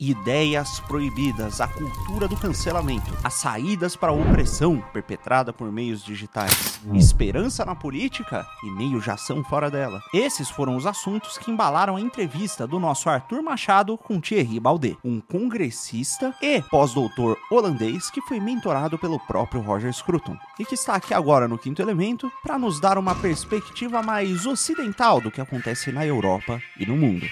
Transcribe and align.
Ideias 0.00 0.78
proibidas, 0.78 1.60
a 1.60 1.66
cultura 1.66 2.28
do 2.28 2.36
cancelamento, 2.36 3.12
as 3.24 3.34
saídas 3.34 3.96
para 3.96 4.12
a 4.12 4.14
opressão 4.14 4.80
perpetrada 4.92 5.52
por 5.52 5.72
meios 5.72 6.04
digitais, 6.04 6.80
esperança 6.94 7.64
na 7.64 7.74
política 7.74 8.46
e 8.62 8.70
meios 8.70 9.02
de 9.02 9.10
ação 9.10 9.42
fora 9.42 9.68
dela. 9.68 10.00
Esses 10.14 10.48
foram 10.48 10.76
os 10.76 10.86
assuntos 10.86 11.36
que 11.36 11.50
embalaram 11.50 11.96
a 11.96 12.00
entrevista 12.00 12.64
do 12.64 12.78
nosso 12.78 13.10
Arthur 13.10 13.42
Machado 13.42 13.98
com 13.98 14.20
Thierry 14.20 14.60
Baudet, 14.60 14.96
um 15.02 15.20
congressista 15.20 16.32
e 16.40 16.62
pós-doutor 16.62 17.36
holandês 17.50 18.08
que 18.08 18.22
foi 18.22 18.38
mentorado 18.38 18.96
pelo 18.96 19.18
próprio 19.18 19.60
Roger 19.62 19.92
Scruton 19.92 20.36
e 20.60 20.64
que 20.64 20.76
está 20.76 20.94
aqui 20.94 21.12
agora 21.12 21.48
no 21.48 21.58
Quinto 21.58 21.82
Elemento 21.82 22.30
para 22.40 22.56
nos 22.56 22.78
dar 22.78 22.98
uma 22.98 23.16
perspectiva 23.16 24.00
mais 24.00 24.46
ocidental 24.46 25.20
do 25.20 25.32
que 25.32 25.40
acontece 25.40 25.90
na 25.90 26.06
Europa 26.06 26.62
e 26.78 26.86
no 26.86 26.96
mundo. 26.96 27.26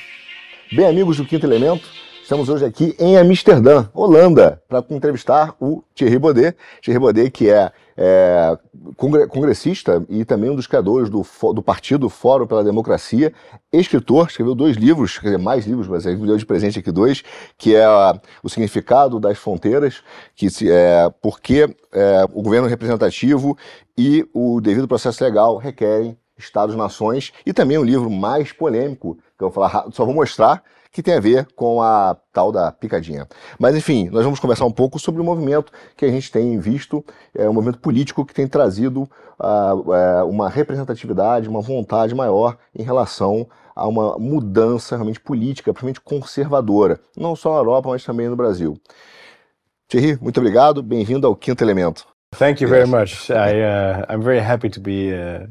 Bem, 0.72 0.88
amigos 0.88 1.16
do 1.16 1.24
Quinto 1.24 1.46
Elemento, 1.46 1.88
Estamos 2.26 2.48
hoje 2.48 2.64
aqui 2.64 2.92
em 2.98 3.16
Amsterdã, 3.16 3.88
Holanda, 3.94 4.60
para 4.68 4.84
entrevistar 4.90 5.54
o 5.60 5.84
Thierry 5.94 6.18
Baudet. 6.18 6.56
Thierry 6.82 6.98
Baudet, 6.98 7.30
que 7.30 7.48
é, 7.48 7.70
é, 7.96 8.58
congressista 9.28 10.04
e 10.08 10.24
também 10.24 10.50
um 10.50 10.56
dos 10.56 10.66
criadores 10.66 11.08
do, 11.08 11.24
do 11.54 11.62
Partido 11.62 12.08
Fórum 12.08 12.44
pela 12.44 12.64
Democracia, 12.64 13.32
escritor, 13.72 14.26
escreveu 14.26 14.56
dois 14.56 14.76
livros, 14.76 15.20
quer 15.20 15.26
dizer, 15.26 15.38
mais 15.38 15.68
livros, 15.68 15.86
mas 15.86 16.04
ele 16.04 16.16
deu 16.16 16.36
de 16.36 16.44
presente 16.44 16.80
aqui 16.80 16.90
dois, 16.90 17.22
que 17.56 17.76
é 17.76 17.86
O 18.42 18.48
Significado 18.48 19.20
das 19.20 19.38
Fronteiras, 19.38 20.02
que 20.34 20.48
é, 20.68 21.08
porque 21.22 21.72
é, 21.92 22.24
o 22.34 22.42
governo 22.42 22.66
representativo 22.66 23.56
e 23.96 24.28
o 24.34 24.60
devido 24.60 24.88
processo 24.88 25.22
legal 25.22 25.58
requerem 25.58 26.18
Estados-nações, 26.36 27.32
e 27.46 27.52
também 27.52 27.78
um 27.78 27.84
livro 27.84 28.10
mais 28.10 28.50
polêmico, 28.50 29.16
que 29.38 29.44
eu 29.44 29.48
vou 29.48 29.52
falar, 29.52 29.86
só 29.92 30.04
vou 30.04 30.12
mostrar, 30.12 30.62
que 30.96 31.02
tem 31.02 31.12
a 31.12 31.20
ver 31.20 31.46
com 31.54 31.82
a 31.82 32.16
tal 32.32 32.50
da 32.50 32.72
picadinha. 32.72 33.28
Mas 33.58 33.76
enfim, 33.76 34.08
nós 34.08 34.24
vamos 34.24 34.40
conversar 34.40 34.64
um 34.64 34.70
pouco 34.70 34.98
sobre 34.98 35.20
o 35.20 35.24
movimento 35.24 35.70
que 35.94 36.06
a 36.06 36.10
gente 36.10 36.32
tem 36.32 36.58
visto, 36.58 37.04
é 37.34 37.46
um 37.46 37.52
movimento 37.52 37.80
político 37.80 38.24
que 38.24 38.32
tem 38.32 38.48
trazido 38.48 39.02
uh, 39.38 39.74
uh, 39.74 40.26
uma 40.26 40.48
representatividade, 40.48 41.50
uma 41.50 41.60
vontade 41.60 42.14
maior 42.14 42.56
em 42.74 42.82
relação 42.82 43.46
a 43.74 43.86
uma 43.86 44.18
mudança 44.18 44.96
realmente 44.96 45.20
política, 45.20 45.70
principalmente 45.70 46.00
conservadora, 46.00 46.98
não 47.14 47.36
só 47.36 47.52
na 47.52 47.58
Europa, 47.58 47.90
mas 47.90 48.02
também 48.02 48.30
no 48.30 48.36
Brasil. 48.36 48.80
Thierry, 49.88 50.18
muito 50.18 50.40
obrigado, 50.40 50.82
bem-vindo 50.82 51.26
ao 51.26 51.36
Quinto 51.36 51.62
Elemento. 51.62 52.06
Thank 52.38 52.64
you 52.64 52.70
very 52.70 52.88
much. 52.88 53.30
I, 53.30 53.34
uh, 53.34 54.06
I'm 54.08 54.22
very 54.22 54.40
happy 54.40 54.70
to 54.70 54.80
be 54.80 55.12
uh, 55.12 55.46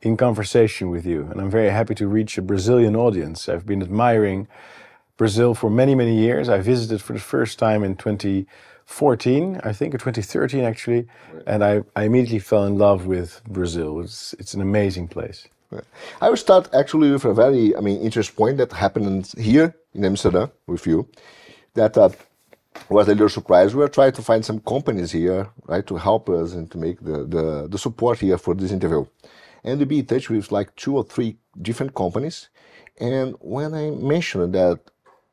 in 0.00 0.16
conversation 0.16 0.90
with 0.90 1.04
you. 1.04 1.28
And 1.30 1.40
I'm 1.40 1.50
very 1.50 1.70
happy 1.70 1.94
to 1.96 2.06
reach 2.06 2.38
a 2.38 2.42
Brazilian 2.42 2.94
audience. 2.94 3.48
I've 3.48 3.66
been 3.66 3.82
admiring 3.82 4.46
Brazil 5.16 5.54
for 5.54 5.70
many, 5.70 5.94
many 5.94 6.16
years. 6.16 6.48
I 6.48 6.58
visited 6.58 7.02
for 7.02 7.12
the 7.12 7.18
first 7.18 7.58
time 7.58 7.82
in 7.82 7.96
2014, 7.96 9.60
I 9.64 9.72
think, 9.72 9.94
or 9.94 9.98
2013 9.98 10.64
actually. 10.64 11.08
And 11.46 11.64
I, 11.64 11.82
I 11.96 12.04
immediately 12.04 12.38
fell 12.38 12.64
in 12.64 12.78
love 12.78 13.06
with 13.06 13.42
Brazil. 13.48 14.00
It's, 14.00 14.34
it's 14.38 14.54
an 14.54 14.60
amazing 14.60 15.08
place. 15.08 15.48
I 16.22 16.30
will 16.30 16.36
start 16.36 16.72
actually 16.72 17.10
with 17.10 17.24
a 17.24 17.34
very, 17.34 17.76
I 17.76 17.80
mean, 17.80 18.00
interesting 18.00 18.36
point 18.36 18.56
that 18.56 18.72
happened 18.72 19.30
here 19.36 19.74
in 19.92 20.04
Amsterdam 20.04 20.50
with 20.66 20.86
you. 20.86 21.08
That 21.74 21.98
uh, 21.98 22.08
was 22.88 23.08
a 23.08 23.10
little 23.10 23.28
surprise. 23.28 23.74
We 23.74 23.82
are 23.82 23.88
trying 23.88 24.12
to 24.12 24.22
find 24.22 24.42
some 24.42 24.60
companies 24.60 25.12
here, 25.12 25.48
right, 25.66 25.86
to 25.86 25.96
help 25.96 26.30
us 26.30 26.54
and 26.54 26.70
to 26.70 26.78
make 26.78 27.00
the, 27.00 27.24
the, 27.24 27.68
the 27.68 27.78
support 27.78 28.20
here 28.20 28.38
for 28.38 28.54
this 28.54 28.70
interview 28.70 29.04
and 29.64 29.80
to 29.80 29.86
be 29.86 30.00
in 30.00 30.06
touch 30.06 30.30
with 30.30 30.52
like 30.52 30.74
two 30.76 30.96
or 30.96 31.04
three 31.04 31.36
different 31.60 31.94
companies. 31.94 32.48
And 33.00 33.34
when 33.40 33.74
I 33.74 33.90
mentioned 33.90 34.54
that 34.54 34.80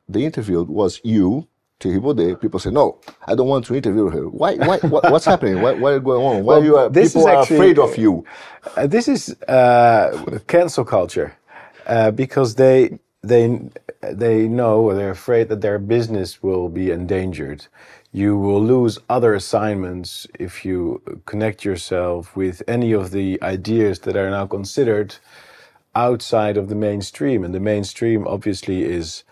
the 0.08 0.24
interview 0.24 0.62
was 0.62 1.00
you, 1.04 1.48
Thierry 1.78 2.00
Baudet, 2.00 2.40
people 2.40 2.58
say, 2.58 2.70
no, 2.70 2.98
I 3.26 3.34
don't 3.34 3.48
want 3.48 3.66
to 3.66 3.74
interview 3.74 4.08
her. 4.08 4.28
Why, 4.28 4.54
why, 4.54 4.78
what, 4.78 5.10
what's 5.10 5.26
happening? 5.26 5.60
What, 5.60 5.78
what 5.78 5.94
is 5.94 6.00
going 6.00 6.24
on? 6.24 6.44
Why 6.44 6.54
well, 6.54 6.64
you 6.64 6.76
are, 6.76 6.88
people 6.88 7.28
are 7.28 7.42
actually, 7.42 7.56
afraid 7.56 7.78
of 7.78 7.98
you? 7.98 8.24
Uh, 8.76 8.86
this 8.86 9.08
is 9.08 9.30
uh, 9.42 10.38
cancel 10.46 10.84
culture 10.84 11.36
uh, 11.86 12.10
because 12.12 12.54
they, 12.54 12.98
they, 13.22 13.60
they 14.00 14.48
know 14.48 14.80
or 14.82 14.94
they're 14.94 15.10
afraid 15.10 15.48
that 15.48 15.60
their 15.60 15.78
business 15.78 16.42
will 16.42 16.68
be 16.68 16.90
endangered 16.90 17.66
you 18.16 18.34
will 18.34 18.64
lose 18.64 18.98
other 19.10 19.34
assignments 19.34 20.26
if 20.38 20.64
you 20.64 21.02
connect 21.26 21.66
yourself 21.66 22.34
with 22.34 22.62
any 22.66 22.92
of 22.92 23.10
the 23.10 23.38
ideas 23.42 23.98
that 24.00 24.16
are 24.16 24.30
now 24.30 24.46
considered 24.46 25.14
outside 25.94 26.56
of 26.56 26.70
the 26.70 26.74
mainstream. 26.74 27.44
And 27.44 27.54
the 27.54 27.60
mainstream 27.60 28.26
obviously 28.26 28.84
is 28.84 29.22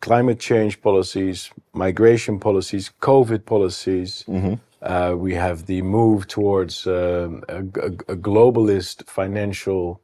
climate 0.00 0.40
change 0.40 0.80
policies, 0.80 1.50
migration 1.74 2.40
policies, 2.40 2.90
COVID 3.02 3.44
policies. 3.44 4.24
Mm-hmm. 4.26 4.54
Uh, 4.80 5.14
we 5.14 5.34
have 5.34 5.66
the 5.66 5.82
move 5.82 6.26
towards 6.26 6.86
um, 6.86 7.44
a, 7.50 7.58
a, 7.58 7.90
a, 8.14 8.16
globalist 8.16 9.06
financial 9.06 10.00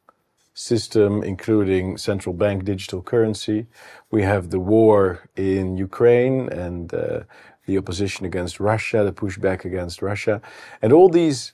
system, 0.52 1.22
including 1.22 1.96
central 1.96 2.34
bank 2.34 2.64
digital 2.64 3.00
currency. 3.00 3.66
We 4.10 4.22
have 4.22 4.50
the 4.50 4.60
war 4.60 5.22
in 5.34 5.78
Ukraine 5.78 6.50
and 6.50 6.92
uh, 6.92 7.20
the 7.66 7.78
opposition 7.78 8.26
against 8.26 8.60
Russia, 8.60 9.04
the 9.04 9.12
pushback 9.12 9.64
against 9.64 10.02
Russia. 10.02 10.40
And 10.80 10.92
all 10.92 11.08
these 11.08 11.52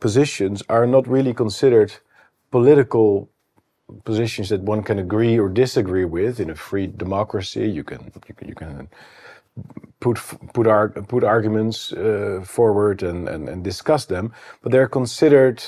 positions 0.00 0.62
are 0.68 0.86
not 0.86 1.06
really 1.08 1.34
considered 1.34 1.94
political 2.50 3.28
positions 4.04 4.48
that 4.48 4.62
one 4.62 4.82
can 4.82 4.98
agree 4.98 5.38
or 5.38 5.48
disagree 5.48 6.04
with 6.04 6.40
in 6.40 6.50
a 6.50 6.54
free 6.54 6.86
democracy. 6.86 7.68
You 7.68 7.84
can 7.84 8.12
you 8.28 8.34
can, 8.34 8.48
you 8.48 8.54
can 8.54 8.88
put 10.00 10.18
put 10.52 10.66
put 11.08 11.24
arguments 11.24 11.92
uh, 11.92 12.42
forward 12.46 13.02
and, 13.02 13.28
and 13.28 13.48
and 13.48 13.62
discuss 13.64 14.06
them, 14.06 14.32
but 14.62 14.72
they're 14.72 14.88
considered 14.88 15.62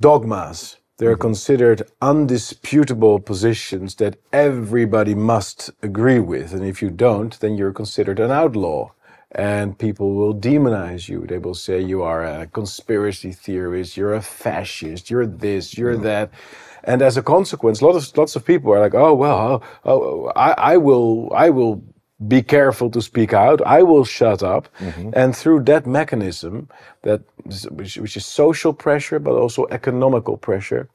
dogmas 0.00 0.77
they're 0.98 1.16
considered 1.16 1.82
undisputable 2.02 3.20
positions 3.20 3.94
that 3.96 4.16
everybody 4.32 5.14
must 5.14 5.70
agree 5.80 6.18
with. 6.18 6.52
And 6.52 6.64
if 6.64 6.82
you 6.82 6.90
don't, 6.90 7.38
then 7.38 7.56
you're 7.56 7.72
considered 7.72 8.18
an 8.18 8.32
outlaw. 8.32 8.90
And 9.30 9.78
people 9.78 10.14
will 10.14 10.34
demonize 10.34 11.08
you. 11.08 11.24
They 11.26 11.38
will 11.38 11.54
say 11.54 11.80
you 11.80 12.02
are 12.02 12.24
a 12.24 12.46
conspiracy 12.46 13.30
theorist, 13.30 13.96
you're 13.96 14.14
a 14.14 14.22
fascist, 14.22 15.10
you're 15.10 15.26
this, 15.26 15.76
you're 15.78 15.94
mm-hmm. 15.94 16.02
that. 16.02 16.30
And 16.82 17.02
as 17.02 17.16
a 17.16 17.22
consequence, 17.22 17.82
lots 17.82 18.08
of 18.08 18.16
lots 18.16 18.34
of 18.36 18.44
people 18.44 18.72
are 18.72 18.80
like, 18.80 18.94
"Oh 18.94 19.12
well, 19.12 19.62
oh, 19.84 19.92
oh, 19.92 20.32
I, 20.34 20.52
I 20.72 20.76
will, 20.78 21.30
I 21.34 21.50
will 21.50 21.82
be 22.26 22.42
careful 22.42 22.90
to 22.90 23.00
speak 23.00 23.32
out. 23.32 23.62
I 23.64 23.82
will 23.82 24.04
shut 24.04 24.42
up. 24.42 24.68
Mm-hmm. 24.80 25.10
And 25.12 25.36
through 25.36 25.64
that 25.64 25.86
mechanism, 25.86 26.68
that 27.02 27.22
which, 27.70 27.96
which, 27.96 28.16
is 28.16 28.26
social 28.26 28.72
pressure, 28.72 29.20
but 29.20 29.34
also 29.34 29.66
economical 29.70 30.36
pressure, 30.36 30.88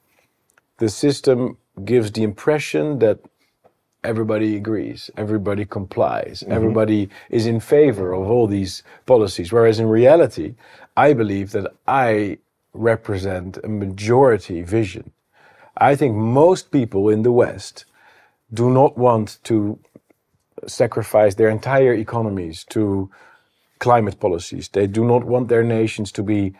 the 0.78 0.88
system 0.88 1.56
gives 1.84 2.12
the 2.12 2.22
impression 2.22 2.98
that 2.98 3.20
everybody 4.02 4.54
agrees, 4.54 5.10
everybody 5.16 5.64
complies, 5.64 6.42
mm-hmm. 6.42 6.52
everybody 6.52 7.08
is 7.30 7.46
in 7.46 7.58
favor 7.58 8.12
of 8.12 8.28
all 8.30 8.46
these 8.46 8.82
policies. 9.06 9.50
Whereas 9.50 9.80
in 9.80 9.88
reality, 9.88 10.54
I 10.96 11.14
believe 11.14 11.52
that 11.52 11.72
I 11.88 12.38
represent 12.74 13.56
a 13.64 13.68
majority 13.68 14.60
vision. 14.62 15.12
I 15.76 15.96
think 15.96 16.14
most 16.14 16.70
people 16.70 17.08
in 17.08 17.22
the 17.22 17.32
West 17.32 17.86
do 18.52 18.70
not 18.70 18.98
want 18.98 19.38
to 19.44 19.78
sacrifice 20.66 21.34
their 21.34 21.48
entire 21.48 21.94
economies 21.94 22.64
to 22.70 23.10
climate 23.78 24.18
policies. 24.20 24.68
They 24.68 24.86
do 24.86 25.04
not 25.04 25.24
want 25.24 25.48
their 25.48 25.64
nations 25.64 26.12
to 26.12 26.22
be 26.22 26.54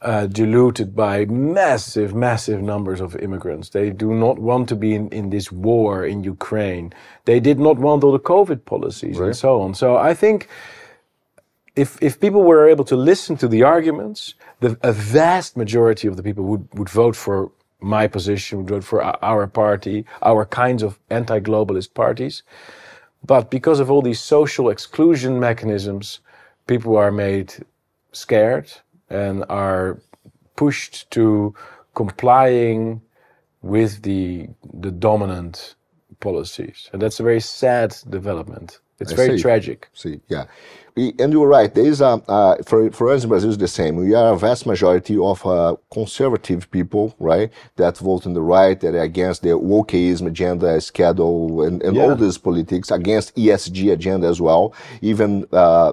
uh, 0.00 0.26
diluted 0.26 0.94
by 0.94 1.24
massive, 1.26 2.14
massive 2.14 2.62
numbers 2.62 3.00
of 3.00 3.16
immigrants. 3.16 3.70
They 3.70 3.90
do 3.90 4.14
not 4.14 4.38
want 4.38 4.68
to 4.70 4.76
be 4.76 4.94
in, 4.94 5.08
in 5.08 5.30
this 5.30 5.52
war 5.52 6.06
in 6.06 6.24
Ukraine. 6.24 6.92
They 7.24 7.40
did 7.40 7.58
not 7.58 7.78
want 7.78 8.04
all 8.04 8.12
the 8.12 8.18
COVID 8.18 8.64
policies 8.64 9.18
right. 9.18 9.26
and 9.26 9.36
so 9.36 9.60
on. 9.60 9.74
So 9.74 9.96
I 9.96 10.14
think 10.14 10.48
if, 11.76 11.98
if 12.02 12.20
people 12.20 12.42
were 12.42 12.68
able 12.68 12.84
to 12.84 12.96
listen 12.96 13.36
to 13.38 13.48
the 13.48 13.62
arguments, 13.62 14.34
the, 14.60 14.78
a 14.82 14.92
vast 14.92 15.56
majority 15.56 16.08
of 16.08 16.16
the 16.16 16.22
people 16.22 16.44
would, 16.44 16.68
would 16.74 16.88
vote 16.88 17.16
for 17.16 17.50
my 17.80 18.06
position, 18.06 18.58
would 18.58 18.68
vote 18.68 18.84
for 18.84 19.02
our 19.02 19.46
party, 19.46 20.06
our 20.22 20.46
kinds 20.46 20.82
of 20.82 20.98
anti-globalist 21.10 21.92
parties. 21.94 22.42
But 23.26 23.50
because 23.50 23.80
of 23.80 23.90
all 23.90 24.02
these 24.02 24.20
social 24.20 24.68
exclusion 24.68 25.40
mechanisms, 25.40 26.20
people 26.66 26.96
are 26.96 27.12
made 27.12 27.54
scared 28.12 28.70
and 29.10 29.44
are 29.48 30.00
pushed 30.56 31.10
to 31.12 31.54
complying 31.94 33.00
with 33.62 34.02
the 34.02 34.48
the 34.74 34.90
dominant 34.90 35.74
policies, 36.20 36.90
and 36.92 37.00
that's 37.02 37.20
a 37.20 37.22
very 37.22 37.40
sad 37.40 37.96
development. 38.10 38.80
It's 39.00 39.12
I 39.12 39.16
very 39.16 39.36
see. 39.38 39.42
tragic. 39.42 39.88
See, 39.92 40.20
yeah. 40.28 40.44
And 40.96 41.32
you're 41.32 41.48
right. 41.48 41.74
There 41.74 41.84
is 41.84 42.00
a, 42.00 42.22
uh, 42.28 42.62
for, 42.62 42.88
for 42.92 43.10
us 43.10 43.24
in 43.24 43.28
Brazil, 43.28 43.50
it's 43.50 43.58
the 43.58 43.66
same. 43.66 43.96
We 43.96 44.14
are 44.14 44.32
a 44.32 44.38
vast 44.38 44.64
majority 44.64 45.18
of 45.18 45.44
uh, 45.44 45.74
conservative 45.92 46.70
people, 46.70 47.16
right, 47.18 47.50
that 47.76 47.98
vote 47.98 48.26
on 48.28 48.34
the 48.34 48.40
right, 48.42 48.78
that 48.78 48.94
are 48.94 49.00
against 49.00 49.42
the 49.42 49.48
wokeism 49.50 50.28
agenda, 50.28 50.80
schedule, 50.80 51.62
and, 51.64 51.82
and 51.82 51.98
all 51.98 52.10
Yeah. 52.10 52.14
this 52.14 52.38
politics, 52.38 52.92
against 52.92 53.34
ESG 53.34 53.92
agenda 53.92 54.28
as 54.28 54.40
well. 54.40 54.72
Even 55.02 55.46
uh, 55.52 55.92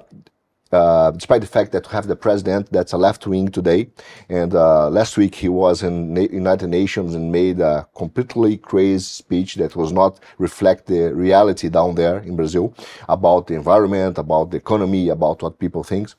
uh, 0.72 1.12
despite 1.12 1.42
the 1.42 1.48
fact 1.48 1.72
that 1.72 1.88
we 1.88 1.92
have 1.94 2.08
the 2.08 2.16
president 2.16 2.72
that's 2.72 2.94
a 2.94 2.98
left 2.98 3.28
wing 3.28 3.50
today, 3.50 3.90
and 4.30 4.54
uh, 4.54 4.90
last 4.90 5.18
week 5.18 5.36
he 5.36 5.50
was 5.50 5.84
in 5.84 6.14
Na- 6.14 6.22
United 6.22 6.68
Nations 6.68 7.16
and 7.16 7.32
made 7.32 7.60
a 7.60 7.88
completely 7.96 8.58
crazy 8.58 9.00
speech 9.00 9.56
that 9.56 9.76
was 9.76 9.92
not 9.92 10.20
reflect 10.38 10.88
the 10.88 11.14
reality 11.14 11.70
down 11.70 11.96
there 11.96 12.20
in 12.20 12.36
Brazil 12.36 12.74
about 13.10 13.48
the 13.48 13.56
environment, 13.56 14.18
about 14.18 14.52
the 14.52 14.58
economy, 14.58 15.10
about 15.10 15.42
what 15.42 15.60
people 15.60 15.84
think. 15.84 16.10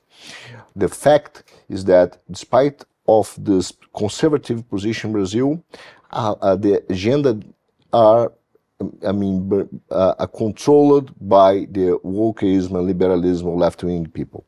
The 0.76 0.88
fact 0.88 1.44
is 1.69 1.84
that 1.87 2.19
despite 2.31 2.84
of 3.08 3.34
this 3.38 3.72
conservative 3.96 4.69
position 4.69 5.08
in 5.08 5.12
Brazil, 5.12 5.62
uh, 6.12 6.34
uh, 6.40 6.56
the 6.56 6.82
agenda 6.88 7.40
are 7.93 8.32
I 9.06 9.12
mean, 9.12 9.69
uh, 9.90 10.14
are 10.19 10.26
controlled 10.29 11.12
by 11.20 11.67
the 11.70 11.99
wokeism 12.05 12.73
and 12.79 12.87
liberalism 12.87 13.49
of 13.49 13.56
left-wing 13.56 14.06
people. 14.11 14.44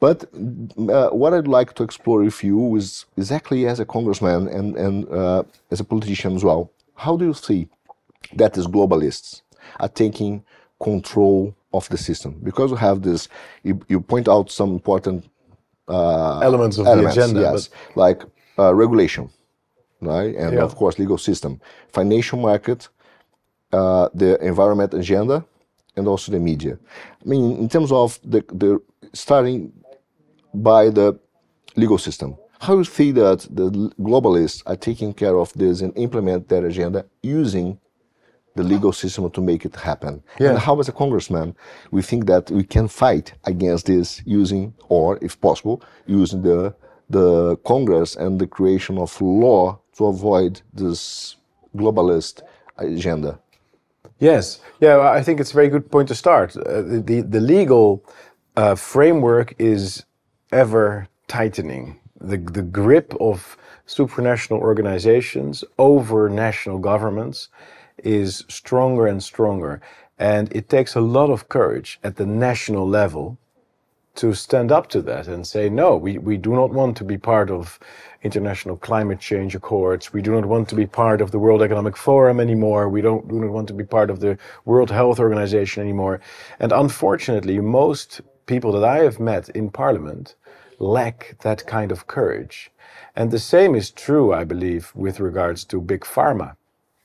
But 0.00 0.24
uh, 0.24 1.08
what 1.10 1.34
I'd 1.34 1.48
like 1.48 1.74
to 1.74 1.82
explore 1.82 2.20
with 2.22 2.44
you 2.44 2.76
is 2.76 3.04
exactly 3.16 3.66
as 3.66 3.80
a 3.80 3.84
congressman 3.84 4.46
and, 4.48 4.76
and 4.76 5.08
uh, 5.10 5.42
as 5.72 5.80
a 5.80 5.84
politician 5.84 6.36
as 6.36 6.44
well. 6.44 6.70
How 6.94 7.16
do 7.16 7.24
you 7.24 7.34
see 7.34 7.68
that 8.34 8.54
these 8.54 8.66
globalists 8.66 9.42
are 9.80 9.88
taking 9.88 10.44
control 10.80 11.54
of 11.72 11.88
the 11.88 11.98
system? 11.98 12.40
Because 12.44 12.70
we 12.70 12.78
have 12.78 13.02
this, 13.02 13.28
you, 13.64 13.80
you 13.88 14.00
point 14.00 14.28
out 14.28 14.50
some 14.50 14.70
important 14.70 15.28
elements 16.42 16.78
of 16.78 16.86
elements, 16.86 17.16
the 17.16 17.22
agenda. 17.22 17.40
yes, 17.40 17.70
like 17.96 18.22
uh, 18.58 18.72
regulation, 18.74 19.30
right, 20.00 20.34
and 20.36 20.54
Yeah. 20.54 20.62
of 20.62 20.76
course 20.76 20.98
legal 20.98 21.18
system, 21.18 21.60
financial 21.92 22.38
market, 22.38 22.88
uh, 23.72 24.08
the 24.14 24.38
environment 24.44 24.94
agenda, 24.94 25.44
and 25.96 26.06
also 26.06 26.32
the 26.32 26.40
media. 26.40 26.78
I 27.24 27.28
mean, 27.28 27.56
in 27.58 27.68
terms 27.68 27.92
of 27.92 28.18
the 28.24 28.44
the 28.52 28.80
starting 29.12 29.72
by 30.54 30.90
the 30.90 31.18
legal 31.76 31.98
system, 31.98 32.36
how 32.60 32.74
do 32.74 32.78
you 32.78 32.84
see 32.84 33.12
that 33.12 33.46
the 33.50 33.70
globalists 34.00 34.62
are 34.66 34.76
taking 34.76 35.12
care 35.12 35.36
of 35.36 35.52
this 35.54 35.80
and 35.80 35.96
implement 35.96 36.48
their 36.48 36.66
agenda 36.66 37.06
using 37.22 37.78
the 38.58 38.64
legal 38.64 38.92
system 38.92 39.30
to 39.30 39.40
make 39.40 39.64
it 39.64 39.76
happen. 39.76 40.22
Yeah. 40.40 40.50
And 40.50 40.58
how, 40.58 40.78
as 40.80 40.88
a 40.88 40.92
congressman, 40.92 41.54
we 41.92 42.02
think 42.02 42.26
that 42.26 42.50
we 42.50 42.64
can 42.64 42.88
fight 42.88 43.32
against 43.44 43.86
this 43.86 44.20
using, 44.26 44.74
or 44.88 45.18
if 45.22 45.40
possible, 45.40 45.82
using 46.06 46.42
the 46.42 46.74
the 47.10 47.56
Congress 47.64 48.16
and 48.16 48.38
the 48.38 48.46
creation 48.46 48.98
of 48.98 49.18
law 49.22 49.78
to 49.96 50.06
avoid 50.06 50.60
this 50.74 51.36
globalist 51.74 52.42
agenda. 52.76 53.38
Yes, 54.18 54.60
yeah, 54.80 55.00
I 55.00 55.22
think 55.22 55.38
it's 55.38 55.52
a 55.52 55.54
very 55.54 55.68
good 55.68 55.90
point 55.90 56.08
to 56.08 56.14
start. 56.14 56.56
Uh, 56.56 56.82
the, 56.82 57.20
the 57.20 57.40
legal 57.40 58.04
uh, 58.56 58.74
framework 58.74 59.54
is 59.58 60.04
ever 60.50 61.08
tightening. 61.28 62.00
The 62.20 62.38
the 62.38 62.62
grip 62.62 63.14
of 63.20 63.56
supranational 63.86 64.58
organizations 64.58 65.62
over 65.78 66.28
national 66.28 66.78
governments 66.78 67.48
is 68.02 68.44
stronger 68.48 69.06
and 69.06 69.22
stronger, 69.22 69.80
and 70.18 70.52
it 70.52 70.68
takes 70.68 70.96
a 70.96 71.00
lot 71.00 71.30
of 71.30 71.48
courage 71.48 72.00
at 72.02 72.16
the 72.16 72.26
national 72.26 72.88
level 72.88 73.38
to 74.18 74.34
stand 74.34 74.72
up 74.72 74.88
to 74.88 75.00
that 75.02 75.28
and 75.28 75.46
say, 75.46 75.68
no, 75.68 75.96
we, 75.96 76.18
we 76.18 76.36
do 76.36 76.52
not 76.52 76.70
want 76.70 76.96
to 76.96 77.04
be 77.04 77.16
part 77.16 77.50
of 77.50 77.78
international 78.24 78.76
climate 78.76 79.20
change 79.20 79.54
accords. 79.54 80.12
We 80.12 80.22
do 80.22 80.32
not 80.32 80.46
want 80.46 80.68
to 80.70 80.74
be 80.74 80.86
part 80.86 81.20
of 81.20 81.30
the 81.30 81.38
World 81.38 81.62
Economic 81.62 81.96
Forum 81.96 82.40
anymore. 82.40 82.88
We 82.88 83.00
don't, 83.00 83.28
do 83.28 83.38
not 83.38 83.50
want 83.50 83.68
to 83.68 83.74
be 83.74 83.84
part 83.84 84.10
of 84.10 84.18
the 84.18 84.36
World 84.64 84.90
Health 84.90 85.20
Organization 85.20 85.84
anymore. 85.84 86.20
And 86.58 86.72
unfortunately, 86.72 87.60
most 87.60 88.20
people 88.46 88.72
that 88.72 88.84
I 88.84 88.98
have 89.04 89.20
met 89.20 89.48
in 89.50 89.70
parliament 89.70 90.34
lack 90.80 91.36
that 91.42 91.64
kind 91.66 91.92
of 91.92 92.08
courage. 92.08 92.72
And 93.14 93.30
the 93.30 93.38
same 93.38 93.76
is 93.76 93.90
true, 93.90 94.34
I 94.34 94.42
believe, 94.42 94.90
with 94.96 95.20
regards 95.20 95.64
to 95.66 95.80
big 95.80 96.00
pharma 96.00 96.56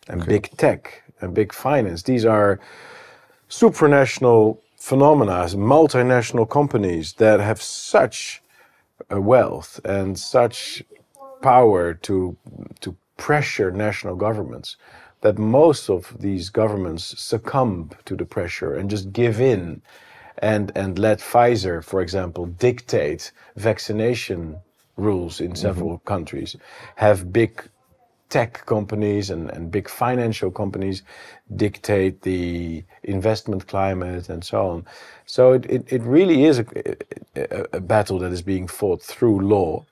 and 0.07 0.25
big 0.25 0.49
tech 0.57 1.03
and 1.21 1.33
big 1.35 1.53
finance. 1.53 2.03
These 2.03 2.25
are 2.25 2.59
supranational 3.49 4.57
phenomena, 4.83 5.45
multinational 5.55 6.47
companies 6.49 7.13
that 7.13 7.39
have 7.39 7.61
such 7.61 8.43
a 9.09 9.21
wealth 9.21 9.79
and 9.85 10.19
such 10.19 10.83
power 11.41 11.93
to 11.93 12.35
to 12.81 12.93
pressure 13.15 13.71
national 13.71 14.15
governments 14.17 14.75
that 15.21 15.37
most 15.37 15.89
of 15.89 16.01
these 16.19 16.49
governments 16.49 17.05
succumb 17.17 17.91
to 18.03 18.13
the 18.17 18.25
pressure 18.25 18.75
and 18.75 18.89
just 18.89 19.13
give 19.13 19.39
in 19.39 19.81
and 20.39 20.65
and 20.75 20.99
let 20.99 21.19
Pfizer, 21.19 21.81
for 21.81 22.01
example, 22.01 22.45
dictate 22.47 23.31
vaccination 23.55 24.57
rules 24.97 25.39
in 25.39 25.51
mm-hmm. 25.51 25.65
several 25.67 25.99
countries, 25.99 26.57
have 26.95 27.31
big 27.31 27.53
tech 28.33 28.65
companies 28.65 29.29
and, 29.29 29.51
and 29.51 29.71
big 29.71 29.87
financial 29.87 30.49
companies 30.49 31.03
dictate 31.55 32.15
the 32.23 32.83
investment 33.03 33.67
climate 33.67 34.27
and 34.29 34.43
so 34.43 34.59
on. 34.71 34.85
So 35.25 35.53
it, 35.53 35.65
it, 35.75 35.83
it 35.95 36.01
really 36.01 36.45
is 36.45 36.57
a, 36.59 36.65
a, 37.35 37.77
a 37.77 37.79
battle 37.79 38.17
that 38.19 38.31
is 38.31 38.41
being 38.41 38.67
fought 38.67 39.03
through 39.03 39.37
law. 39.55 39.85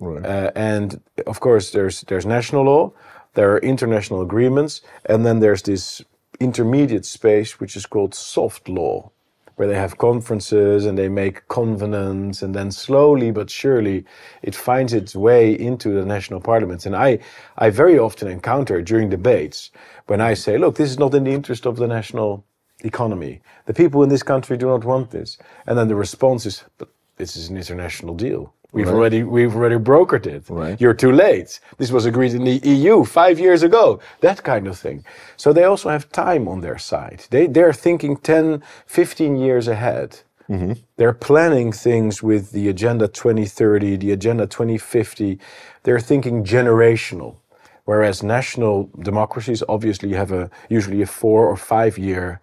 Uh, 0.00 0.50
and 0.54 1.00
of 1.26 1.40
course, 1.40 1.72
there's, 1.72 2.02
there's 2.02 2.24
national 2.24 2.64
law, 2.64 2.92
there 3.34 3.50
are 3.52 3.58
international 3.58 4.22
agreements, 4.22 4.80
and 5.06 5.26
then 5.26 5.40
there's 5.40 5.62
this 5.62 6.00
intermediate 6.38 7.04
space 7.04 7.58
which 7.60 7.74
is 7.76 7.84
called 7.84 8.14
soft 8.14 8.68
law, 8.68 9.10
where 9.58 9.68
they 9.68 9.74
have 9.74 9.98
conferences 9.98 10.86
and 10.86 10.96
they 10.96 11.08
make 11.08 11.46
covenants, 11.48 12.42
and 12.42 12.54
then 12.54 12.70
slowly 12.70 13.32
but 13.32 13.50
surely 13.50 14.04
it 14.42 14.54
finds 14.54 14.92
its 14.92 15.16
way 15.16 15.52
into 15.52 15.90
the 15.90 16.04
national 16.04 16.40
parliaments. 16.40 16.86
And 16.86 16.94
I, 16.94 17.18
I 17.58 17.70
very 17.70 17.98
often 17.98 18.28
encounter 18.28 18.80
during 18.82 19.10
debates 19.10 19.70
when 20.06 20.20
I 20.20 20.34
say, 20.34 20.58
look, 20.58 20.76
this 20.76 20.90
is 20.90 20.98
not 20.98 21.14
in 21.14 21.24
the 21.24 21.32
interest 21.32 21.66
of 21.66 21.76
the 21.76 21.88
national 21.88 22.44
economy. 22.84 23.40
The 23.66 23.74
people 23.74 24.02
in 24.04 24.08
this 24.08 24.22
country 24.22 24.56
do 24.56 24.66
not 24.66 24.84
want 24.84 25.10
this. 25.10 25.38
And 25.66 25.76
then 25.76 25.88
the 25.88 25.96
response 25.96 26.46
is, 26.46 26.62
but 26.78 26.88
this 27.16 27.36
is 27.36 27.48
an 27.48 27.56
international 27.56 28.14
deal. 28.14 28.54
We've 28.72 28.86
Right. 28.86 28.94
already 28.94 29.22
we've 29.22 29.56
already 29.56 29.76
brokered 29.76 30.26
it. 30.26 30.44
Right. 30.50 30.78
You're 30.80 30.94
too 30.94 31.10
late. 31.12 31.58
This 31.78 31.90
was 31.90 32.04
agreed 32.06 32.34
in 32.34 32.44
the 32.44 32.60
EU 32.62 33.04
five 33.04 33.38
years 33.38 33.62
ago. 33.62 33.98
That 34.20 34.42
kind 34.42 34.66
of 34.66 34.78
thing. 34.78 35.04
So 35.36 35.52
they 35.52 35.64
also 35.64 35.88
have 35.88 36.10
time 36.12 36.46
on 36.48 36.60
their 36.60 36.78
side. 36.78 37.24
They 37.30 37.46
they're 37.46 37.72
thinking 37.72 38.16
10, 38.18 38.62
15 38.86 39.36
years 39.36 39.68
ahead. 39.68 40.20
Mm-hmm. 40.50 40.72
They're 40.96 41.14
planning 41.14 41.72
things 41.72 42.22
with 42.22 42.52
the 42.52 42.68
Agenda 42.68 43.08
2030, 43.08 43.96
the 43.96 44.12
Agenda 44.12 44.46
2050. 44.46 45.38
They're 45.84 46.00
thinking 46.00 46.44
generational. 46.44 47.36
Whereas 47.84 48.22
national 48.22 48.90
democracies 49.02 49.62
obviously 49.66 50.12
have 50.12 50.30
a 50.30 50.50
usually 50.68 51.00
a 51.00 51.06
four 51.06 51.46
or 51.46 51.56
five 51.56 51.96
year 51.96 52.40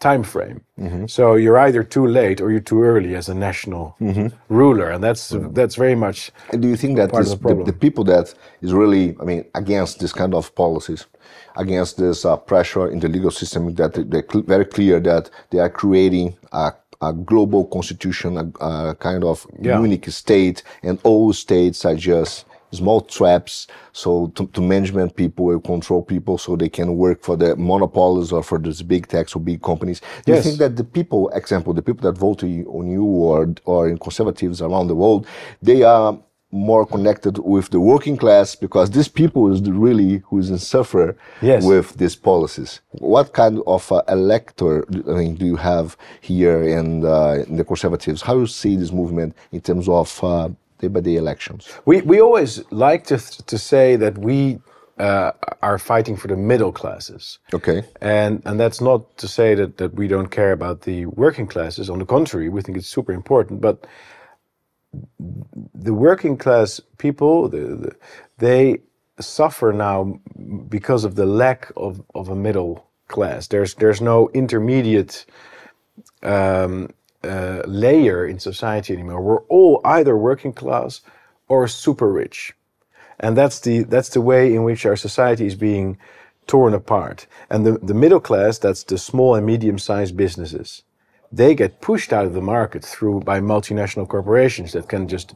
time 0.00 0.22
frame. 0.22 0.60
Mm-hmm. 0.78 1.06
So 1.06 1.34
you're 1.36 1.58
either 1.58 1.82
too 1.84 2.06
late 2.06 2.40
or 2.40 2.50
you're 2.50 2.60
too 2.72 2.82
early 2.82 3.14
as 3.14 3.28
a 3.28 3.34
national 3.34 3.94
mm-hmm. 4.00 4.28
ruler, 4.48 4.90
and 4.90 5.04
that's 5.04 5.30
mm-hmm. 5.32 5.52
that's 5.52 5.76
very 5.76 5.94
much 5.94 6.32
And 6.52 6.62
do 6.62 6.68
you 6.68 6.76
think 6.76 6.96
that 6.96 7.12
this, 7.12 7.34
the 7.34 7.64
the, 7.64 7.72
people 7.72 8.04
that 8.04 8.34
is 8.62 8.72
really, 8.72 9.14
I 9.20 9.24
mean, 9.24 9.44
against 9.54 10.00
this 10.00 10.12
kind 10.12 10.34
of 10.34 10.54
policies, 10.54 11.06
against 11.56 11.96
this 11.98 12.24
uh, 12.24 12.36
pressure 12.36 12.90
in 12.90 12.98
the 13.00 13.08
legal 13.08 13.30
system, 13.30 13.74
that 13.74 13.92
they- 13.94 14.04
they're 14.04 14.26
cl- 14.32 14.44
very 14.46 14.64
clear 14.64 15.00
that 15.00 15.30
they 15.50 15.58
are 15.60 15.70
creating 15.70 16.36
a, 16.52 16.72
a 17.02 17.12
global 17.12 17.64
constitution, 17.66 18.36
a, 18.38 18.64
a 18.64 18.94
kind 18.94 19.22
of 19.24 19.46
Yeah. 19.60 19.80
unique 19.82 20.10
state, 20.10 20.62
and 20.82 20.98
all 21.04 21.32
states 21.34 21.84
are 21.84 21.94
just 21.96 22.46
small 22.72 23.00
traps. 23.00 23.66
So 23.92 24.28
to, 24.36 24.46
to 24.48 24.60
management 24.60 25.16
people 25.16 25.46
will 25.46 25.60
control 25.60 26.02
people 26.02 26.38
so 26.38 26.56
they 26.56 26.68
can 26.68 26.96
work 26.96 27.22
for 27.22 27.36
the 27.36 27.56
monopolies 27.56 28.32
or 28.32 28.42
for 28.42 28.58
these 28.58 28.82
big 28.82 29.06
techs 29.08 29.34
or 29.34 29.40
big 29.40 29.62
companies. 29.62 30.00
Do 30.24 30.34
you 30.34 30.42
think 30.42 30.58
that 30.58 30.76
the 30.76 30.84
people, 30.84 31.28
example, 31.30 31.72
the 31.72 31.82
people 31.82 32.10
that 32.10 32.18
vote 32.18 32.42
on 32.42 32.90
you 32.90 33.04
or 33.04 33.54
or 33.64 33.88
in 33.88 33.98
conservatives 33.98 34.62
around 34.62 34.88
the 34.88 34.94
world, 34.94 35.26
they 35.62 35.82
are 35.82 36.18
more 36.52 36.84
connected 36.84 37.38
with 37.38 37.70
the 37.70 37.78
working 37.78 38.16
class 38.16 38.56
because 38.56 38.90
these 38.90 39.06
people 39.06 39.52
is 39.52 39.62
the 39.62 39.72
really 39.72 40.20
who 40.26 40.38
is 40.40 40.50
in 40.50 40.58
suffer 40.58 41.16
Yes. 41.40 41.64
with 41.64 41.94
these 41.96 42.16
policies. 42.16 42.80
What 42.90 43.32
kind 43.32 43.62
of 43.68 43.90
uh, 43.92 44.02
elector 44.08 44.84
I 45.08 45.12
mean, 45.12 45.36
do 45.36 45.46
you 45.46 45.56
have 45.56 45.96
here 46.20 46.60
in, 46.62 47.04
uh, 47.04 47.44
in 47.46 47.56
the 47.56 47.64
conservatives? 47.64 48.22
How 48.22 48.36
you 48.38 48.48
see 48.48 48.74
this 48.74 48.90
movement 48.90 49.36
in 49.52 49.60
terms 49.60 49.88
of 49.88 50.24
uh, 50.24 50.48
by 50.88 51.00
day 51.00 51.16
elections? 51.16 51.68
We 51.84 52.00
we 52.02 52.20
always 52.20 52.62
like 52.70 53.04
to 53.06 53.18
to 53.46 53.58
say 53.58 53.96
that 53.96 54.18
we 54.18 54.60
uh, 54.98 55.32
are 55.62 55.78
fighting 55.78 56.16
for 56.16 56.28
the 56.28 56.36
middle 56.36 56.72
classes. 56.72 57.38
Okay. 57.54 57.82
And 58.00 58.42
and 58.44 58.60
that's 58.60 58.80
not 58.80 59.16
to 59.18 59.28
say 59.28 59.54
that, 59.54 59.76
that 59.78 59.94
we 59.94 60.08
don't 60.08 60.28
care 60.28 60.52
about 60.52 60.82
the 60.82 61.06
working 61.06 61.46
classes. 61.46 61.88
On 61.90 61.98
the 61.98 62.06
contrary, 62.06 62.48
we 62.48 62.62
think 62.62 62.78
it's 62.78 62.88
super 62.88 63.12
important. 63.12 63.60
But 63.60 63.86
the 65.74 65.94
working 65.94 66.36
class 66.36 66.80
people, 66.98 67.48
the, 67.48 67.58
the, 67.58 67.96
they 68.38 68.80
suffer 69.20 69.72
now 69.72 70.20
because 70.68 71.04
of 71.04 71.14
the 71.14 71.26
lack 71.26 71.72
of, 71.76 72.02
of 72.14 72.28
a 72.28 72.34
middle 72.34 72.86
class. 73.08 73.48
There's 73.48 73.74
there's 73.74 74.00
no 74.00 74.30
intermediate 74.34 75.26
um, 76.22 76.90
uh, 77.24 77.62
layer 77.66 78.26
in 78.26 78.38
society 78.38 78.92
anymore. 78.94 79.20
We're 79.20 79.42
all 79.48 79.80
either 79.84 80.16
working 80.16 80.52
class 80.52 81.00
or 81.48 81.68
super 81.68 82.10
rich, 82.12 82.54
and 83.18 83.36
that's 83.36 83.60
the 83.60 83.82
that's 83.82 84.10
the 84.10 84.20
way 84.20 84.54
in 84.54 84.64
which 84.64 84.86
our 84.86 84.96
society 84.96 85.46
is 85.46 85.54
being 85.54 85.98
torn 86.46 86.74
apart. 86.74 87.26
And 87.48 87.64
the, 87.64 87.78
the 87.82 87.94
middle 87.94 88.20
class, 88.20 88.58
that's 88.58 88.82
the 88.84 88.98
small 88.98 89.34
and 89.34 89.46
medium 89.46 89.78
sized 89.78 90.16
businesses, 90.16 90.82
they 91.30 91.54
get 91.54 91.80
pushed 91.80 92.12
out 92.12 92.26
of 92.26 92.34
the 92.34 92.42
market 92.42 92.84
through 92.84 93.20
by 93.20 93.40
multinational 93.40 94.08
corporations 94.08 94.72
that 94.72 94.88
can 94.88 95.06
just 95.06 95.34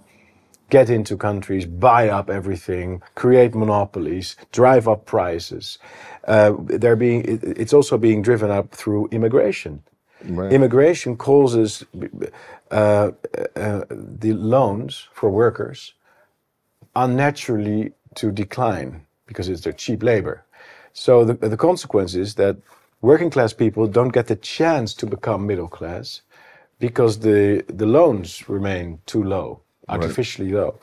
get 0.71 0.91
into 0.91 1.17
countries, 1.17 1.67
buy 1.67 2.09
up 2.09 2.29
everything, 2.31 3.03
create 3.15 3.55
monopolies, 3.55 4.35
drive 4.51 4.89
up 4.89 5.07
prices. 5.07 5.79
Uh, 6.27 6.55
they're 6.65 6.97
being, 6.97 7.25
it, 7.25 7.45
it's 7.45 7.73
also 7.73 7.97
being 7.99 8.23
driven 8.23 8.51
up 8.51 8.73
through 8.73 9.09
immigration. 9.13 9.83
Right. 10.27 10.53
Immigration 10.53 11.17
causes 11.17 11.85
uh, 12.71 13.11
uh, 13.57 13.85
the 13.91 14.33
loans 14.33 15.09
for 15.13 15.31
workers 15.31 15.95
unnaturally 16.97 17.93
to 18.15 18.31
decline 18.31 19.05
because 19.27 19.49
it's 19.49 19.63
their 19.63 19.73
cheap 19.73 20.03
labor. 20.03 20.45
So 20.93 21.25
the, 21.25 21.35
the 21.35 21.57
consequence 21.57 22.15
is 22.15 22.37
that 22.37 22.57
working 23.01 23.31
class 23.31 23.53
people 23.53 23.87
don't 23.87 24.13
get 24.13 24.29
the 24.29 24.37
chance 24.37 24.95
to 24.95 25.07
become 25.07 25.47
middle 25.47 25.69
class 25.69 26.23
because 26.79 27.19
the, 27.19 27.65
the 27.69 27.87
loans 27.87 28.49
remain 28.49 29.01
too 29.07 29.23
low, 29.23 29.61
artificially 29.89 30.53
low. 30.53 30.79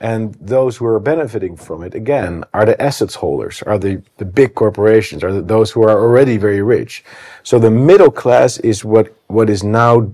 And 0.00 0.34
those 0.34 0.76
who 0.76 0.86
are 0.86 0.98
benefiting 0.98 1.56
from 1.56 1.82
it, 1.82 1.94
again, 1.94 2.44
are 2.52 2.66
the 2.66 2.80
assets 2.82 3.14
holders, 3.14 3.62
are 3.62 3.78
the, 3.78 4.02
the 4.18 4.24
big 4.24 4.54
corporations, 4.54 5.22
are 5.22 5.32
the, 5.32 5.40
those 5.40 5.70
who 5.70 5.82
are 5.84 5.98
already 5.98 6.36
very 6.36 6.62
rich. 6.62 7.04
So 7.42 7.58
the 7.58 7.70
middle 7.70 8.10
class 8.10 8.58
is 8.58 8.84
what, 8.84 9.14
what 9.28 9.48
is 9.48 9.62
now 9.62 10.12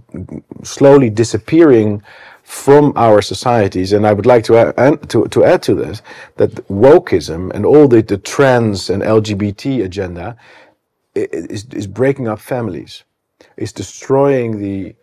slowly 0.62 1.08
disappearing 1.08 2.02
from 2.42 2.92
our 2.96 3.22
societies. 3.22 3.92
And 3.92 4.06
I 4.06 4.12
would 4.12 4.26
like 4.26 4.44
to 4.44 4.58
add 4.58 5.08
to, 5.10 5.26
to, 5.28 5.44
add 5.44 5.62
to 5.62 5.74
this 5.74 6.02
that 6.36 6.50
wokeism 6.68 7.52
and 7.52 7.64
all 7.64 7.88
the, 7.88 8.02
the 8.02 8.18
trans 8.18 8.90
and 8.90 9.02
LGBT 9.02 9.84
agenda 9.84 10.36
is, 11.14 11.64
is 11.72 11.86
breaking 11.86 12.28
up 12.28 12.38
families, 12.38 13.04
is 13.56 13.72
destroying 13.72 14.58
the, 14.60 14.94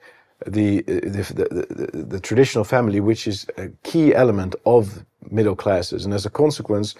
the, 0.45 0.81
the, 0.83 1.87
the, 1.91 2.03
the, 2.03 2.19
traditional 2.19 2.63
family, 2.63 2.99
which 2.99 3.27
is 3.27 3.47
a 3.57 3.69
key 3.83 4.13
element 4.13 4.55
of 4.65 5.03
middle 5.31 5.55
classes. 5.55 6.05
And 6.05 6.13
as 6.13 6.25
a 6.25 6.29
consequence, 6.29 6.95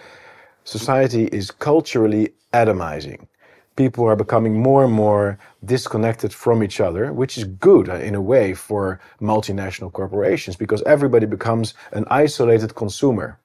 society 0.64 1.26
is 1.26 1.52
culturally 1.52 2.34
atomizing. 2.54 3.28
People 3.76 4.06
are 4.06 4.16
becoming 4.16 4.60
more 4.60 4.84
and 4.84 4.94
more 4.94 5.38
disconnected 5.64 6.34
from 6.34 6.64
each 6.64 6.82
other, 6.82 7.14
which 7.14 7.38
is 7.38 7.44
good 7.44 7.90
uh, 7.90 7.96
in 7.96 8.16
a 8.16 8.22
way 8.22 8.56
for 8.56 9.00
multinational 9.22 9.94
corporations 9.94 10.56
because 10.56 10.82
everybody 10.84 11.28
becomes 11.28 11.76
an 11.92 12.06
isolated 12.10 12.74
consumer 12.74 13.40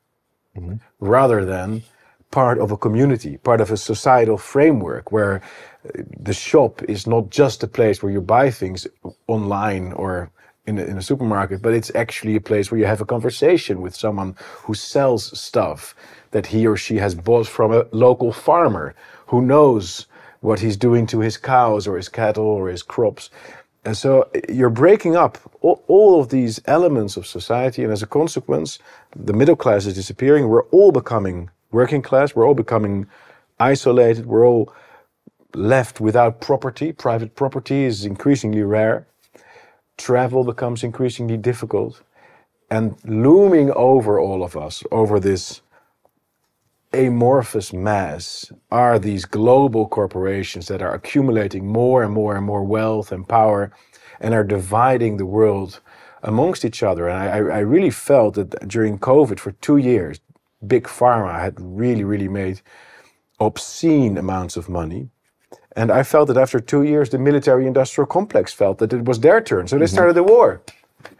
mm-hmm. 0.57 0.77
rather 1.01 1.45
than 1.45 1.83
part 2.33 2.59
of 2.59 2.73
a 2.73 2.77
community, 2.77 3.37
part 3.37 3.61
of 3.61 3.71
a 3.71 3.77
societal 3.77 4.37
framework 4.37 5.13
where 5.13 5.41
uh, 5.85 6.03
the 6.19 6.35
shop 6.35 6.83
is 6.89 7.07
not 7.07 7.31
just 7.31 7.63
a 7.63 7.69
place 7.69 8.03
where 8.03 8.11
you 8.11 8.21
buy 8.21 8.51
things 8.51 8.89
online 9.29 9.93
or 9.93 10.31
in 10.67 10.79
a, 10.79 10.85
in 10.85 10.99
a 10.99 11.03
supermarket, 11.03 11.63
but 11.63 11.75
it's 11.75 11.95
actually 11.95 12.35
a 12.37 12.41
place 12.41 12.71
where 12.71 12.81
you 12.81 12.87
have 12.87 13.01
a 13.01 13.07
conversation 13.07 13.81
with 13.81 13.95
someone 13.95 14.35
who 14.65 14.75
sells 14.75 15.39
stuff 15.39 15.95
that 16.33 16.47
he 16.47 16.67
or 16.67 16.77
she 16.77 16.97
has 16.97 17.15
bought 17.15 17.47
from 17.47 17.73
a 17.73 17.85
local 17.93 18.33
farmer 18.33 18.95
who 19.27 19.43
knows 19.43 20.07
what 20.41 20.61
he's 20.61 20.77
doing 20.77 21.07
to 21.07 21.21
his 21.21 21.37
cows 21.37 21.87
or 21.87 21.97
his 21.97 22.09
cattle 22.09 22.45
or 22.45 22.69
his 22.69 22.83
crops. 22.83 23.31
And 23.85 23.97
so 23.97 24.23
uh, 24.23 24.41
you're 24.49 24.71
breaking 24.71 25.17
up 25.17 25.39
all, 25.61 25.83
all, 25.89 26.21
of 26.21 26.29
these 26.29 26.61
elements 26.67 27.17
of 27.17 27.27
society, 27.27 27.83
and 27.83 27.93
as 27.93 28.03
a 28.03 28.07
consequence, 28.07 28.79
the 29.17 29.33
middle 29.33 29.57
class 29.57 29.87
is 29.87 29.95
disappearing. 29.95 30.49
We're 30.49 30.65
all 30.67 30.93
becoming 30.93 31.51
working 31.73 32.03
class. 32.03 32.35
We're 32.35 32.47
all 32.47 32.55
becoming 32.55 33.07
isolated. 33.59 34.27
We're 34.27 34.47
all 34.47 34.73
left 35.55 36.01
without 36.01 36.41
property. 36.41 36.93
Private 36.93 37.35
property 37.35 37.85
is 37.85 38.05
increasingly 38.05 38.63
rare. 38.63 39.07
Travel 39.99 40.45
becomes 40.45 40.85
increasingly 40.85 41.37
difficult. 41.37 42.03
And 42.71 42.97
looming 43.05 43.71
over 43.73 44.19
all 44.19 44.43
of 44.43 44.57
us, 44.57 44.83
over 44.91 45.21
this 45.21 45.61
amorphous 46.95 47.73
mass, 47.73 48.51
are 48.71 48.99
these 48.99 49.25
global 49.25 49.87
corporations 49.89 50.69
that 50.69 50.83
are 50.83 50.95
accumulating 50.95 51.67
more 51.67 52.03
and 52.03 52.13
more 52.13 52.37
and 52.37 52.47
more 52.47 52.65
wealth 52.65 53.13
and 53.13 53.29
power 53.29 53.73
and 54.21 54.35
are 54.35 54.45
dividing 54.45 55.17
the 55.17 55.27
world 55.27 55.81
amongst 56.23 56.65
each 56.65 56.83
other. 56.83 57.09
And 57.09 57.19
I, 57.19 57.57
I 57.57 57.59
really 57.59 57.91
felt 57.91 58.35
that 58.35 58.69
during 58.69 58.99
COVID 58.99 59.39
for 59.39 59.53
two 59.53 59.77
years, 59.77 60.21
big 60.67 60.85
pharma 60.85 61.41
had 61.41 61.55
really, 61.59 62.05
really 62.05 62.29
made 62.29 62.61
obscene 63.41 64.17
amounts 64.19 64.57
of 64.57 64.69
money. 64.69 65.11
And 65.75 65.91
I 65.91 66.03
felt 66.03 66.29
that 66.29 66.37
after 66.37 66.61
two 66.61 66.83
years, 66.83 67.11
the 67.11 67.19
military 67.19 67.67
industrial 67.67 68.07
complex 68.07 68.53
felt 68.53 68.79
that 68.79 68.93
it 68.93 69.05
was 69.05 69.21
their 69.21 69.41
turn. 69.41 69.67
So 69.67 69.79
they 69.79 69.87
mm-hmm. 69.87 69.95
started 69.95 70.15
the 70.15 70.23
war. 70.23 70.63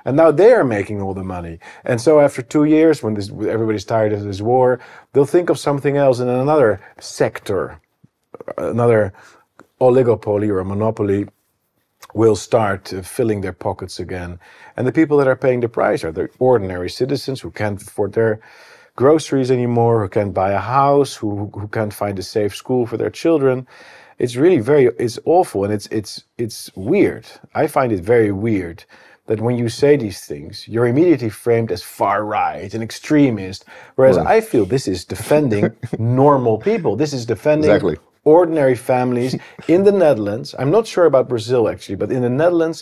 And 0.05 0.17
now 0.17 0.31
they 0.31 0.53
are 0.53 0.65
making 0.65 1.01
all 1.01 1.15
the 1.15 1.25
money. 1.25 1.59
And 1.85 2.01
so 2.01 2.21
after 2.21 2.43
two 2.43 2.65
years, 2.65 3.03
when 3.03 3.15
this, 3.15 3.31
everybody's 3.31 3.85
tired 3.85 4.13
of 4.13 4.23
this 4.23 4.41
war, 4.41 4.79
they'll 5.13 5.25
think 5.25 5.51
of 5.51 5.59
something 5.59 5.97
else 5.97 6.21
in 6.21 6.29
another 6.29 6.81
sector, 7.01 7.81
another 8.57 9.13
oligopoly 9.81 10.49
or 10.49 10.61
a 10.61 10.65
monopoly 10.65 11.27
will 12.15 12.37
start 12.37 12.93
uh, 12.93 13.03
filling 13.03 13.41
their 13.41 13.53
pockets 13.53 13.99
again. 13.99 14.39
And 14.77 14.87
the 14.87 14.93
people 14.93 15.17
that 15.19 15.27
are 15.27 15.37
paying 15.37 15.61
the 15.61 15.69
price 15.69 16.05
are 16.05 16.13
the 16.13 16.29
ordinary 16.39 16.91
citizens 16.91 17.41
who 17.41 17.51
can't 17.51 17.81
afford 17.81 18.13
their 18.13 18.41
groceries 19.03 19.51
anymore, 19.51 19.97
who 20.03 20.09
can't 20.09 20.35
buy 20.43 20.51
a 20.53 20.67
house, 20.81 21.13
who 21.21 21.29
who 21.61 21.67
can't 21.77 21.95
find 22.03 22.17
a 22.19 22.27
safe 22.37 22.55
school 22.63 22.83
for 22.91 22.97
their 22.97 23.15
children. 23.23 23.57
It's 24.23 24.37
really 24.45 24.63
very 24.73 24.85
it's 25.05 25.19
awful 25.37 25.61
and 25.65 25.73
it's 25.77 25.89
it's 25.99 26.13
it's 26.45 26.59
weird. 26.93 27.25
I 27.63 27.65
find 27.77 27.91
it 27.97 28.03
very 28.15 28.33
weird 28.49 28.79
that 29.29 29.41
when 29.47 29.57
you 29.63 29.69
say 29.69 29.93
these 29.97 30.21
things, 30.31 30.55
you're 30.73 30.91
immediately 30.95 31.31
framed 31.45 31.71
as 31.77 31.83
far 31.99 32.19
right 32.41 32.71
and 32.75 32.83
extremist. 32.83 33.61
Whereas 33.97 34.19
I 34.35 34.41
feel 34.51 34.65
this 34.67 34.87
is 34.95 35.05
defending 35.17 35.65
normal 35.99 36.57
people. 36.71 36.93
This 37.03 37.13
is 37.19 37.25
defending 37.35 37.71
exactly. 37.71 37.97
ordinary 38.39 38.77
families 38.93 39.33
in 39.75 39.81
the 39.89 39.97
Netherlands. 40.05 40.49
I'm 40.61 40.73
not 40.77 40.87
sure 40.95 41.07
about 41.13 41.29
Brazil 41.35 41.63
actually, 41.73 41.99
but 42.03 42.13
in 42.17 42.23
the 42.23 42.35
Netherlands, 42.43 42.79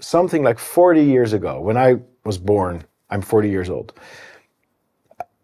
something 0.00 0.42
like 0.48 0.58
40 0.58 1.04
years 1.14 1.32
ago, 1.38 1.52
when 1.68 1.76
I 1.76 1.90
was 2.24 2.38
born, 2.52 2.74
I'm 3.10 3.22
40 3.22 3.50
years 3.56 3.68
old 3.76 3.92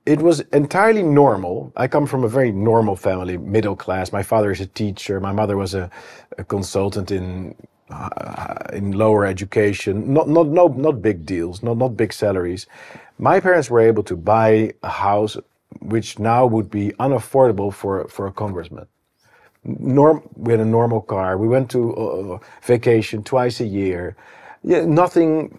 it 0.06 0.20
was 0.20 0.40
entirely 0.52 1.02
normal. 1.02 1.72
I 1.76 1.88
come 1.88 2.06
from 2.06 2.24
a 2.24 2.28
very 2.28 2.52
normal 2.52 2.96
family, 2.96 3.38
middle 3.38 3.76
class. 3.76 4.12
My 4.12 4.22
father 4.22 4.50
is 4.50 4.60
a 4.60 4.66
teacher. 4.66 5.20
My 5.20 5.32
mother 5.32 5.56
was 5.56 5.74
a, 5.74 5.90
a 6.38 6.44
consultant 6.44 7.10
in 7.10 7.54
uh, 7.90 8.56
in 8.72 8.92
lower 8.92 9.24
education. 9.26 10.12
Not 10.12 10.28
not 10.28 10.48
no 10.48 10.68
not 10.68 11.00
big 11.02 11.24
deals. 11.24 11.62
Not 11.62 11.78
not 11.78 11.96
big 11.96 12.12
salaries. 12.12 12.66
My 13.18 13.40
parents 13.40 13.70
were 13.70 13.80
able 13.80 14.02
to 14.04 14.16
buy 14.16 14.74
a 14.82 14.90
house, 14.90 15.38
which 15.80 16.18
now 16.18 16.46
would 16.46 16.70
be 16.70 16.92
unaffordable 17.00 17.72
for 17.72 18.06
for 18.08 18.26
a 18.26 18.32
congressman. 18.32 18.86
Norm, 19.64 20.22
we 20.36 20.52
had 20.52 20.60
a 20.60 20.64
normal 20.66 21.00
car. 21.00 21.38
We 21.38 21.48
went 21.48 21.70
to 21.70 21.94
uh, 21.96 22.38
vacation 22.62 23.22
twice 23.24 23.60
a 23.60 23.66
year. 23.66 24.14
Yeah, 24.62 24.84
nothing, 24.84 25.58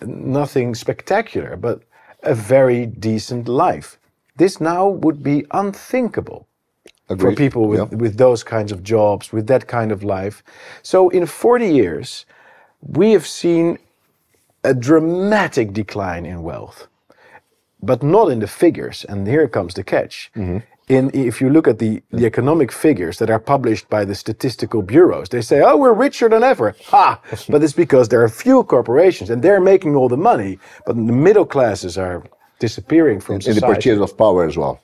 nothing 0.00 0.74
spectacular, 0.76 1.56
but 1.56 1.82
a 2.26 2.34
very 2.34 2.86
decent 2.86 3.48
life. 3.48 3.98
This 4.36 4.60
now 4.60 4.88
would 4.88 5.22
be 5.22 5.44
unthinkable 5.50 6.46
Agreed. 7.08 7.30
for 7.30 7.36
people 7.36 7.68
with, 7.68 7.80
yeah. 7.80 7.98
with 7.98 8.16
those 8.16 8.42
kinds 8.42 8.72
of 8.72 8.82
jobs, 8.82 9.32
with 9.32 9.46
that 9.46 9.66
kind 9.66 9.92
of 9.92 10.02
life. 10.02 10.42
So 10.82 11.08
in 11.10 11.26
40 11.26 11.66
years, 11.66 12.26
we 12.80 13.12
have 13.12 13.26
seen 13.26 13.78
a 14.64 14.74
dramatic 14.74 15.72
decline 15.72 16.26
in 16.26 16.42
wealth, 16.42 16.88
but 17.82 18.02
not 18.02 18.30
in 18.30 18.40
the 18.40 18.46
figures. 18.46 19.04
And 19.08 19.26
here 19.26 19.48
comes 19.48 19.74
the 19.74 19.84
catch. 19.84 20.30
Mm-hmm 20.36 20.58
in 20.88 21.10
if 21.14 21.40
you 21.40 21.48
look 21.50 21.66
at 21.66 21.78
the, 21.78 22.02
the 22.10 22.26
economic 22.26 22.70
figures 22.70 23.18
that 23.18 23.30
are 23.30 23.38
published 23.38 23.88
by 23.88 24.04
the 24.04 24.14
statistical 24.14 24.82
bureaus, 24.82 25.28
they 25.28 25.40
say, 25.40 25.62
"Oh, 25.62 25.76
we're 25.76 25.94
richer 25.94 26.28
than 26.28 26.42
ever." 26.42 26.76
Ha! 26.86 27.20
but 27.48 27.62
it's 27.62 27.72
because 27.72 28.08
there 28.08 28.22
are 28.22 28.28
few 28.28 28.64
corporations 28.64 29.30
and 29.30 29.42
they're 29.42 29.60
making 29.60 29.96
all 29.96 30.08
the 30.08 30.16
money, 30.16 30.58
but 30.86 30.96
the 30.96 31.02
middle 31.02 31.46
classes 31.46 31.96
are 31.96 32.22
disappearing 32.58 33.20
from 33.20 33.36
in, 33.36 33.40
society. 33.40 33.66
In 33.66 33.70
the 33.70 33.74
purchase 33.74 34.10
of 34.10 34.18
power 34.18 34.44
as 34.44 34.56
well. 34.56 34.80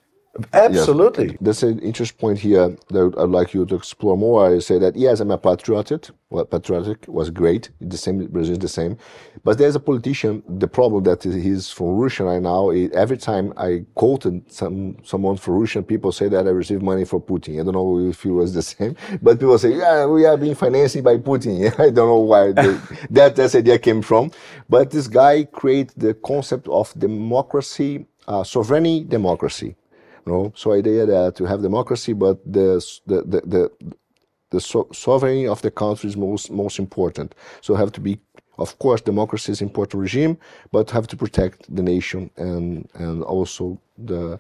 Absolutely. 0.53 1.37
There's 1.41 1.63
an 1.65 1.81
interesting 1.81 2.19
point 2.19 2.39
here 2.39 2.77
that 2.91 3.15
I'd 3.19 3.29
like 3.29 3.53
you 3.53 3.67
to 3.67 3.75
explore 3.75 4.17
more. 4.17 4.47
I 4.47 4.61
say 4.61 4.79
that 4.79 4.95
yes, 4.95 5.19
I'm 5.19 5.33
a 5.33 5.39
patriotic. 5.39 6.07
Well, 6.31 6.45
patriotic 6.45 7.07
was 7.09 7.31
great. 7.31 7.71
The 7.81 7.97
same 7.97 8.25
Brazil 8.27 8.53
is 8.53 8.61
the 8.61 8.69
same, 8.69 8.97
but 9.43 9.59
there's 9.59 9.75
a 9.75 9.81
politician. 9.81 10.45
The 10.49 10.69
problem 10.69 11.03
that 11.05 11.25
he's 11.25 11.71
from 11.71 11.97
Russia 11.97 12.25
right 12.25 12.41
now. 12.41 12.71
Every 12.71 13.17
time 13.17 13.53
I 13.57 13.85
quoted 13.97 14.51
some 14.53 14.99
someone 15.03 15.37
from 15.37 15.55
Russian, 15.55 15.83
people 15.83 16.13
say 16.13 16.29
that 16.29 16.47
I 16.47 16.51
receive 16.51 16.81
money 16.81 17.05
for 17.05 17.21
Putin. 17.21 17.61
I 17.61 17.65
don't 17.65 17.75
know 17.75 17.99
if 17.99 18.25
it 18.25 18.31
was 18.31 18.55
the 18.55 18.63
same, 18.75 18.95
but 19.21 19.41
people 19.41 19.59
say, 19.59 19.77
yeah, 19.77 20.07
we 20.07 20.27
are 20.27 20.37
being 20.37 20.55
financed 20.55 21.03
by 21.03 21.17
Putin. 21.17 21.67
I 21.81 21.91
don't 21.91 22.09
know 22.09 22.19
why 22.21 22.53
they, 22.53 22.79
that 23.11 23.35
that 23.35 23.55
idea 23.57 23.81
came 23.81 24.01
from, 24.01 24.31
but 24.69 24.93
this 24.93 25.09
guy 25.09 25.43
created 25.45 25.95
the 25.97 26.15
concept 26.15 26.69
of 26.69 26.95
democracy, 26.97 28.07
uh, 28.29 28.45
sovereign 28.45 29.09
democracy 29.09 29.75
no, 30.27 30.53
so 30.57 30.73
idea 30.73 31.07
that 31.07 31.41
you 31.41 31.47
have 31.47 31.63
democracy, 31.63 32.13
but 32.13 32.41
the 32.45 32.85
the 33.07 33.23
the, 33.23 33.41
the, 33.41 33.71
the 34.51 34.61
so 34.61 34.89
sovereignty 34.93 35.47
of 35.47 35.63
the 35.63 35.71
country 35.71 36.09
is 36.09 36.17
most 36.17 36.51
most 36.51 36.79
important. 36.79 37.35
So 37.61 37.75
have 37.75 37.93
to 37.93 38.01
be, 38.01 38.19
of 38.59 38.79
course, 38.79 39.01
democracy 39.01 39.53
is 39.53 39.61
important 39.63 40.01
regime, 40.01 40.39
but 40.73 40.91
have 40.91 41.07
to 41.09 41.17
protect 41.17 41.75
the 41.75 41.83
nation 41.83 42.31
and 42.37 42.89
and 42.95 43.23
also 43.23 43.81
the 43.99 44.39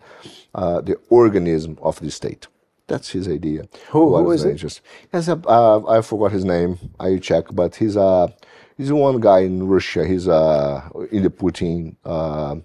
uh, 0.54 0.80
the 0.80 0.96
organism 1.08 1.78
of 1.82 2.00
the 2.00 2.10
state. 2.10 2.46
That's 2.86 3.10
his 3.10 3.28
idea. 3.28 3.68
Who, 3.90 4.16
who 4.16 4.32
is 4.32 4.44
it? 4.44 4.80
Yes, 5.12 5.28
uh, 5.28 5.86
I 5.86 6.00
forgot 6.02 6.32
his 6.32 6.44
name. 6.44 6.76
I 6.98 7.18
check, 7.18 7.44
but 7.52 7.76
he's 7.76 7.94
a 7.94 8.00
uh, 8.00 8.28
he's 8.76 8.92
one 8.92 9.20
guy 9.20 9.40
in 9.40 9.68
Russia. 9.68 10.04
He's 10.04 10.26
uh, 10.26 10.88
in 11.12 11.22
the 11.22 11.30
Putin. 11.30 11.94
Uh, 12.04 12.56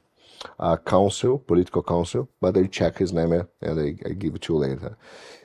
uh, 0.59 0.77
council, 0.77 1.39
political 1.39 1.83
council, 1.83 2.29
but 2.41 2.57
I 2.57 2.65
check 2.65 2.97
his 2.97 3.13
name 3.13 3.31
and 3.33 3.79
I, 3.79 3.95
I 4.07 4.13
give 4.13 4.35
it 4.35 4.41
to 4.43 4.53
you 4.53 4.59
later. 4.59 4.97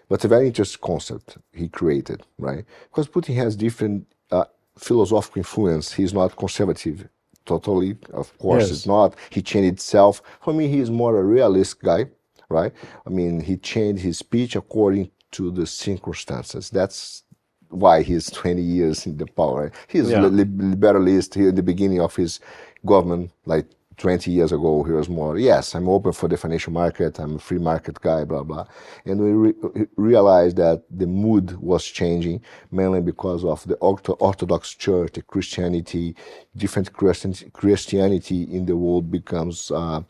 But 0.09 0.17
it's 0.17 0.25
a 0.25 0.29
very 0.29 0.47
interesting 0.47 0.81
concept 0.85 1.39
he 1.53 1.69
created, 1.69 2.23
right? 2.39 2.65
Because 2.91 3.09
Putin 3.09 3.37
has 3.37 3.55
different 3.55 4.07
uh, 4.31 4.45
philosophical 4.77 5.41
influence. 5.41 5.93
He's 5.93 6.13
not 6.13 6.37
conservative 6.37 7.09
totally, 7.47 7.97
of 8.13 8.37
course. 8.39 8.65
Yes. 8.65 8.71
It's 8.71 8.87
not. 8.87 9.15
He 9.31 9.43
changed 9.43 9.73
itself. 9.75 10.23
For 10.41 10.53
me, 10.53 10.69
he's 10.69 10.91
more 10.91 11.19
a 11.19 11.25
realist 11.25 11.83
guy, 11.83 12.07
right? 12.49 12.73
I 13.07 13.11
mean, 13.11 13.41
he 13.41 13.57
changed 13.57 14.03
his 14.03 14.19
speech 14.19 14.57
according 14.57 15.11
to 15.33 15.51
the 15.51 15.67
circumstances. 15.67 16.71
That's 16.71 17.25
why 17.69 18.03
he's 18.03 18.31
20 18.43 18.63
years 18.63 19.07
in 19.07 19.17
the 19.17 19.27
power. 19.27 19.73
He's 19.89 20.11
yeah. 20.11 20.19
liberalist 20.21 21.35
here 21.35 21.49
in 21.49 21.55
the 21.55 21.63
beginning 21.63 22.01
of 22.01 22.15
his 22.17 22.41
government, 22.85 23.31
like 23.47 23.67
20 24.01 24.31
years 24.31 24.51
ago, 24.51 24.83
he 24.83 24.93
was 24.93 25.11
more, 25.11 25.39
yes, 25.39 25.75
I'm 25.75 25.87
open 25.87 26.13
for 26.13 26.27
the 26.27 26.39
financial 26.39 26.73
market, 26.73 27.19
I'm 27.19 27.37
a 27.37 27.39
free 27.39 27.59
market 27.59 28.01
guy, 28.01 28.25
blah, 28.25 28.43
blah. 28.43 28.65
And 29.05 29.21
we 29.21 29.31
re- 29.33 29.87
realized 29.97 30.57
that 30.57 30.85
the 30.91 31.07
mood 31.07 31.59
was 31.59 31.85
changing, 31.85 32.41
mainly 32.71 33.03
because 33.03 33.45
of 33.45 33.63
the 33.69 33.75
Orthodox 33.75 34.75
Church, 34.75 35.13
the 35.13 35.21
Christianity, 35.21 36.17
different 36.57 36.91
Christianity 36.95 38.43
in 38.45 38.65
the 38.65 38.75
world 38.75 39.11
becomes 39.11 39.71
uh, 39.71 40.01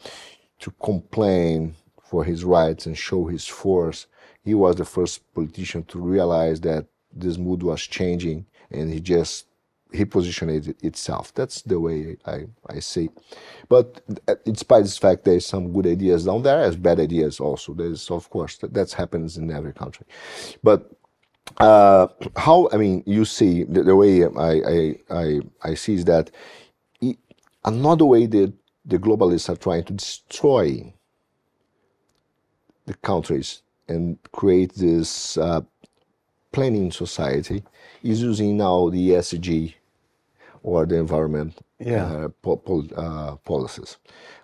to 0.61 0.71
complain 0.81 1.75
for 2.01 2.23
his 2.23 2.45
rights 2.45 2.87
and 2.87 2.97
show 2.97 3.27
his 3.27 3.45
force. 3.45 4.07
He 4.45 4.55
was 4.55 4.77
the 4.77 4.85
first 4.85 5.35
politician 5.35 5.83
to 5.87 5.99
realize 5.99 6.61
that 6.61 6.87
this 7.13 7.39
mood 7.39 7.65
was 7.65 7.83
changing, 7.83 8.47
and 8.71 8.93
he 8.93 9.01
just 9.01 9.47
he 9.93 10.03
it 10.03 10.85
itself. 10.85 11.35
That's 11.35 11.63
the 11.63 11.79
way 11.81 12.17
I, 12.27 12.47
I 12.69 12.81
see. 12.81 13.11
But 13.69 14.01
in 14.47 14.55
spite 14.55 14.83
of 14.83 14.91
the 14.91 15.01
fact 15.01 15.25
there's 15.25 15.47
some 15.47 15.73
good 15.73 15.87
ideas 15.87 16.25
down 16.25 16.43
there, 16.43 16.61
as 16.61 16.77
bad 16.77 17.01
ideas 17.01 17.41
also. 17.41 17.75
There's 17.75 18.11
of 18.11 18.29
course 18.31 18.59
that 18.59 18.75
that 18.75 18.93
happens 18.93 19.37
in 19.37 19.51
every 19.51 19.73
country. 19.73 20.07
But 20.63 20.91
uh, 21.59 22.09
how 22.37 22.69
I 22.73 22.77
mean 22.77 23.03
you 23.07 23.25
see 23.25 23.65
the, 23.65 23.83
the 23.83 23.97
way 23.97 24.25
I, 24.25 24.53
I, 24.75 24.95
I 25.11 25.41
I 25.63 25.75
see 25.75 25.95
is 25.95 26.05
that 26.05 26.31
another 27.65 28.05
way 28.05 28.27
that 28.27 28.53
the 28.85 28.99
globalists 28.99 29.49
are 29.49 29.57
trying 29.57 29.85
to 29.85 29.93
destroy 29.93 30.93
the 32.87 32.95
countries 32.95 33.63
and 33.89 34.19
create 34.33 34.75
this 34.75 35.37
uh, 35.37 35.61
planning 36.53 36.91
society 36.91 37.63
is 38.03 38.23
using 38.23 38.57
now 38.57 38.89
the 38.89 39.11
ESG 39.11 39.75
or 40.63 40.87
the 40.87 40.97
environment 40.97 41.59
yeah. 41.79 42.05
uh, 42.05 42.29
po 42.43 42.57
pol 42.57 42.87
uh, 42.97 43.37
policies. 43.37 43.97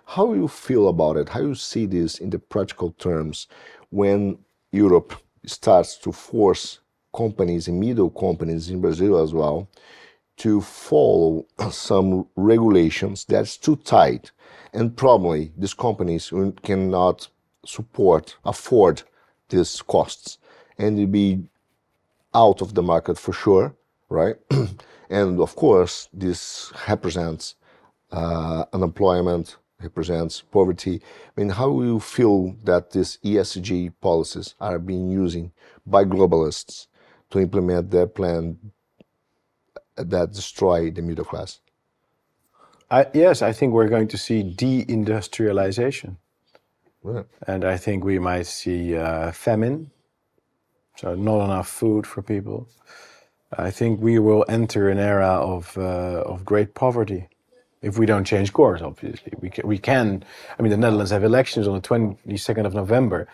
How 0.05 0.33
you 0.33 0.47
feel 0.47 0.87
about 0.87 1.17
it? 1.17 1.29
How 1.29 1.41
you 1.41 1.55
see 1.55 1.85
this 1.85 2.19
in 2.19 2.29
the 2.29 2.39
practical 2.39 2.91
terms 2.91 3.47
when 3.89 4.37
Europe 4.71 5.13
starts 5.45 5.97
to 5.97 6.11
force 6.11 6.79
companies 7.15 7.67
and 7.67 7.79
middle 7.79 8.09
companies 8.09 8.69
in 8.69 8.81
Brazil 8.81 9.17
as 9.17 9.33
well 9.33 9.67
to 10.37 10.61
follow 10.61 11.45
some 11.71 12.27
regulations 12.35 13.25
that's 13.25 13.57
too 13.57 13.75
tight 13.77 14.31
and 14.73 14.95
probably 14.95 15.51
these 15.57 15.73
companies 15.73 16.31
cannot 16.63 17.27
support 17.65 18.35
afford 18.45 19.01
these 19.49 19.81
costs 19.81 20.37
and 20.77 21.11
be 21.11 21.43
out 22.33 22.61
of 22.61 22.75
the 22.75 22.83
market 22.83 23.17
for 23.17 23.33
sure 23.33 23.75
right 24.09 24.35
And 25.09 25.39
of 25.39 25.55
course, 25.55 26.09
this 26.13 26.71
represents 26.87 27.55
uh, 28.11 28.65
unemployment, 28.73 29.57
represents 29.81 30.41
poverty. 30.41 31.01
I 31.35 31.39
mean, 31.39 31.49
how 31.49 31.69
do 31.71 31.85
you 31.85 31.99
feel 31.99 32.55
that 32.63 32.91
these 32.91 33.17
ESG 33.23 33.93
policies 34.01 34.55
are 34.59 34.79
being 34.79 35.09
used 35.09 35.49
by 35.85 36.03
globalists 36.03 36.87
to 37.29 37.39
implement 37.39 37.91
their 37.91 38.07
plan 38.07 38.57
that 39.95 40.31
destroy 40.31 40.91
the 40.91 41.01
middle 41.01 41.25
class? 41.25 41.59
I, 42.89 43.07
yes, 43.13 43.41
I 43.41 43.51
think 43.51 43.73
we're 43.73 43.89
going 43.89 44.07
to 44.09 44.17
see 44.17 44.43
deindustrialization. 44.43 46.17
Yeah. 47.05 47.23
And 47.45 47.65
I 47.65 47.77
think 47.77 48.03
we 48.03 48.19
might 48.19 48.47
see 48.47 48.95
uh, 48.95 49.31
famine, 49.31 49.91
so 50.95 51.15
not 51.15 51.45
enough 51.45 51.67
food 51.67 52.07
for 52.07 52.21
people. 52.21 52.69
I 53.51 53.71
think 53.71 54.01
we 54.01 54.19
will 54.19 54.45
enter 54.49 54.89
an 54.89 54.97
era 54.99 55.29
of 55.29 55.77
uh, 55.77 56.21
of 56.25 56.43
great 56.43 56.73
poverty 56.73 57.29
if 57.81 57.97
we 57.97 58.05
don't 58.05 58.25
change 58.25 58.51
course. 58.51 58.81
Obviously, 58.81 59.33
we 59.39 59.49
can, 59.49 59.67
we 59.67 59.77
can. 59.77 60.23
I 60.57 60.61
mean, 60.61 60.71
the 60.71 60.77
Netherlands 60.77 61.11
have 61.11 61.23
elections 61.23 61.67
on 61.67 61.75
the 61.75 61.81
twenty 61.81 62.37
second 62.37 62.65
of 62.65 62.73
November, 62.73 63.27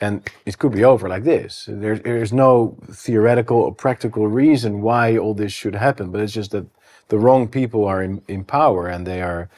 and 0.00 0.22
it 0.46 0.58
could 0.58 0.72
be 0.72 0.84
over 0.84 1.08
like 1.08 1.24
this. 1.24 1.68
There, 1.68 1.98
there's 1.98 2.32
no 2.32 2.76
theoretical 2.90 3.58
or 3.58 3.74
practical 3.74 4.26
reason 4.26 4.80
why 4.80 5.18
all 5.18 5.34
this 5.34 5.52
should 5.52 5.74
happen, 5.74 6.10
but 6.10 6.20
it's 6.20 6.32
just 6.32 6.52
that 6.52 6.66
the 7.08 7.18
wrong 7.18 7.48
people 7.48 7.84
are 7.84 8.02
in, 8.02 8.22
in 8.28 8.44
power 8.44 8.86
and 8.88 9.06
they 9.06 9.22
are 9.22 9.48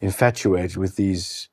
infatuated 0.00 0.76
with 0.76 0.96
these 0.96 1.48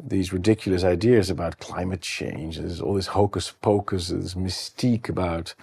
these 0.00 0.32
ridiculous 0.32 0.84
ideas 0.84 1.28
about 1.30 1.58
climate 1.58 2.00
change. 2.00 2.58
There's 2.58 2.80
all 2.80 2.94
this 2.94 3.08
hocus 3.08 3.52
pocus, 3.60 4.08
this 4.08 4.34
mystique 4.34 5.08
about 5.08 5.54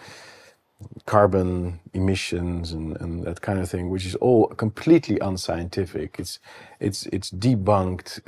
carbon 1.05 1.79
emissions 1.93 2.71
and, 2.73 2.97
and 3.01 3.23
that 3.25 3.41
kind 3.41 3.59
of 3.59 3.69
thing, 3.69 3.89
which 3.89 4.05
is 4.05 4.15
all 4.15 4.47
completely 4.49 5.19
unscientific. 5.19 6.17
It's 6.19 6.39
it's 6.79 7.07
it's 7.07 7.31
debunked. 7.31 8.21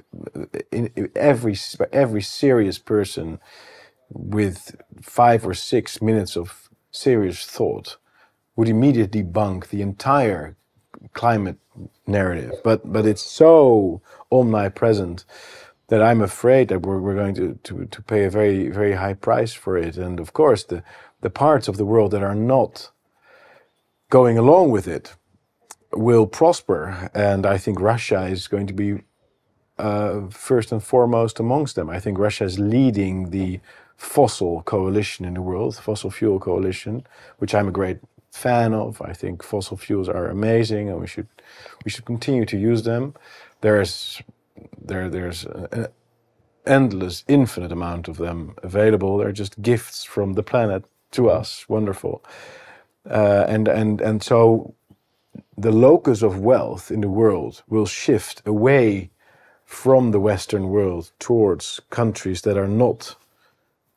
In, 0.72 0.92
in 0.96 1.12
every 1.16 1.54
every 1.94 2.22
serious 2.24 2.80
person 2.80 3.40
with 4.10 4.76
five 5.02 5.46
or 5.48 5.54
six 5.54 6.02
minutes 6.02 6.38
of 6.38 6.70
serious 6.92 7.46
thought 7.46 7.98
would 8.58 8.70
immediately 8.70 9.24
debunk 9.24 9.70
the 9.70 9.82
entire 9.82 10.58
climate 11.14 11.58
narrative. 12.08 12.54
But 12.64 12.92
but 12.92 13.06
it's 13.06 13.24
so 13.24 14.02
omnipresent 14.32 15.26
that 15.88 16.02
I'm 16.02 16.22
afraid 16.22 16.68
that 16.68 16.82
we're, 16.82 17.00
we're 17.00 17.16
going 17.16 17.36
to, 17.36 17.60
to, 17.64 17.86
to 17.86 18.02
pay 18.02 18.26
a 18.26 18.30
very, 18.30 18.70
very 18.70 18.94
high 18.94 19.14
price 19.14 19.54
for 19.54 19.78
it. 19.78 19.98
And 19.98 20.20
of 20.20 20.34
course, 20.34 20.64
the, 20.64 20.84
the 21.22 21.30
parts 21.30 21.68
of 21.68 21.78
the 21.78 21.86
world 21.86 22.12
that 22.12 22.24
are 22.24 22.36
not 22.36 22.92
going 24.10 24.38
along 24.38 24.72
with 24.72 24.88
it 24.88 25.16
will 25.94 26.28
prosper. 26.28 27.10
And 27.14 27.46
I 27.46 27.58
think 27.58 27.80
Russia 27.80 28.24
is 28.26 28.48
going 28.48 28.68
to 28.68 28.74
be 28.74 29.02
uh, 29.78 30.28
first 30.30 30.72
and 30.72 30.84
foremost 30.84 31.40
amongst 31.40 31.76
them. 31.76 31.90
I 31.90 32.00
think 32.00 32.18
Russia 32.18 32.44
is 32.44 32.60
leading 32.60 33.30
the 33.30 33.60
fossil 33.96 34.62
coalition 34.64 35.26
in 35.26 35.34
the 35.34 35.42
world, 35.42 35.76
fossil 35.78 36.12
fuel 36.12 36.40
coalition, 36.40 37.06
which 37.38 37.56
I'm 37.56 37.68
a 37.68 37.72
great 37.72 38.00
fan 38.32 38.74
of. 38.74 39.02
I 39.02 39.14
think 39.14 39.44
fossil 39.44 39.78
fuels 39.78 40.10
are 40.10 40.28
amazing, 40.28 40.90
and 40.90 41.00
we 41.00 41.08
should 41.08 41.28
we 41.84 41.90
should 41.92 42.06
continue 42.06 42.46
to 42.46 42.58
use 42.58 42.84
them. 42.84 43.16
There's 43.62 44.22
there 44.82 45.10
there's 45.10 45.46
an 45.46 45.88
endless, 46.66 47.24
infinite 47.28 47.72
amount 47.72 48.08
of 48.08 48.18
them 48.18 48.56
available. 48.64 49.18
They're 49.18 49.32
just 49.32 49.62
gifts 49.62 50.04
from 50.04 50.34
the 50.34 50.44
planet 50.44 50.86
to 51.12 51.30
us. 51.30 51.68
Wonderful. 51.70 52.24
Uh, 53.10 53.46
and 53.48 53.68
and 53.68 54.02
and 54.02 54.22
so 54.24 54.74
the 55.58 55.72
locus 55.72 56.22
of 56.22 56.40
wealth 56.40 56.92
in 56.92 57.02
the 57.02 57.10
world 57.10 57.64
will 57.68 57.86
shift 57.86 58.42
away 58.46 59.10
from 59.66 60.12
the 60.12 60.20
Western 60.20 60.70
world 60.70 61.12
towards 61.20 61.80
countries 61.90 62.42
that 62.42 62.58
are 62.58 62.68
not 62.68 63.16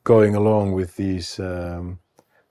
going 0.03 0.35
along 0.35 0.73
with 0.73 0.95
these 0.95 1.39
um, 1.39 1.99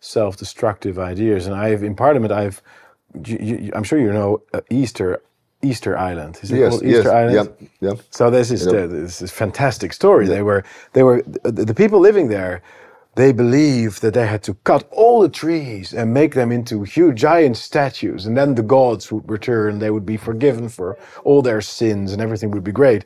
self-destructive 0.01 0.99
ideas. 0.99 1.47
And 1.47 1.55
I've 1.55 1.83
in 1.83 1.95
Parliament, 1.95 2.33
I've 2.33 2.63
you, 3.27 3.39
you, 3.39 3.73
I'm 3.75 3.83
sure 3.85 3.99
you 3.99 4.13
know 4.13 4.43
uh, 4.55 4.61
Easter 4.71 5.23
Easter 5.63 5.97
Island. 5.97 6.39
Is 6.43 6.51
it 6.51 6.59
yes, 6.59 6.71
called 6.71 6.83
Easter 6.85 7.03
yes, 7.03 7.07
Island? 7.07 7.57
Yeah, 7.81 7.91
yeah. 7.91 7.95
So 8.11 8.31
this 8.31 8.51
is 8.51 8.67
yep. 8.67 8.91
this 8.91 9.23
is 9.23 9.31
fantastic 9.31 9.93
story. 9.93 10.27
Yeah. 10.27 10.35
They 10.35 10.43
were 10.43 10.65
they 10.93 11.03
were 11.03 11.23
the, 11.23 11.65
the 11.65 11.75
people 11.75 12.01
living 12.01 12.29
there. 12.29 12.63
They 13.17 13.33
believed 13.33 14.03
that 14.03 14.15
they 14.15 14.27
had 14.27 14.43
to 14.45 14.55
cut 14.65 14.89
all 14.93 15.21
the 15.21 15.29
trees 15.29 15.93
and 15.93 16.15
make 16.15 16.35
them 16.35 16.53
into 16.53 16.85
huge 16.85 17.17
giant 17.19 17.57
statues, 17.57 18.25
and 18.25 18.37
then 18.37 18.55
the 18.55 18.63
gods 18.63 19.11
would 19.13 19.29
return. 19.29 19.81
They 19.81 19.91
would 19.91 20.07
be 20.07 20.17
forgiven 20.17 20.69
for 20.69 20.97
all 21.25 21.43
their 21.43 21.61
sins, 21.61 22.13
and 22.13 22.23
everything 22.23 22.51
would 22.53 22.65
be 22.65 22.73
great. 22.73 23.05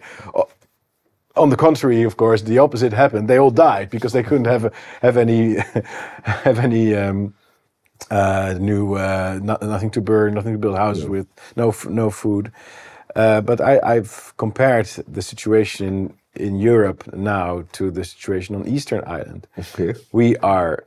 On 1.36 1.48
the 1.50 1.56
contrary, 1.56 2.02
of 2.04 2.16
course, 2.16 2.42
the 2.42 2.58
opposite 2.58 2.92
happened. 2.92 3.28
They 3.28 3.38
all 3.38 3.50
died 3.50 3.90
because 3.90 4.12
they 4.12 4.22
couldn't 4.22 4.46
have 4.46 4.72
have 5.02 5.16
any 5.16 5.56
have 6.24 6.58
any. 6.58 6.94
Um, 6.94 7.34
uh, 8.10 8.54
new 8.58 8.94
uh, 8.94 9.40
not, 9.42 9.62
nothing 9.62 9.90
to 9.90 10.00
burn, 10.00 10.34
nothing 10.34 10.52
to 10.52 10.58
build 10.58 10.76
houses 10.76 11.06
with, 11.06 11.26
no 11.56 11.74
no 11.88 12.10
food. 12.10 12.52
Uh, 13.14 13.40
but 13.40 13.60
I, 13.60 13.94
have 13.94 14.34
compared 14.36 14.86
the 15.06 15.22
situation 15.22 16.14
in, 16.34 16.58
Europe 16.58 17.14
now 17.14 17.64
to 17.72 17.90
the 17.92 18.04
situation 18.04 18.56
on 18.56 18.66
Eastern 18.66 19.04
Island. 19.06 19.46
Okay. 19.56 19.94
We 20.10 20.36
are 20.38 20.84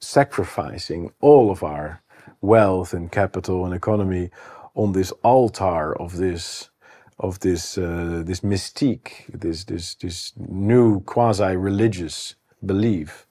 sacrificing 0.00 1.12
all 1.20 1.50
of 1.50 1.62
our 1.62 2.00
wealth 2.40 2.94
and 2.94 3.12
capital 3.12 3.66
and 3.66 3.74
economy 3.74 4.30
on 4.74 4.92
this 4.92 5.12
altar 5.22 5.94
of 6.00 6.16
this 6.16 6.70
of 7.18 7.40
this 7.40 7.76
uh, 7.76 8.22
this 8.24 8.40
mystique, 8.40 9.26
this 9.28 9.64
this 9.64 9.94
this 9.96 10.32
new 10.36 11.00
quasi-religious 11.00 12.34
belief, 12.64 13.26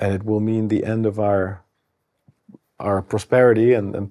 and 0.00 0.14
it 0.14 0.24
will 0.24 0.40
mean 0.40 0.68
the 0.68 0.84
end 0.84 1.04
of 1.04 1.20
our 1.20 1.61
our 2.82 3.02
prosperity 3.02 3.74
and 3.74 3.94
and 3.94 4.10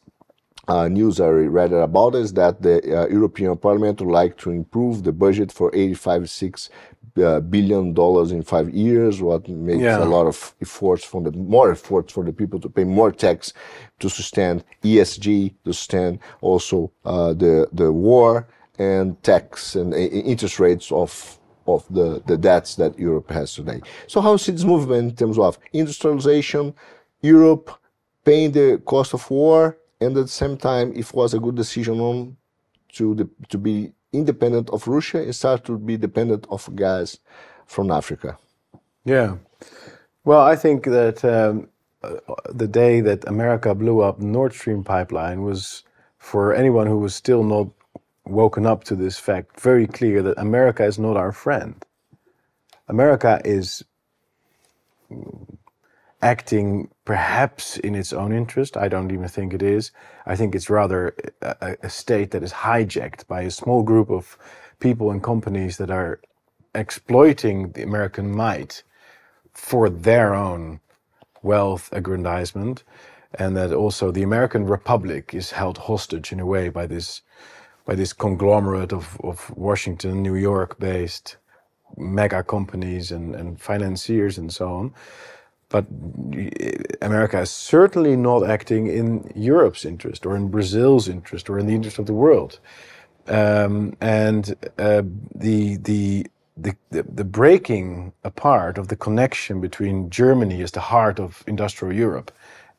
uh, 0.68 0.88
news 0.88 1.20
I 1.20 1.28
read 1.28 1.74
about 1.74 2.16
is 2.16 2.34
that 2.34 2.62
the 2.62 2.78
uh, 2.84 3.08
European 3.08 3.58
Parliament 3.58 4.00
would 4.00 4.12
like 4.12 4.38
to 4.38 4.52
improve 4.52 5.04
the 5.04 5.12
budget 5.12 5.52
for 5.52 5.74
85 5.74 6.30
6 6.30 6.70
uh, 6.70 6.91
billion 7.14 7.94
dollars 7.94 8.32
in 8.32 8.42
five 8.44 8.70
years, 8.70 9.22
what 9.22 9.48
makes 9.48 9.82
yeah. 9.82 10.04
a 10.04 10.06
lot 10.06 10.28
of 10.28 10.56
efforts 10.62 11.04
from 11.04 11.24
the 11.24 11.32
more 11.32 11.72
efforts 11.72 12.14
for 12.14 12.24
the 12.24 12.34
people 12.34 12.60
to 12.60 12.70
pay 12.70 12.84
more 12.84 13.12
tax 13.12 13.54
to 14.00 14.10
sustain 14.10 14.64
ESG, 14.84 15.54
to 15.66 15.74
sustain 15.74 16.20
also 16.42 16.92
uh, 17.06 17.34
the 17.34 17.68
the 17.74 17.92
war 17.92 18.48
and 18.80 19.22
tax 19.24 19.76
and 19.76 19.94
uh, 19.94 19.98
interest 19.98 20.60
rates 20.60 20.92
of 20.92 21.38
of 21.68 21.86
the, 21.90 22.22
the 22.26 22.38
debts 22.38 22.76
that 22.76 22.98
Europe 22.98 23.30
has 23.30 23.54
today. 23.54 23.82
So 24.08 24.22
how 24.22 24.34
is 24.34 24.46
this 24.46 24.64
movement 24.64 25.12
in 25.12 25.16
terms 25.16 25.38
of 25.38 25.60
industrialization, 25.74 26.74
Europe 27.22 27.70
paying 28.24 28.52
the 28.52 28.82
cost 28.86 29.14
of 29.14 29.30
war, 29.30 29.78
and 30.00 30.18
at 30.18 30.24
the 30.24 30.28
same 30.28 30.58
time, 30.58 30.92
if 30.96 31.10
it 31.10 31.16
was 31.16 31.34
a 31.34 31.40
good 31.40 31.56
decision 31.56 32.00
on 32.00 32.36
to 32.94 33.16
the, 33.16 33.30
to 33.50 33.58
be 33.58 33.94
independent 34.14 34.70
of 34.70 34.88
Russia 34.88 35.22
and 35.22 35.36
start 35.36 35.64
to 35.66 35.78
be 35.78 35.98
dependent 35.98 36.46
of 36.50 36.76
gas 36.76 37.18
from 37.66 37.92
Africa. 37.92 38.38
Yeah. 39.06 39.38
Well, 40.24 40.42
I 40.42 40.56
think 40.56 40.84
that 40.86 41.24
um, 41.26 41.70
uh, 42.04 42.16
the 42.50 42.68
day 42.68 43.02
that 43.02 43.28
America 43.28 43.74
blew 43.74 44.02
up 44.02 44.20
Nord 44.20 44.54
Stream 44.54 44.84
pipeline 44.84 45.44
was, 45.44 45.84
for 46.18 46.54
anyone 46.54 46.88
who 46.88 47.00
was 47.00 47.16
still 47.16 47.44
not 47.44 47.68
woken 48.26 48.66
up 48.66 48.84
to 48.86 48.96
this 48.96 49.18
fact, 49.18 49.60
very 49.60 49.88
clear 49.88 50.22
that 50.22 50.38
America 50.38 50.86
is 50.86 51.00
not 51.00 51.18
our 51.18 51.32
friend. 51.32 51.84
America 52.88 53.42
is 53.46 53.84
acting 56.22 56.90
perhaps 57.06 57.78
in 57.78 57.96
its 57.96 58.14
own 58.14 58.32
interest. 58.32 58.78
I 58.78 58.88
don't 58.88 59.12
even 59.12 59.28
think 59.28 59.54
it 59.54 59.64
is. 59.64 59.92
I 60.26 60.36
think 60.36 60.54
it's 60.54 60.70
rather 60.70 61.16
a, 61.42 61.78
a, 61.82 61.90
state 61.90 62.32
that 62.32 62.44
is 62.44 62.54
hijacked 62.54 63.28
by 63.28 63.42
a 63.42 63.52
small 63.52 63.82
group 63.84 64.10
of 64.10 64.38
people 64.80 65.10
and 65.12 65.24
companies 65.24 65.78
that 65.78 65.90
are 65.90 66.20
exploiting 66.76 67.72
the 67.72 67.84
American 67.84 68.32
might 68.32 68.84
for 69.54 69.90
their 69.90 70.34
own 70.34 70.80
wealth 71.42 71.90
aggrandizement. 71.92 72.84
And 73.34 73.56
that 73.58 73.74
also 73.74 74.12
the 74.12 74.24
American 74.24 74.66
Republic 74.66 75.34
is 75.34 75.52
held 75.52 75.78
hostage 75.80 76.32
in 76.32 76.40
a 76.40 76.46
way 76.46 76.70
by 76.70 76.86
this 76.86 77.22
by 77.86 77.96
this 77.96 78.14
conglomerate 78.14 78.94
of, 78.94 79.20
of 79.24 79.50
Washington, 79.58 80.22
New 80.22 80.36
York 80.36 80.78
based 80.80 81.38
mega 81.98 82.44
companies 82.44 83.12
and, 83.12 83.36
and 83.36 83.60
financiers 83.60 84.38
and 84.38 84.54
so 84.54 84.72
on. 84.72 84.94
But 85.72 85.86
America 87.02 87.40
is 87.40 87.50
certainly 87.50 88.16
not 88.18 88.50
acting 88.50 88.88
in 88.88 89.32
Europe's 89.36 89.86
interest 89.86 90.26
or 90.26 90.36
in 90.36 90.50
Brazil's 90.50 91.08
interest 91.08 91.50
or 91.50 91.60
in 91.60 91.68
the 91.68 91.74
interest 91.74 92.00
of 92.00 92.06
the 92.08 92.14
world. 92.14 92.60
Um, 93.28 93.96
and 94.02 94.56
uh, 94.78 95.04
the, 95.34 95.78
the, 95.78 96.28
the, 96.58 96.76
the 96.92 97.24
breaking 97.24 98.14
apart 98.24 98.78
of 98.78 98.90
the 98.90 98.98
connection 98.98 99.62
between 99.62 100.10
Germany 100.10 100.62
as 100.62 100.72
the 100.72 100.82
heart 100.82 101.20
of 101.20 101.44
industrial 101.48 101.96
Europe 101.96 102.32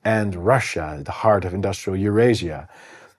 and 0.05 0.35
Russia, 0.35 1.01
the 1.05 1.13
heart 1.13 1.45
of 1.45 1.55
industrial 1.55 1.99
Eurasia, 1.99 2.69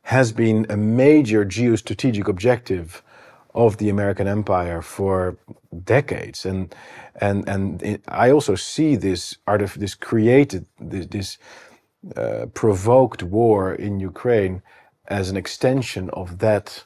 has 0.03 0.31
been 0.31 0.65
a 0.69 0.77
major 0.77 1.45
geostrategic 1.45 2.27
objective 2.27 3.01
of 3.53 3.77
the 3.77 3.89
American 3.89 4.27
empire 4.27 4.81
for 4.81 5.37
decades. 5.83 6.45
And 6.45 6.73
and 7.21 7.47
and 7.47 7.81
it, 7.83 8.03
I 8.07 8.31
also 8.31 8.55
see 8.55 8.95
this 8.95 9.37
art 9.47 9.61
of 9.61 9.79
this 9.79 9.95
created 9.95 10.65
this, 10.79 11.07
this 11.07 11.37
uh, 12.15 12.47
provoked 12.53 13.23
war 13.23 13.73
in 13.73 13.99
Ukraine 13.99 14.61
as 15.07 15.29
an 15.29 15.37
extension 15.37 16.09
of 16.11 16.39
that 16.39 16.83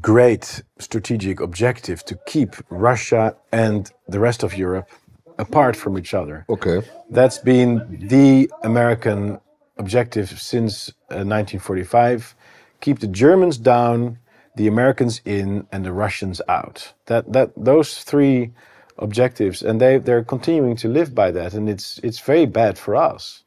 great 0.00 0.62
strategic 0.78 1.40
objective 1.40 2.04
to 2.04 2.18
keep 2.26 2.56
Russia 2.68 3.36
and 3.52 3.90
the 4.06 4.20
rest 4.20 4.42
of 4.42 4.56
Europe 4.56 4.90
apart 5.38 5.76
from 5.76 5.98
each 5.98 6.14
other. 6.14 6.44
Okay. 6.48 6.82
That's 7.10 7.38
been 7.38 8.06
the 8.08 8.50
American 8.64 9.40
objective 9.78 10.28
since 10.40 10.90
uh, 11.10 11.24
1945. 11.24 12.34
Keep 12.80 13.00
the 13.00 13.06
Germans 13.06 13.56
down, 13.56 14.18
the 14.58 14.68
Americans 14.68 15.22
in, 15.24 15.66
and 15.72 15.84
the 15.84 15.92
Russians 16.04 16.42
out. 16.48 16.92
That 17.06 17.32
that 17.32 17.52
those 17.56 17.90
three 18.10 18.52
objectives, 18.98 19.62
and 19.62 19.80
they 19.80 19.98
they're 19.98 20.24
continuing 20.24 20.76
to 20.82 20.88
live 20.88 21.14
by 21.14 21.30
that, 21.38 21.54
and 21.54 21.68
it's 21.74 21.98
it's 22.02 22.20
very 22.20 22.46
bad 22.46 22.78
for 22.78 22.94
us. 23.12 23.44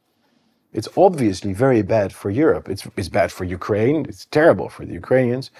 It's 0.72 0.88
obviously 0.96 1.52
very 1.52 1.82
bad 1.82 2.10
for 2.20 2.30
Europe. 2.30 2.68
It's 2.72 2.84
it's 2.96 3.10
bad 3.20 3.30
for 3.30 3.44
Ukraine. 3.44 4.06
It's 4.10 4.24
terrible 4.38 4.68
for 4.70 4.84
the 4.86 4.94
Ukrainians. 4.94 5.50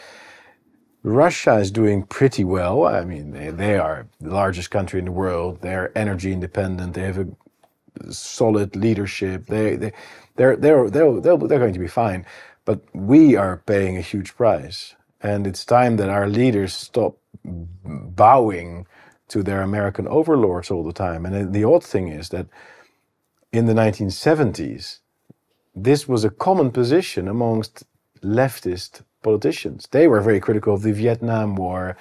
Russia 1.04 1.56
is 1.64 1.70
doing 1.70 2.04
pretty 2.04 2.44
well. 2.44 2.86
I 2.86 3.04
mean, 3.04 3.32
they, 3.32 3.50
they 3.50 3.76
are 3.78 4.06
the 4.20 4.30
largest 4.30 4.70
country 4.70 4.98
in 5.00 5.06
the 5.06 5.12
world. 5.24 5.60
They're 5.60 5.96
energy 5.98 6.32
independent. 6.32 6.94
They 6.94 7.02
have 7.10 7.18
a 7.18 7.28
solid 8.12 8.76
leadership. 8.76 9.46
They, 9.46 9.76
they, 9.76 9.92
they're, 10.36 10.56
they're, 10.56 10.88
they're, 10.90 11.20
they're, 11.20 11.36
they're 11.36 11.64
going 11.66 11.74
to 11.74 11.86
be 11.88 11.88
fine. 11.88 12.24
But 12.64 12.80
we 12.94 13.36
are 13.36 13.56
paying 13.66 13.96
a 13.96 14.00
huge 14.12 14.36
price. 14.36 14.94
And 15.22 15.46
it's 15.46 15.64
time 15.64 15.96
that 15.96 16.08
our 16.08 16.28
leaders 16.28 16.74
stop 16.74 17.16
bowing 17.44 18.86
to 19.28 19.42
their 19.42 19.62
American 19.62 20.06
overlords 20.08 20.70
all 20.70 20.84
the 20.84 20.92
time. 20.92 21.24
And 21.24 21.54
the 21.54 21.64
odd 21.64 21.84
thing 21.84 22.08
is 22.08 22.28
that 22.30 22.46
in 23.52 23.66
the 23.66 23.72
1970s, 23.72 24.98
this 25.74 26.08
was 26.08 26.24
a 26.24 26.30
common 26.30 26.70
position 26.70 27.28
amongst 27.28 27.84
leftist 28.22 29.02
politicians. 29.22 29.88
They 29.90 30.08
were 30.08 30.20
very 30.20 30.40
critical 30.40 30.74
of 30.74 30.82
the 30.82 30.92
Vietnam 30.92 31.54
War 31.56 31.96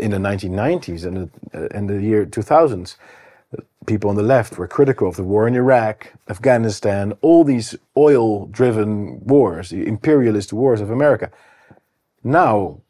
in 0.00 0.10
the 0.10 0.18
1990s 0.18 1.06
and 1.06 1.16
the, 1.16 1.30
uh, 1.54 1.78
in 1.78 1.86
the 1.86 2.00
year 2.02 2.26
2000s. 2.26 2.96
People 3.86 4.10
on 4.10 4.16
the 4.16 4.22
left 4.22 4.58
were 4.58 4.66
critical 4.66 5.08
of 5.08 5.16
the 5.16 5.22
war 5.22 5.46
in 5.46 5.54
Iraq, 5.54 6.12
Afghanistan, 6.28 7.12
all 7.20 7.44
these 7.44 7.76
oil 7.96 8.46
driven 8.46 9.24
wars, 9.24 9.70
the 9.70 9.86
imperialist 9.86 10.52
wars 10.52 10.80
of 10.80 10.90
America. 10.90 11.30
Now, 12.26 12.80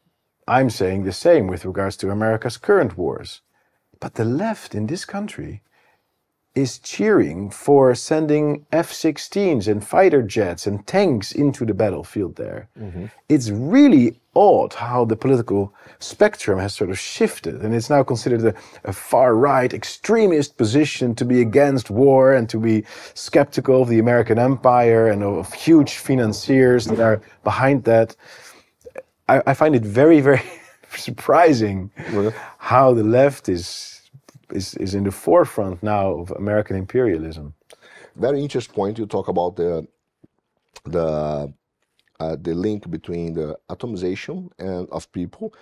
I'm 0.48 0.70
saying 0.70 1.04
the 1.04 1.12
same 1.12 1.46
with 1.46 1.66
regards 1.66 1.98
to 1.98 2.10
America's 2.10 2.56
current 2.56 2.96
wars. 2.96 3.42
But 4.00 4.14
the 4.14 4.24
left 4.24 4.74
in 4.74 4.86
this 4.86 5.04
country 5.04 5.60
is 6.54 6.78
cheering 6.78 7.50
for 7.50 7.94
sending 7.94 8.64
F 8.72 8.90
16s 8.90 9.68
and 9.68 9.86
fighter 9.86 10.22
jets 10.22 10.66
and 10.66 10.86
tanks 10.86 11.32
into 11.32 11.66
the 11.66 11.74
battlefield 11.74 12.36
there. 12.36 12.70
Mm-hmm. 12.80 13.06
It's 13.28 13.50
really 13.50 14.18
odd 14.34 14.72
how 14.72 15.04
the 15.04 15.16
political 15.16 15.74
spectrum 15.98 16.58
has 16.58 16.74
sort 16.74 16.88
of 16.88 16.98
shifted, 16.98 17.56
and 17.62 17.74
it's 17.74 17.90
now 17.90 18.02
considered 18.02 18.42
a, 18.42 18.54
a 18.84 18.92
far 18.92 19.34
right 19.34 19.74
extremist 19.74 20.56
position 20.56 21.14
to 21.14 21.26
be 21.26 21.42
against 21.42 21.90
war 21.90 22.32
and 22.32 22.48
to 22.48 22.58
be 22.58 22.84
skeptical 23.12 23.82
of 23.82 23.88
the 23.90 23.98
American 23.98 24.38
empire 24.38 25.08
and 25.08 25.22
of 25.22 25.52
huge 25.52 25.96
financiers 25.96 26.86
that 26.86 27.00
are 27.00 27.20
behind 27.44 27.84
that. 27.84 28.16
I, 29.28 29.42
I 29.46 29.54
find 29.54 29.74
it 29.74 29.82
very, 29.82 30.20
very 30.20 30.42
surprising 30.96 31.90
how 32.58 32.94
the 32.94 33.04
left 33.04 33.48
is 33.48 33.92
is, 34.50 34.74
is 34.74 34.94
in 34.94 35.04
the 35.04 35.10
forefront 35.10 35.82
now 35.82 36.12
of 36.12 36.30
American 36.30 36.76
imperialism. 36.76 37.54
Very 38.14 38.40
interesting 38.40 38.74
point. 38.74 38.98
You 38.98 39.06
talk 39.06 39.28
about 39.28 39.56
the 39.56 39.86
the 40.84 41.52
uh, 42.18 42.36
the 42.40 42.54
link 42.54 42.90
between 42.90 43.34
the 43.34 43.58
atomization 43.68 44.50
and 44.58 44.88
of 44.90 45.10
people, 45.12 45.52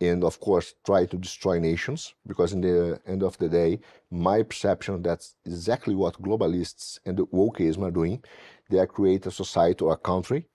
and 0.00 0.22
of 0.22 0.38
course 0.40 0.74
try 0.84 1.06
to 1.06 1.16
destroy 1.16 1.58
nations. 1.58 2.14
Because 2.26 2.52
in 2.52 2.60
the 2.60 3.00
end 3.06 3.22
of 3.22 3.36
the 3.38 3.48
day, 3.48 3.80
my 4.10 4.42
perception 4.42 5.02
that's 5.02 5.34
exactly 5.44 5.94
what 5.94 6.22
globalists 6.22 6.98
and 7.06 7.16
the 7.16 7.26
wokeism 7.26 7.82
are 7.82 7.90
doing. 7.90 8.22
They 8.70 8.78
are 8.78 8.86
create 8.86 9.26
a 9.26 9.30
society 9.30 9.84
or 9.84 9.94
a 9.94 9.96
country 9.96 10.46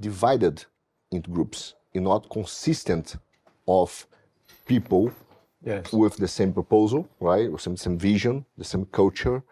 divided 0.00 0.64
into 1.10 1.30
groups, 1.30 1.74
and 1.94 2.04
not 2.04 2.28
consistent 2.30 3.16
of 3.66 4.06
people 4.66 5.12
yes. 5.64 5.92
with 5.92 6.16
the 6.16 6.28
same 6.28 6.52
proposal, 6.52 7.08
right? 7.20 7.50
With 7.50 7.60
some, 7.60 7.76
same 7.76 7.98
vision, 7.98 8.44
the 8.56 8.64
same 8.64 8.84
culture, 8.86 9.42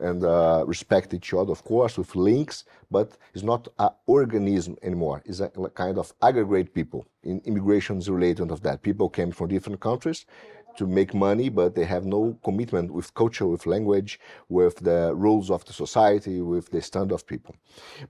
and 0.00 0.24
uh, 0.24 0.64
respect 0.66 1.12
each 1.12 1.34
other, 1.34 1.50
of 1.50 1.64
course, 1.64 1.98
with 1.98 2.14
links, 2.14 2.64
but 2.90 3.16
it's 3.34 3.42
not 3.42 3.66
an 3.78 3.90
organism 4.06 4.76
anymore. 4.82 5.22
It's 5.24 5.40
a 5.40 5.48
kind 5.48 5.98
of 5.98 6.12
aggregate 6.22 6.72
people. 6.72 7.04
In 7.24 7.40
immigration 7.44 7.98
is 7.98 8.08
related 8.08 8.50
of 8.50 8.62
that. 8.62 8.82
People 8.82 9.08
came 9.08 9.32
from 9.32 9.48
different 9.48 9.80
countries 9.80 10.24
to 10.78 10.86
make 10.86 11.12
money, 11.12 11.48
but 11.48 11.74
they 11.74 11.84
have 11.84 12.04
no 12.06 12.38
commitment 12.44 12.88
with 12.92 13.12
culture, 13.14 13.46
with 13.46 13.66
language, 13.66 14.20
with 14.48 14.76
the 14.76 15.12
rules 15.14 15.50
of 15.50 15.64
the 15.64 15.72
society, 15.72 16.40
with 16.40 16.70
the 16.70 16.80
stand 16.80 17.10
of 17.12 17.26
people. 17.26 17.54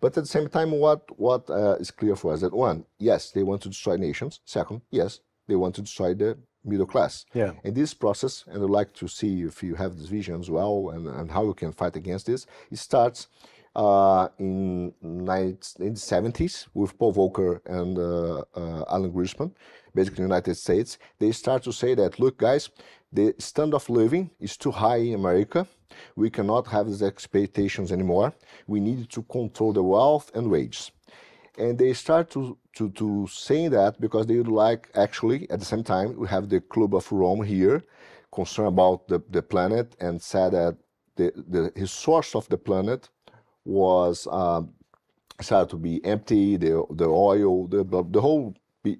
But 0.00 0.16
at 0.18 0.24
the 0.24 0.34
same 0.36 0.48
time, 0.48 0.70
what 0.84 1.00
what 1.18 1.48
uh, 1.48 1.76
is 1.80 1.90
clear 1.90 2.16
for 2.16 2.32
us 2.34 2.40
that 2.42 2.52
one, 2.52 2.84
yes, 2.98 3.30
they 3.30 3.42
want 3.42 3.62
to 3.62 3.68
destroy 3.68 3.96
nations. 3.96 4.40
Second, 4.44 4.82
yes, 4.90 5.20
they 5.48 5.56
want 5.56 5.74
to 5.76 5.82
destroy 5.82 6.14
the 6.14 6.38
middle 6.64 6.86
class. 6.86 7.24
Yeah. 7.32 7.52
And 7.64 7.74
this 7.74 7.94
process, 7.94 8.44
and 8.46 8.62
I'd 8.62 8.70
like 8.80 8.92
to 8.94 9.08
see 9.08 9.42
if 9.42 9.62
you 9.62 9.74
have 9.76 9.96
this 9.96 10.08
vision 10.08 10.40
as 10.40 10.50
well 10.50 10.90
and, 10.92 11.06
and 11.06 11.30
how 11.30 11.44
you 11.44 11.54
can 11.54 11.72
fight 11.72 11.96
against 11.96 12.26
this, 12.26 12.46
it 12.70 12.78
starts 12.78 13.28
uh, 13.74 14.28
in, 14.38 14.92
in 15.36 15.94
the 15.94 16.00
70s 16.00 16.66
with 16.74 16.98
Paul 16.98 17.14
Volcker 17.14 17.60
and 17.66 17.98
uh, 17.98 18.44
uh, 18.54 18.84
Alan 18.90 19.12
Greenspan, 19.12 19.52
basically 19.94 20.16
the 20.16 20.22
United 20.22 20.54
States. 20.54 20.98
They 21.18 21.32
start 21.32 21.62
to 21.64 21.72
say 21.72 21.94
that, 21.94 22.18
look, 22.18 22.38
guys, 22.38 22.70
the 23.12 23.34
standard 23.38 23.76
of 23.76 23.88
living 23.90 24.30
is 24.40 24.56
too 24.56 24.70
high 24.70 24.96
in 24.96 25.14
America. 25.14 25.66
We 26.16 26.30
cannot 26.30 26.66
have 26.68 26.86
these 26.86 27.02
expectations 27.02 27.92
anymore. 27.92 28.32
We 28.66 28.80
need 28.80 29.10
to 29.10 29.22
control 29.22 29.72
the 29.72 29.82
wealth 29.82 30.30
and 30.34 30.50
wages 30.50 30.90
and 31.58 31.76
they 31.76 31.92
start 31.92 32.30
to, 32.30 32.56
to, 32.76 32.90
to 32.90 33.26
saying 33.26 33.70
that 33.70 34.00
because 34.00 34.26
they 34.26 34.36
would 34.36 34.48
like 34.48 34.88
actually 34.94 35.50
at 35.50 35.58
the 35.58 35.64
same 35.64 35.82
time 35.82 36.16
we 36.16 36.28
have 36.28 36.48
the 36.48 36.60
club 36.60 36.94
of 36.94 37.10
rome 37.10 37.42
here 37.42 37.82
concerned 38.32 38.68
about 38.68 39.08
the, 39.08 39.20
the 39.30 39.42
planet 39.42 39.96
and 40.00 40.22
said 40.22 40.52
that 40.52 40.76
the, 41.16 41.32
the 41.74 41.86
source 41.86 42.34
of 42.36 42.48
the 42.48 42.56
planet 42.56 43.08
was 43.64 44.28
um, 44.30 44.72
started 45.40 45.70
to 45.70 45.76
be 45.76 46.04
empty 46.04 46.56
the, 46.56 46.84
the 46.90 47.06
oil 47.06 47.66
the, 47.66 47.84
the 47.84 48.20
whole 48.20 48.54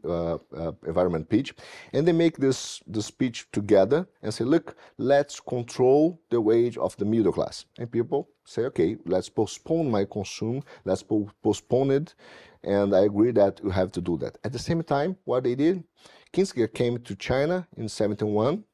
uh, 0.05 0.35
uh, 0.35 0.73
environment 0.87 1.29
pitch. 1.29 1.55
And 1.93 2.07
they 2.07 2.13
make 2.13 2.37
this 2.37 2.83
the 2.87 3.01
speech 3.01 3.47
together 3.53 4.07
and 4.23 4.35
say 4.35 4.45
look 4.45 4.77
let's 4.99 5.41
control 5.41 6.21
the 6.31 6.41
wage 6.41 6.77
of 6.77 6.97
the 6.97 7.05
middle 7.05 7.33
class. 7.33 7.65
And 7.79 7.91
people 7.91 8.29
say 8.45 8.63
okay 8.63 8.97
let's 9.07 9.29
postpone 9.29 9.91
my 9.91 10.05
consume 10.05 10.63
let's 10.85 11.03
po- 11.03 11.31
postpone 11.43 11.91
it. 11.91 12.15
And 12.65 12.95
I 12.95 13.01
agree 13.01 13.31
that 13.33 13.61
you 13.63 13.71
have 13.71 13.93
to 13.93 14.01
do 14.01 14.17
that. 14.19 14.37
At 14.45 14.53
the 14.53 14.59
same 14.59 14.83
time, 14.83 15.17
what 15.25 15.45
they 15.45 15.55
did, 15.55 15.85
Kissinger 16.33 16.73
came 16.73 16.99
to 16.99 17.15
China 17.15 17.67
in 17.77 17.89
71, 17.89 18.65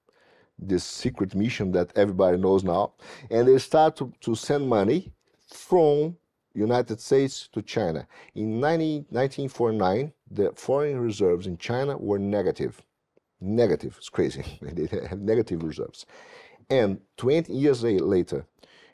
this 0.59 0.85
secret 0.85 1.35
mission 1.35 1.71
that 1.73 1.93
everybody 1.95 2.39
knows 2.39 2.65
now, 2.65 2.95
and 3.31 3.47
they 3.47 3.59
start 3.59 3.97
to, 3.97 4.11
to 4.23 4.35
send 4.35 4.67
money 4.69 5.13
from 5.49 6.17
United 6.55 7.01
States 7.01 7.49
to 7.53 7.63
China. 7.63 8.07
In 8.35 8.61
90, 8.61 9.07
1949, 9.11 10.13
the 10.31 10.53
foreign 10.55 10.99
reserves 11.01 11.47
in 11.47 11.59
China 11.59 11.97
were 11.99 12.19
negative. 12.19 12.81
Negative, 13.41 13.95
it's 13.99 14.09
crazy. 14.09 14.45
they 14.63 14.87
have 15.09 15.21
negative 15.21 15.63
reserves. 15.63 16.07
And 16.71 17.01
20 17.17 17.53
years 17.53 17.83
later, 17.83 18.47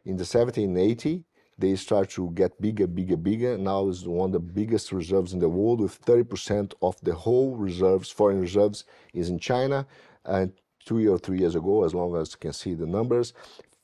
in 0.05 0.16
the 0.16 0.25
1780, 0.25 1.25
they 1.59 1.77
start 1.77 2.09
to 2.11 2.31
get 2.31 2.59
bigger, 2.61 2.87
bigger, 2.87 3.18
bigger. 3.18 3.59
Now 3.59 3.88
is 3.88 4.09
one 4.09 4.29
of 4.29 4.33
the 4.33 4.40
biggest 4.40 4.92
reserves 4.92 5.35
in 5.35 5.40
the 5.40 5.49
world, 5.49 5.81
with 5.81 6.03
30% 6.05 6.73
of 6.81 6.99
the 7.03 7.14
whole 7.14 7.55
reserves, 7.55 8.11
foreign 8.11 8.40
reserves, 8.40 8.85
is 9.12 9.29
in 9.29 9.38
China. 9.38 9.87
And 10.25 10.53
two 10.87 11.12
or 11.12 11.18
three 11.18 11.38
years 11.38 11.55
ago, 11.55 11.85
as 11.85 11.94
long 11.94 12.16
as 12.16 12.33
you 12.33 12.38
can 12.38 12.55
see 12.55 12.73
the 12.73 12.87
numbers, 12.87 13.35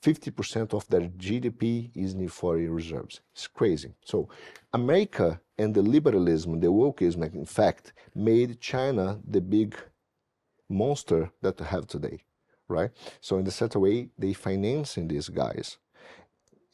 50% 0.07 0.73
of 0.73 0.87
their 0.87 1.09
GDP 1.25 1.90
is 1.97 2.14
in 2.14 2.29
foreign 2.29 2.71
reserves. 2.71 3.21
It's 3.33 3.49
crazy. 3.49 3.92
So 4.05 4.29
America 4.73 5.40
and 5.59 5.75
the 5.75 5.83
liberalism, 5.83 6.61
the 6.61 6.69
wokeism, 6.69 7.35
in 7.35 7.45
fact, 7.45 7.92
made 8.14 8.61
China 8.61 9.19
the 9.27 9.40
big 9.40 9.77
monster 10.69 11.33
that 11.42 11.59
we 11.59 11.66
have 11.66 11.88
today, 11.88 12.23
right? 12.69 12.90
So 13.21 13.38
in 13.38 13.47
a 13.49 13.51
certain 13.51 13.81
way, 13.81 14.11
they 14.16 14.33
financing 14.33 15.09
these 15.09 15.29
guys 15.29 15.79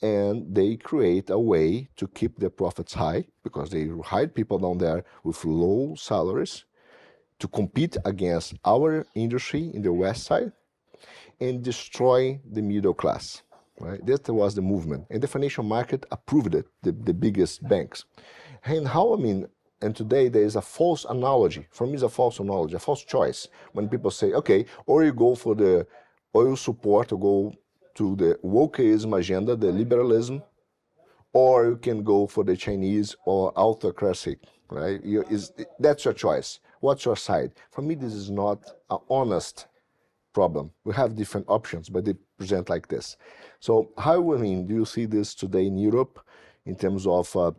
and 0.02 0.54
they 0.54 0.76
create 0.76 1.30
a 1.30 1.38
way 1.38 1.88
to 1.96 2.06
keep 2.08 2.38
their 2.38 2.50
profits 2.50 2.92
high 2.92 3.24
because 3.42 3.70
they 3.70 3.88
hire 4.04 4.26
people 4.26 4.58
down 4.58 4.76
there 4.76 5.04
with 5.24 5.42
low 5.46 5.94
salaries 5.94 6.66
to 7.38 7.48
compete 7.48 7.96
against 8.04 8.54
our 8.62 9.06
industry 9.14 9.70
in 9.72 9.80
the 9.80 9.92
west 9.92 10.24
side 10.24 10.52
and 11.40 11.62
destroy 11.62 12.40
the 12.50 12.62
middle 12.62 12.94
class. 12.94 13.42
Right? 13.80 14.04
That 14.06 14.28
was 14.28 14.54
the 14.54 14.62
movement. 14.62 15.06
And 15.10 15.22
the 15.22 15.26
financial 15.26 15.64
market 15.64 16.06
approved 16.10 16.54
it, 16.54 16.66
the, 16.82 16.92
the 16.92 17.14
biggest 17.14 17.66
banks. 17.68 18.04
And 18.64 18.86
how, 18.86 19.14
I 19.14 19.16
mean, 19.16 19.48
and 19.80 19.96
today 19.96 20.28
there 20.28 20.44
is 20.44 20.54
a 20.54 20.62
false 20.62 21.04
analogy. 21.04 21.66
For 21.70 21.86
me, 21.86 21.94
it's 21.94 22.02
a 22.02 22.08
false 22.08 22.38
analogy, 22.38 22.76
a 22.76 22.78
false 22.78 23.02
choice. 23.02 23.48
When 23.72 23.88
people 23.88 24.12
say, 24.12 24.32
okay, 24.32 24.66
or 24.86 25.02
you 25.02 25.12
go 25.12 25.34
for 25.34 25.56
the 25.56 25.86
oil 26.36 26.56
support 26.56 27.12
or 27.12 27.18
go 27.18 27.54
to 27.96 28.16
the 28.16 28.38
wokeism 28.44 29.18
agenda, 29.18 29.56
the 29.56 29.72
liberalism, 29.72 30.42
or 31.32 31.66
you 31.66 31.76
can 31.76 32.04
go 32.04 32.26
for 32.26 32.44
the 32.44 32.56
Chinese 32.56 33.16
or 33.24 33.52
autocracy, 33.58 34.36
right? 34.70 35.02
You, 35.04 35.24
is, 35.24 35.52
that's 35.80 36.04
your 36.04 36.14
choice. 36.14 36.60
What's 36.80 37.04
your 37.04 37.16
side? 37.16 37.52
For 37.70 37.82
me, 37.82 37.94
this 37.94 38.12
is 38.12 38.30
not 38.30 38.62
an 38.90 38.98
honest 39.10 39.66
problem. 40.32 40.70
We 40.84 40.94
have 40.94 41.14
different 41.14 41.46
options, 41.48 41.88
but 41.88 42.04
they 42.04 42.14
present 42.38 42.68
like 42.68 42.88
this. 42.88 43.16
So, 43.60 43.90
how 43.98 44.34
I 44.34 44.38
mean, 44.38 44.66
do 44.66 44.74
you 44.74 44.84
see 44.84 45.06
this 45.06 45.34
today 45.34 45.66
in 45.66 45.76
Europe 45.78 46.20
in 46.64 46.76
terms 46.76 47.06
of 47.06 47.34
uh, 47.36 47.52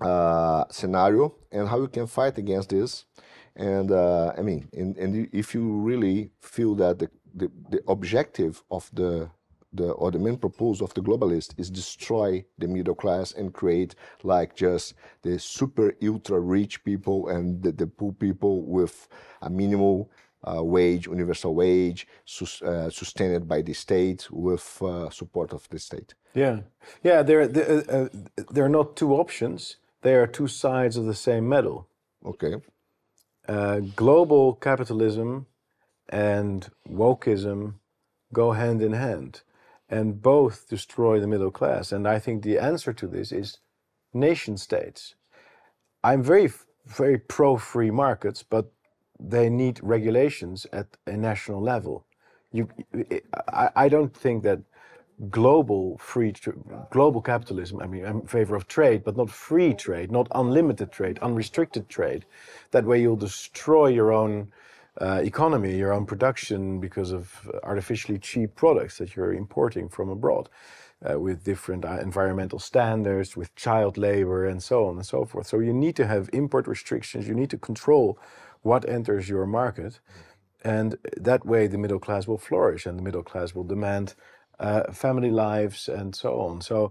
uh, 0.00 0.64
scenario 0.70 1.34
and 1.52 1.68
how 1.68 1.80
you 1.80 1.88
can 1.88 2.06
fight 2.06 2.38
against 2.38 2.70
this? 2.70 3.04
And 3.56 3.90
uh, 3.92 4.32
I 4.36 4.42
mean, 4.42 4.68
and, 4.72 4.96
and 4.96 5.28
if 5.32 5.54
you 5.54 5.80
really 5.80 6.30
feel 6.40 6.74
that 6.76 6.98
the, 6.98 7.10
the, 7.34 7.50
the 7.70 7.80
objective 7.86 8.62
of 8.70 8.90
the 8.92 9.30
the 9.74 9.90
or 9.92 10.10
the 10.10 10.18
main 10.18 10.36
proposal 10.36 10.86
of 10.86 10.94
the 10.94 11.00
globalist 11.00 11.58
is 11.58 11.68
destroy 11.68 12.44
the 12.58 12.68
middle 12.68 12.94
class 12.94 13.32
and 13.32 13.52
create 13.52 13.94
like 14.22 14.54
just 14.54 14.94
the 15.22 15.38
super 15.38 15.94
ultra 16.02 16.38
rich 16.38 16.82
people 16.84 17.28
and 17.28 17.62
the, 17.62 17.72
the 17.72 17.86
poor 17.86 18.12
people 18.12 18.62
with 18.62 19.08
a 19.42 19.50
minimal 19.50 20.10
uh, 20.46 20.62
wage, 20.62 21.06
universal 21.06 21.54
wage, 21.54 22.06
sus, 22.24 22.62
uh, 22.62 22.90
sustained 22.90 23.48
by 23.48 23.62
the 23.62 23.72
state 23.72 24.28
with 24.30 24.82
uh, 24.82 25.10
support 25.10 25.52
of 25.52 25.68
the 25.68 25.78
state. 25.78 26.14
Yeah, 26.34 26.60
yeah. 27.02 27.22
There, 27.22 27.46
there, 27.46 27.84
uh, 27.88 28.08
there 28.50 28.64
are 28.64 28.68
not 28.68 28.96
two 28.96 29.14
options. 29.14 29.76
They 30.02 30.14
are 30.14 30.26
two 30.26 30.48
sides 30.48 30.96
of 30.96 31.06
the 31.06 31.14
same 31.14 31.48
medal. 31.48 31.88
Okay. 32.24 32.56
Uh, 33.48 33.80
global 33.94 34.54
capitalism 34.54 35.46
and 36.08 36.70
wokeism 36.88 37.74
go 38.32 38.52
hand 38.52 38.82
in 38.82 38.92
hand, 38.92 39.42
and 39.88 40.20
both 40.20 40.68
destroy 40.68 41.20
the 41.20 41.26
middle 41.26 41.50
class. 41.50 41.92
And 41.92 42.06
I 42.06 42.18
think 42.18 42.42
the 42.42 42.58
answer 42.58 42.92
to 42.92 43.06
this 43.06 43.32
is 43.32 43.58
nation 44.12 44.56
states. 44.56 45.14
I'm 46.02 46.22
very, 46.22 46.52
very 46.86 47.18
pro 47.18 47.56
free 47.56 47.90
markets, 47.90 48.42
but 48.42 48.73
they 49.18 49.48
need 49.48 49.80
regulations 49.82 50.66
at 50.72 50.86
a 51.06 51.16
national 51.16 51.60
level. 51.62 52.04
You, 52.52 52.68
I, 53.48 53.70
I 53.76 53.88
don't 53.88 54.14
think 54.14 54.42
that 54.44 54.60
global 55.30 55.96
free 55.98 56.34
global 56.90 57.22
capitalism 57.22 57.80
i 57.80 57.86
mean 57.86 58.04
i'm 58.04 58.20
in 58.20 58.26
favor 58.26 58.56
of 58.56 58.66
trade 58.66 59.04
but 59.04 59.16
not 59.16 59.30
free 59.30 59.72
trade 59.72 60.10
not 60.10 60.26
unlimited 60.34 60.90
trade 60.90 61.18
unrestricted 61.20 61.88
trade 61.88 62.24
that 62.72 62.84
way 62.84 63.00
you'll 63.00 63.14
destroy 63.16 63.86
your 63.86 64.12
own 64.12 64.50
uh, 65.00 65.20
economy 65.22 65.76
your 65.76 65.92
own 65.92 66.04
production 66.04 66.80
because 66.80 67.12
of 67.12 67.48
artificially 67.62 68.18
cheap 68.18 68.54
products 68.56 68.98
that 68.98 69.14
you're 69.14 69.32
importing 69.32 69.88
from 69.88 70.08
abroad 70.08 70.48
uh, 71.08 71.18
with 71.18 71.44
different 71.44 71.84
uh, 71.84 71.98
environmental 72.00 72.58
standards 72.58 73.36
with 73.36 73.54
child 73.54 73.96
labor 73.96 74.46
and 74.46 74.62
so 74.62 74.86
on 74.86 74.96
and 74.96 75.06
so 75.06 75.24
forth 75.24 75.46
so 75.46 75.60
you 75.60 75.72
need 75.72 75.94
to 75.94 76.06
have 76.06 76.28
import 76.32 76.66
restrictions 76.66 77.28
you 77.28 77.34
need 77.34 77.50
to 77.50 77.58
control 77.58 78.18
what 78.64 78.88
enters 78.88 79.28
your 79.28 79.46
market 79.46 80.00
and 80.64 80.96
that 81.16 81.44
way 81.46 81.66
the 81.66 81.78
middle 81.78 81.98
class 82.00 82.26
will 82.26 82.38
flourish 82.38 82.86
and 82.86 82.98
the 82.98 83.02
middle 83.02 83.22
class 83.22 83.54
will 83.54 83.64
demand 83.64 84.14
uh, 84.58 84.90
family 84.92 85.30
lives 85.30 85.88
and 85.88 86.14
so 86.16 86.40
on. 86.40 86.60
So 86.60 86.90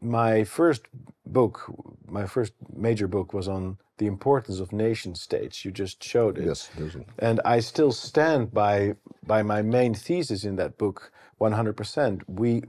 my 0.00 0.44
first 0.44 0.82
book, 1.26 1.72
my 2.06 2.26
first 2.26 2.52
major 2.74 3.08
book 3.08 3.32
was 3.32 3.48
on 3.48 3.78
the 3.98 4.06
importance 4.06 4.60
of 4.60 4.72
nation 4.72 5.14
states. 5.14 5.64
You 5.64 5.70
just 5.70 6.02
showed 6.02 6.38
it. 6.38 6.46
Yes, 6.46 6.70
and 7.18 7.40
I 7.44 7.60
still 7.60 7.92
stand 7.92 8.52
by 8.52 8.96
by 9.26 9.42
my 9.42 9.62
main 9.62 9.94
thesis 9.94 10.44
in 10.44 10.56
that 10.56 10.78
book 10.78 11.12
100%. 11.42 12.22
We 12.28 12.62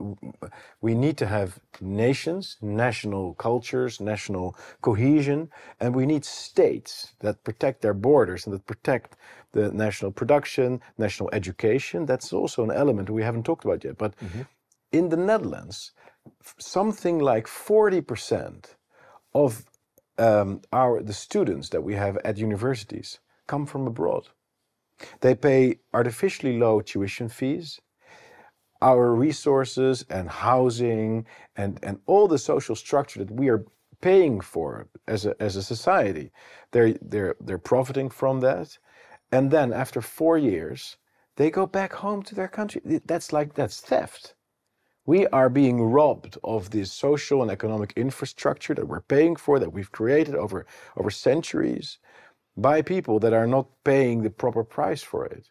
we 0.80 0.94
need 0.94 1.16
to 1.18 1.26
have 1.26 1.58
nations, 1.80 2.56
national 2.60 3.34
cultures, 3.34 4.00
national 4.00 4.56
cohesion, 4.88 5.40
and 5.80 5.94
we 5.94 6.06
need 6.12 6.24
states 6.24 6.92
that 7.20 7.44
protect 7.44 7.82
their 7.82 7.94
borders 7.94 8.46
and 8.46 8.54
that 8.54 8.66
protect 8.66 9.16
the 9.52 9.64
national 9.72 10.10
production, 10.20 10.80
national 10.98 11.28
education. 11.32 12.06
That's 12.06 12.32
also 12.32 12.62
an 12.64 12.72
element 12.82 13.10
we 13.10 13.22
haven't 13.22 13.44
talked 13.44 13.64
about 13.64 13.84
yet. 13.84 13.96
But 13.96 14.12
mm-hmm. 14.18 14.42
in 14.92 15.08
the 15.08 15.16
Netherlands, 15.16 15.92
something 16.58 17.18
like 17.18 17.46
40% 17.46 18.74
of 19.34 19.64
um, 20.18 20.60
our 20.72 21.02
the 21.02 21.12
students 21.12 21.68
that 21.70 21.82
we 21.82 21.94
have 21.94 22.16
at 22.24 22.38
universities 22.38 23.20
come 23.46 23.66
from 23.66 23.86
abroad. 23.86 24.28
They 25.20 25.34
pay 25.34 25.78
artificially 25.92 26.58
low 26.58 26.80
tuition 26.80 27.28
fees. 27.28 27.80
Our 28.90 29.06
resources 29.28 30.04
and 30.10 30.26
housing 30.28 31.26
and, 31.56 31.72
and 31.82 31.96
all 32.06 32.28
the 32.28 32.38
social 32.38 32.76
structure 32.76 33.24
that 33.24 33.34
we 33.40 33.48
are 33.48 33.64
paying 34.00 34.40
for 34.42 34.68
as 35.14 35.26
a, 35.26 35.32
as 35.40 35.56
a 35.56 35.62
society, 35.62 36.26
they're, 36.72 36.94
they're, 37.12 37.34
they're 37.46 37.66
profiting 37.72 38.10
from 38.10 38.40
that. 38.40 38.78
And 39.32 39.50
then 39.50 39.72
after 39.72 40.00
four 40.02 40.36
years, 40.38 40.98
they 41.36 41.50
go 41.50 41.66
back 41.66 41.92
home 42.04 42.22
to 42.24 42.34
their 42.34 42.48
country. 42.58 42.80
That's 43.06 43.32
like, 43.32 43.54
that's 43.54 43.80
theft. 43.80 44.34
We 45.06 45.26
are 45.28 45.50
being 45.50 45.78
robbed 45.98 46.38
of 46.42 46.70
this 46.70 46.92
social 46.92 47.42
and 47.42 47.50
economic 47.50 47.92
infrastructure 47.96 48.74
that 48.74 48.88
we're 48.88 49.08
paying 49.16 49.36
for, 49.36 49.58
that 49.58 49.72
we've 49.76 49.92
created 49.98 50.34
over, 50.34 50.66
over 50.98 51.10
centuries 51.10 51.98
by 52.56 52.82
people 52.82 53.18
that 53.20 53.32
are 53.32 53.46
not 53.46 53.66
paying 53.84 54.22
the 54.22 54.30
proper 54.30 54.64
price 54.64 55.02
for 55.02 55.26
it. 55.26 55.44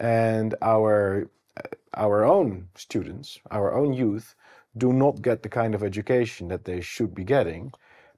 And 0.00 0.54
our, 0.62 1.28
our 1.94 2.24
own 2.24 2.68
students, 2.74 3.38
our 3.50 3.74
own 3.74 3.92
youth, 3.92 4.34
do 4.76 4.92
not 4.92 5.22
get 5.22 5.42
the 5.42 5.48
kind 5.48 5.74
of 5.74 5.82
education 5.82 6.48
that 6.48 6.64
they 6.64 6.80
should 6.80 7.14
be 7.14 7.24
getting 7.24 7.72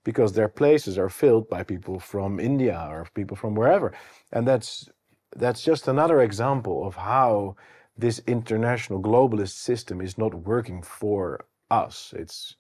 because 0.05 0.33
their 0.33 0.49
places 0.49 0.99
are 0.99 1.09
filled 1.09 1.49
by 1.49 1.63
people 1.63 1.99
from 1.99 2.41
India 2.41 2.87
or 2.91 3.07
people 3.15 3.37
from 3.37 3.55
wherever. 3.55 3.93
And 4.33 4.47
that's, 4.47 4.89
that's 5.37 5.63
just 5.63 5.89
another 5.89 6.21
example 6.21 6.87
of 6.87 6.97
how 6.97 7.57
this 7.97 8.21
international 8.27 9.01
globalist 9.01 9.57
system 9.57 10.01
is 10.01 10.19
not 10.19 10.35
working 10.35 10.83
for 10.83 11.45
us. 11.71 12.13
It's 12.17 12.57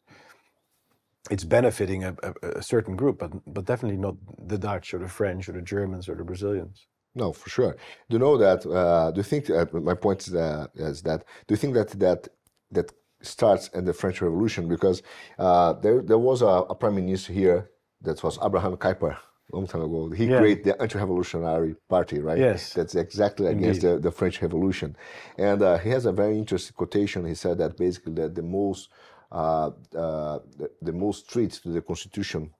it's 1.31 1.45
benefiting 1.45 2.03
a, 2.05 2.17
a, 2.23 2.49
a, 2.59 2.63
certain 2.63 2.97
group, 2.97 3.19
but 3.19 3.31
but 3.47 3.65
definitely 3.65 3.99
not 3.99 4.17
the 4.49 4.59
Dutch 4.59 4.93
or 4.93 4.99
the 4.99 5.09
French 5.09 5.49
or 5.49 5.53
the 5.53 5.63
Germans 5.63 6.09
or 6.09 6.17
the 6.17 6.25
Brazilians. 6.25 6.87
No, 7.15 7.33
for 7.33 7.51
sure. 7.51 7.73
Do 8.09 8.15
you 8.17 8.19
know 8.19 8.37
that? 8.39 8.65
Uh, 8.67 9.11
do 9.11 9.19
you 9.19 9.25
think? 9.25 9.51
Uh, 9.51 9.67
my 9.73 9.95
point 9.95 10.27
is, 10.27 10.35
uh, 10.35 10.67
is, 10.75 11.03
that. 11.03 11.25
Do 11.47 11.53
you 11.53 11.57
think 11.57 11.75
that 11.75 11.91
that 11.99 12.29
that 12.71 12.93
starts 13.21 13.69
in 13.69 13.85
the 13.85 13.93
French 13.93 14.23
Revolution? 14.23 14.69
Because 14.69 15.03
uh, 15.39 15.75
there 15.75 16.03
there 16.03 16.19
was 16.19 16.43
a, 16.43 16.47
a, 16.73 16.75
prime 16.75 16.95
minister 16.95 17.33
here 17.33 17.71
that 18.01 18.23
was 18.23 18.39
Abraham 18.43 18.77
Kuyper 18.77 19.17
long 19.53 19.67
time 19.67 19.83
ago. 19.83 20.11
He 20.11 20.27
yeah. 20.27 20.39
created 20.39 20.65
the 20.65 20.83
anti-revolutionary 20.83 21.77
party, 21.89 22.21
right? 22.21 22.39
Yes. 22.39 22.73
That's 22.73 22.95
exactly 22.95 23.49
against 23.49 23.83
the, 23.83 23.99
the, 23.99 24.11
French 24.11 24.41
Revolution. 24.41 24.97
And 25.37 25.63
uh, 25.63 25.79
he 25.79 25.91
has 25.91 26.07
a 26.07 26.13
very 26.13 26.39
interesting 26.39 26.75
quotation. 26.75 27.27
He 27.27 27.35
said 27.35 27.59
that 27.59 27.77
basically 27.77 28.15
that 28.15 28.35
the 28.35 28.43
most 28.43 28.89
uh, 29.31 29.71
uh, 29.97 30.41
the, 30.59 30.71
the, 30.83 30.93
most 30.93 31.31
threat 31.31 31.51
to 31.53 31.71
the 31.71 31.81
Constitution 31.81 32.51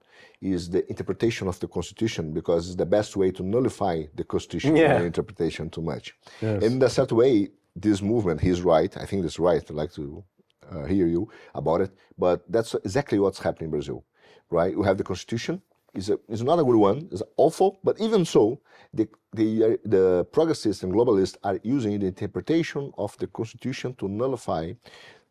is 0.41 0.71
the 0.71 0.89
interpretation 0.89 1.49
of 1.49 1.59
the 1.61 1.69
Constitution 1.69 2.33
because 2.33 2.67
it's 2.67 2.77
the 2.77 2.87
best 2.87 3.17
way 3.17 3.31
to 3.31 3.43
nullify 3.43 4.05
the 4.15 4.25
Constitution 4.25 4.77
yeah. 4.77 5.01
interpretation 5.01 5.71
too 5.71 5.83
much. 5.83 6.15
Yes. 6.41 6.63
And 6.63 6.75
in 6.75 6.83
a 6.83 6.89
certain 6.89 7.17
way, 7.17 7.49
this 7.75 8.03
movement, 8.03 8.41
he's 8.41 8.61
right. 8.61 8.95
I 8.97 9.07
think 9.07 9.23
that's 9.23 9.39
right. 9.39 9.63
I'd 9.63 9.71
like 9.71 9.93
to 9.95 10.23
uh, 10.71 10.85
hear 10.85 11.07
you 11.07 11.29
about 11.55 11.81
it. 11.81 11.91
But 12.19 12.45
that's 12.51 12.75
exactly 12.85 13.19
what's 13.19 13.39
happening 13.39 13.67
in 13.67 13.71
Brazil, 13.71 14.05
right? 14.51 14.77
We 14.77 14.85
have 14.85 14.99
the 14.99 15.05
Constitution 15.05 15.63
It's, 15.95 16.09
a, 16.09 16.19
is 16.29 16.43
not 16.43 16.59
a 16.59 16.65
good 16.65 16.81
one. 16.91 17.09
It's 17.13 17.23
awful, 17.37 17.79
but 17.85 18.01
even 18.01 18.25
so, 18.25 18.61
the, 18.95 19.07
the, 19.35 19.79
the 19.85 20.25
progressists 20.33 20.83
and 20.83 20.93
globalists 20.93 21.37
are 21.45 21.59
using 21.63 21.99
the 21.99 22.07
interpretation 22.07 22.93
of 22.97 23.17
the 23.19 23.27
constitution 23.27 23.95
to 23.97 24.09
nullify 24.09 24.73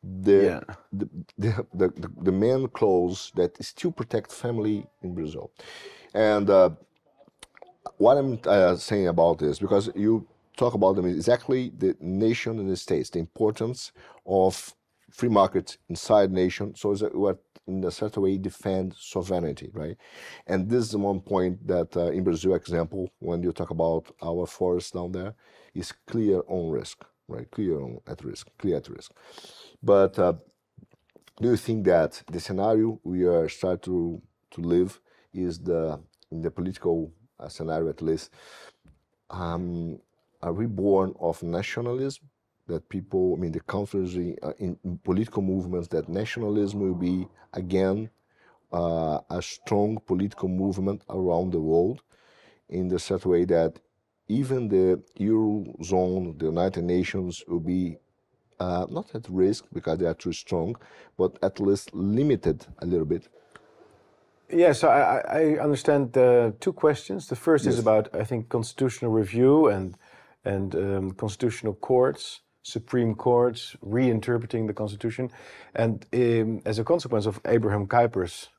the, 0.03 0.43
yeah. 0.43 0.75
the, 0.91 1.09
the, 1.37 1.65
the, 1.73 2.11
the, 2.21 2.31
main 2.31 2.67
clause 2.69 3.31
that 3.35 3.63
still 3.63 3.91
protect 3.91 4.31
family 4.31 4.85
in 5.03 5.13
Brazil. 5.13 5.51
And 6.13 6.49
uh, 6.49 6.71
what 7.97 8.17
I'm 8.17 8.39
uh, 8.45 8.75
saying 8.75 9.07
about 9.07 9.39
this, 9.39 9.59
because 9.59 9.89
you 9.95 10.27
talk 10.57 10.73
about 10.73 10.95
them 10.95 11.05
exactly 11.05 11.71
the 11.77 11.95
nation 11.99 12.59
and 12.59 12.69
the 12.69 12.77
states, 12.77 13.09
the 13.11 13.19
importance 13.19 13.91
of 14.25 14.73
free 15.11 15.29
market 15.29 15.77
inside 15.89 16.31
nation. 16.31 16.75
So 16.75 16.91
it's 16.91 17.01
what 17.01 17.39
in 17.67 17.83
a 17.83 17.91
certain 17.91 18.23
way 18.23 18.37
defend 18.37 18.95
sovereignty, 18.97 19.69
right? 19.73 19.97
And 20.47 20.69
this 20.69 20.89
is 20.89 20.97
one 20.97 21.21
point 21.21 21.65
that 21.67 21.95
uh, 21.95 22.11
in 22.11 22.23
Brazil 22.23 22.55
example, 22.55 23.11
when 23.19 23.43
you 23.43 23.51
talk 23.51 23.69
about 23.69 24.13
our 24.21 24.45
forests 24.45 24.91
down 24.91 25.11
there, 25.11 25.35
is 25.73 25.93
clear 26.07 26.41
on 26.47 26.69
risk, 26.69 27.05
right? 27.31 27.49
Clear 27.51 27.79
at 28.07 28.23
risk, 28.23 28.47
clear 28.57 28.77
at 28.77 28.89
risk. 28.89 29.11
But 29.81 30.17
uh, 30.19 30.33
do 31.41 31.49
you 31.49 31.57
think 31.57 31.85
that 31.85 32.21
the 32.31 32.39
scenario 32.39 32.99
we 33.03 33.23
are 33.23 33.49
starting 33.49 33.81
to, 33.83 34.21
to 34.51 34.61
live 34.61 34.99
is 35.33 35.59
the, 35.59 35.99
in 36.31 36.41
the 36.41 36.51
political 36.51 37.11
uh, 37.39 37.47
scenario 37.47 37.89
at 37.89 38.01
least, 38.01 38.29
um, 39.29 39.99
a 40.41 40.51
reborn 40.51 41.13
of 41.19 41.41
nationalism 41.41 42.29
that 42.67 42.87
people, 42.89 43.35
I 43.37 43.41
mean, 43.41 43.51
the 43.51 43.61
in, 43.93 44.37
uh, 44.43 44.53
in 44.59 44.77
political 45.03 45.41
movements, 45.41 45.87
that 45.89 46.07
nationalism 46.09 46.79
will 46.79 46.95
be 46.95 47.27
again 47.53 48.09
uh, 48.71 49.19
a 49.29 49.41
strong 49.41 49.99
political 50.05 50.47
movement 50.47 51.01
around 51.09 51.51
the 51.51 51.59
world 51.59 52.01
in 52.69 52.87
the 52.87 52.99
such 52.99 53.25
way 53.25 53.45
that 53.45 53.79
even 54.39 54.69
the 54.69 55.01
Eurozone, 55.19 56.37
the 56.39 56.45
United 56.45 56.83
Nations 56.83 57.43
will 57.47 57.59
be 57.59 57.97
uh, 58.59 58.85
not 58.89 59.13
at 59.15 59.27
risk 59.29 59.65
because 59.73 59.97
they 59.99 60.05
are 60.05 60.19
too 60.25 60.33
strong, 60.33 60.75
but 61.17 61.37
at 61.41 61.59
least 61.59 61.93
limited 61.93 62.65
a 62.79 62.85
little 62.85 63.05
bit. 63.05 63.27
Yes, 64.49 64.83
I, 64.83 65.21
I 65.39 65.43
understand 65.63 66.17
uh, 66.17 66.51
two 66.59 66.73
questions. 66.73 67.27
The 67.27 67.35
first 67.35 67.65
Yes. 67.65 67.73
is 67.73 67.79
about, 67.79 68.09
I 68.13 68.23
think, 68.25 68.49
constitutional 68.49 69.11
review 69.11 69.67
and 69.67 69.95
and 70.43 70.73
um, 70.75 71.11
constitutional 71.11 71.75
courts, 71.75 72.41
supreme 72.63 73.13
courts 73.15 73.75
reinterpreting 73.83 74.65
the 74.67 74.73
constitution, 74.73 75.29
and 75.75 76.05
um, 76.13 76.61
as 76.65 76.79
a 76.79 76.83
consequence 76.83 77.27
of 77.27 77.39
Abraham 77.45 77.85
Kuyper's 77.87 78.49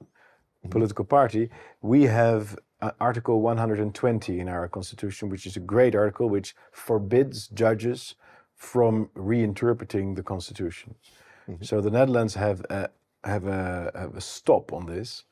political 0.70 1.04
party, 1.04 1.50
we 1.80 2.02
have 2.04 2.56
Article 3.00 3.40
120 3.40 4.40
in 4.40 4.48
our 4.48 4.68
constitution, 4.68 5.28
which 5.28 5.46
is 5.46 5.56
a 5.56 5.60
great 5.60 5.94
article 5.94 6.28
which 6.28 6.54
forbids 6.72 7.48
judges 7.48 8.16
from 8.56 9.08
reinterpreting 9.16 10.16
the 10.16 10.22
constitution. 10.22 10.94
So 11.60 11.80
the 11.80 11.90
Netherlands 11.90 12.34
have 12.34 12.64
a, 12.70 12.90
have 13.24 13.46
a, 13.46 13.90
have 13.94 14.16
a 14.16 14.20
stop 14.20 14.72
on 14.72 14.86
this. 14.86 15.24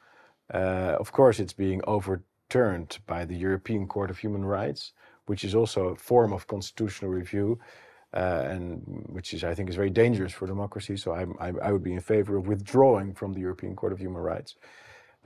Uh, 0.53 0.96
of 0.98 1.12
course, 1.12 1.38
it's 1.38 1.53
being 1.53 1.80
overturned 1.86 2.98
by 3.07 3.24
the 3.24 3.36
European 3.36 3.86
Court 3.86 4.11
of 4.11 4.18
Human 4.18 4.44
Rights, 4.44 4.92
which 5.26 5.44
is 5.44 5.55
also 5.55 5.88
a 5.88 5.96
form 5.96 6.32
of 6.32 6.46
constitutional 6.48 7.11
review, 7.11 7.59
uh, 8.12 8.44
and 8.48 8.82
which 9.07 9.32
is, 9.32 9.44
I 9.44 9.55
think, 9.55 9.68
is 9.68 9.76
very 9.76 9.90
dangerous 9.90 10.32
for 10.32 10.46
democracy. 10.46 10.96
So 10.96 11.12
I'm, 11.12 11.36
I, 11.38 11.53
I 11.62 11.72
would 11.72 11.84
be 11.84 11.92
in 11.92 12.01
favor 12.01 12.36
of 12.36 12.48
withdrawing 12.48 13.14
from 13.14 13.32
the 13.32 13.40
European 13.40 13.76
Court 13.76 13.92
of 13.92 14.01
Human 14.01 14.22
Rights. 14.22 14.57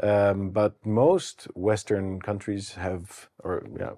Um, 0.02 0.50
but 0.50 0.74
most 0.84 1.44
Western 1.54 2.20
countries 2.20 2.74
have, 2.74 3.28
or 3.42 3.64
yeah, 3.78 3.92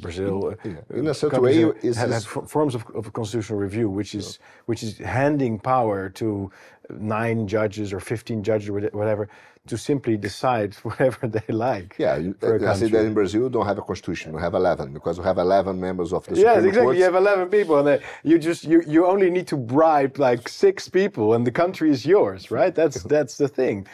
Brazil, 0.00 0.54
uh, 0.64 0.96
In 0.98 1.06
a 1.08 1.14
certain 1.14 1.42
way, 1.42 1.72
is 1.82 1.96
have, 1.96 2.10
have 2.10 2.24
forms 2.24 2.74
of, 2.74 2.84
of 2.94 3.12
constitutional 3.12 3.58
review, 3.58 3.88
which 3.88 4.14
is 4.14 4.38
which 4.66 4.82
is 4.82 4.98
handing 4.98 5.58
power 5.58 6.08
to 6.10 6.50
nine 6.90 7.46
judges 7.46 7.92
or 7.92 8.00
fifteen 8.00 8.42
judges 8.42 8.68
or 8.68 8.80
whatever 8.92 9.28
to 9.66 9.78
simply 9.78 10.16
decide 10.16 10.74
whatever 10.82 11.28
they 11.28 11.52
like. 11.52 11.96
Yeah, 11.98 12.16
you, 12.16 12.34
for 12.40 12.58
say 12.74 12.88
that 12.88 13.04
in 13.04 13.14
Brazil, 13.14 13.42
we 13.42 13.48
don't 13.48 13.66
have 13.66 13.78
a 13.78 13.82
constitution. 13.82 14.32
We 14.32 14.40
have 14.40 14.54
11 14.54 14.92
because 14.92 15.18
we 15.18 15.24
have 15.24 15.38
11 15.38 15.80
members 15.80 16.12
of 16.12 16.26
the 16.26 16.34
Yes, 16.34 16.56
Supreme 16.56 16.68
exactly. 16.68 16.84
Court. 16.84 16.96
You 16.96 17.04
have 17.04 17.14
eleven 17.14 17.48
people, 17.48 17.78
and 17.78 17.86
they, 17.86 18.00
you 18.24 18.38
just 18.38 18.64
you, 18.64 18.82
you 18.86 19.06
only 19.06 19.30
need 19.30 19.46
to 19.48 19.56
bribe 19.56 20.18
like 20.18 20.48
six 20.48 20.88
people, 20.88 21.34
and 21.34 21.46
the 21.46 21.52
country 21.52 21.90
is 21.90 22.04
yours, 22.04 22.50
right? 22.50 22.74
That's 22.74 23.02
that's 23.14 23.36
the 23.36 23.48
thing. 23.48 23.86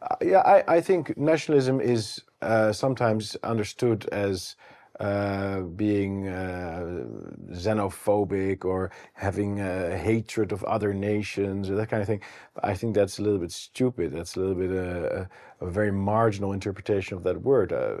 Uh, 0.00 0.16
yeah, 0.22 0.40
I, 0.40 0.76
I 0.76 0.80
think 0.80 1.16
nationalism 1.16 1.80
is 1.80 2.22
uh, 2.40 2.72
sometimes 2.72 3.36
understood 3.42 4.08
as 4.12 4.54
uh, 5.00 5.60
being 5.60 6.28
uh, 6.28 7.04
xenophobic 7.52 8.64
or 8.64 8.90
having 9.14 9.60
uh, 9.60 9.96
hatred 9.96 10.52
of 10.52 10.64
other 10.64 10.92
nations 10.92 11.70
or 11.70 11.76
that 11.76 11.88
kind 11.88 12.00
of 12.00 12.08
thing. 12.08 12.20
I 12.62 12.74
think 12.74 12.94
that's 12.94 13.18
a 13.18 13.22
little 13.22 13.38
bit 13.38 13.52
stupid. 13.52 14.12
That's 14.12 14.36
a 14.36 14.40
little 14.40 14.54
bit 14.56 14.70
uh, 14.72 15.26
a, 15.60 15.66
a 15.66 15.70
very 15.70 15.92
marginal 15.92 16.52
interpretation 16.52 17.16
of 17.16 17.22
that 17.24 17.42
word. 17.42 17.72
Uh, 17.72 17.96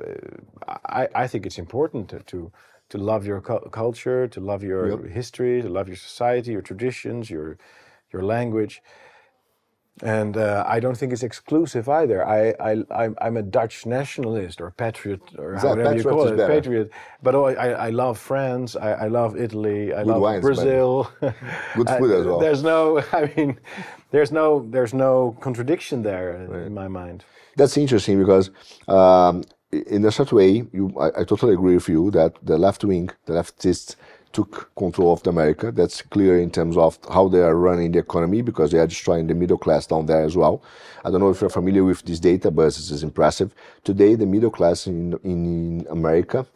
I, 0.86 1.08
I 1.14 1.26
think 1.26 1.46
it's 1.46 1.58
important 1.58 2.08
to, 2.10 2.20
to 2.20 2.52
to 2.90 2.96
love 2.96 3.26
your 3.26 3.42
cul- 3.42 3.68
culture, 3.70 4.26
to 4.28 4.40
love 4.40 4.62
your 4.62 5.06
history, 5.08 5.60
to 5.60 5.68
love 5.68 5.88
your 5.88 5.96
society, 5.96 6.52
your 6.52 6.62
traditions, 6.62 7.30
your 7.30 7.58
your 8.12 8.22
language. 8.22 8.82
And 10.02 10.36
uh, 10.36 10.64
I 10.66 10.80
don't 10.80 10.96
think 10.96 11.12
it's 11.12 11.22
exclusive 11.22 11.88
either. 11.88 12.26
I, 12.26 12.54
I, 12.60 12.84
I'm, 12.90 13.16
I'm 13.20 13.36
a 13.36 13.42
Dutch 13.42 13.86
nationalist 13.86 14.60
or 14.60 14.70
patriot 14.70 15.20
or 15.36 15.54
Exactly, 15.54 15.82
whatever 15.82 15.96
you 15.96 16.02
call 16.04 16.28
it, 16.28 16.36
better. 16.36 16.52
patriot. 16.52 16.90
But 17.22 17.34
oh, 17.34 17.46
I, 17.46 17.70
I 17.70 17.90
love 17.90 18.18
France. 18.18 18.76
I, 18.76 18.92
I 18.92 19.08
love 19.08 19.36
Italy. 19.36 19.92
I 19.92 20.02
love 20.02 20.20
wines, 20.20 20.42
by 20.42 20.54
the 20.54 20.60
way. 20.60 20.62
Brazil. 20.62 21.12
Good 21.74 21.90
food 21.90 22.10
as 22.12 22.26
well. 22.26 22.38
There's 22.38 22.62
no, 22.62 23.02
I 23.12 23.32
mean, 23.36 23.58
there's 24.10 24.32
no, 24.32 24.66
there's 24.70 24.94
no 24.94 25.36
contradiction 25.40 26.02
there 26.02 26.32
in 26.66 26.74
my 26.74 26.88
mind. 26.88 27.24
That's 27.56 27.76
interesting 27.76 28.18
because 28.20 28.50
um, 28.86 29.42
in 29.72 30.04
a 30.04 30.12
certain 30.12 30.36
way, 30.36 30.64
you, 30.72 30.94
I, 30.98 31.20
I 31.20 31.24
totally 31.24 31.54
agree 31.54 31.74
with 31.74 31.88
you 31.88 32.10
that 32.12 32.34
the 32.42 32.56
left 32.56 32.84
wing, 32.84 33.10
the 33.26 33.34
leftists, 33.34 33.96
took 34.32 34.70
control 34.76 35.12
of 35.12 35.26
America. 35.26 35.70
That's 35.72 36.02
clear 36.02 36.40
in 36.40 36.50
terms 36.50 36.76
of 36.76 36.98
how 37.10 37.28
they 37.28 37.40
are 37.40 37.56
running 37.56 37.92
the 37.92 37.98
economy 37.98 38.42
because 38.42 38.70
they 38.70 38.78
are 38.78 38.86
destroying 38.86 39.26
the 39.26 39.34
middle 39.34 39.58
class 39.58 39.86
down 39.86 40.06
there 40.06 40.22
as 40.22 40.36
well. 40.36 40.62
I 41.04 41.10
don't 41.10 41.20
know 41.20 41.30
if 41.30 41.40
you're 41.40 41.50
familiar 41.50 41.84
with 41.84 42.02
this 42.02 42.20
data, 42.20 42.50
but 42.50 42.64
this 42.64 42.90
is 42.90 43.02
impressive. 43.02 43.54
Today, 43.84 44.14
the 44.14 44.26
middle 44.26 44.50
class 44.50 44.86
in, 44.86 45.14
in 45.24 45.86
America 45.90 46.46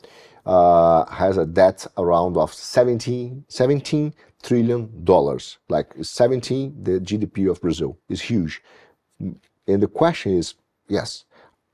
uh, 0.46 1.04
has 1.06 1.36
a 1.36 1.46
debt 1.46 1.86
around 1.96 2.36
of 2.36 2.52
17, 2.52 3.44
17 3.48 4.14
trillion 4.42 5.04
dollars. 5.04 5.58
Like 5.68 5.92
17, 6.00 6.82
the 6.82 7.00
GDP 7.00 7.50
of 7.50 7.60
Brazil 7.60 7.98
is 8.08 8.20
huge. 8.20 8.62
And 9.18 9.82
the 9.82 9.86
question 9.86 10.36
is, 10.36 10.54
yes, 10.88 11.24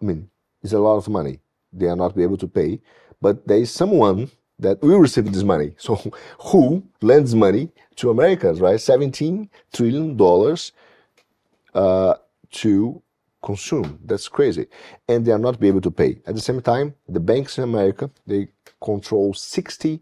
I 0.00 0.04
mean, 0.04 0.30
it's 0.62 0.72
a 0.72 0.78
lot 0.78 0.96
of 0.96 1.08
money. 1.08 1.40
They 1.72 1.86
are 1.86 1.96
not 1.96 2.16
be 2.16 2.22
able 2.22 2.36
to 2.38 2.48
pay, 2.48 2.80
but 3.20 3.46
there 3.46 3.58
is 3.58 3.70
someone 3.70 4.30
that 4.58 4.82
will 4.82 4.98
receive 4.98 5.32
this 5.32 5.42
money. 5.42 5.72
So 5.78 5.96
who 6.40 6.82
lends 7.00 7.34
money 7.34 7.70
to 7.96 8.10
Americans, 8.10 8.60
right? 8.60 8.80
17 8.80 9.48
trillion 9.72 10.16
dollars 10.16 10.72
uh, 11.74 12.14
to 12.52 13.02
consume. 13.42 13.98
That's 14.04 14.28
crazy. 14.28 14.66
And 15.08 15.24
they 15.24 15.32
are 15.32 15.38
not 15.38 15.60
be 15.60 15.68
able 15.68 15.80
to 15.82 15.90
pay. 15.90 16.20
At 16.26 16.34
the 16.34 16.40
same 16.40 16.60
time, 16.60 16.94
the 17.08 17.20
banks 17.20 17.58
in 17.58 17.64
America, 17.64 18.10
they 18.26 18.48
control 18.82 19.34
60 19.34 20.00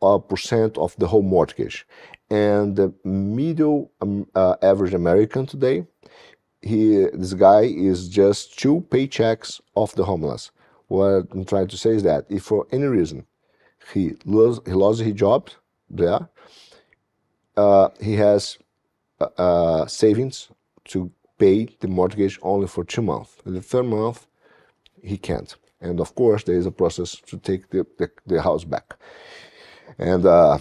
uh, 0.00 0.18
percent 0.18 0.78
of 0.78 0.94
the 0.96 1.06
whole 1.08 1.22
mortgage. 1.22 1.86
And 2.30 2.76
the 2.76 2.92
middle 3.04 3.90
um, 4.00 4.26
uh, 4.34 4.56
average 4.62 4.94
American 4.94 5.46
today, 5.46 5.86
he 6.60 7.06
this 7.12 7.34
guy 7.34 7.62
is 7.62 8.08
just 8.08 8.58
two 8.58 8.84
paychecks 8.90 9.60
off 9.74 9.94
the 9.94 10.04
homeless. 10.04 10.50
What 10.88 11.28
I'm 11.32 11.44
trying 11.44 11.68
to 11.68 11.76
say 11.76 11.90
is 11.90 12.02
that 12.02 12.26
if 12.28 12.42
for 12.44 12.66
any 12.72 12.84
reason 12.86 13.26
he 13.92 14.16
lost 14.24 14.66
he 14.66 14.72
lost 14.72 15.00
his 15.00 15.14
job 15.14 15.50
there, 15.90 16.28
uh, 17.56 17.88
he 18.00 18.14
has 18.14 18.58
uh, 19.20 19.26
uh, 19.36 19.86
savings 19.86 20.48
to 20.84 21.10
pay 21.38 21.68
the 21.80 21.88
mortgage 21.88 22.38
only 22.42 22.66
for 22.66 22.84
two 22.84 23.02
months. 23.02 23.36
In 23.46 23.54
the 23.54 23.62
third 23.62 23.86
month, 23.86 24.26
he 25.02 25.16
can't. 25.16 25.54
And 25.80 26.00
of 26.00 26.14
course, 26.14 26.42
there 26.44 26.56
is 26.56 26.66
a 26.66 26.70
process 26.70 27.16
to 27.26 27.38
take 27.38 27.70
the, 27.70 27.86
the, 27.98 28.10
the 28.26 28.42
house 28.42 28.64
back. 28.64 28.96
And 29.98 30.26
uh, 30.26 30.58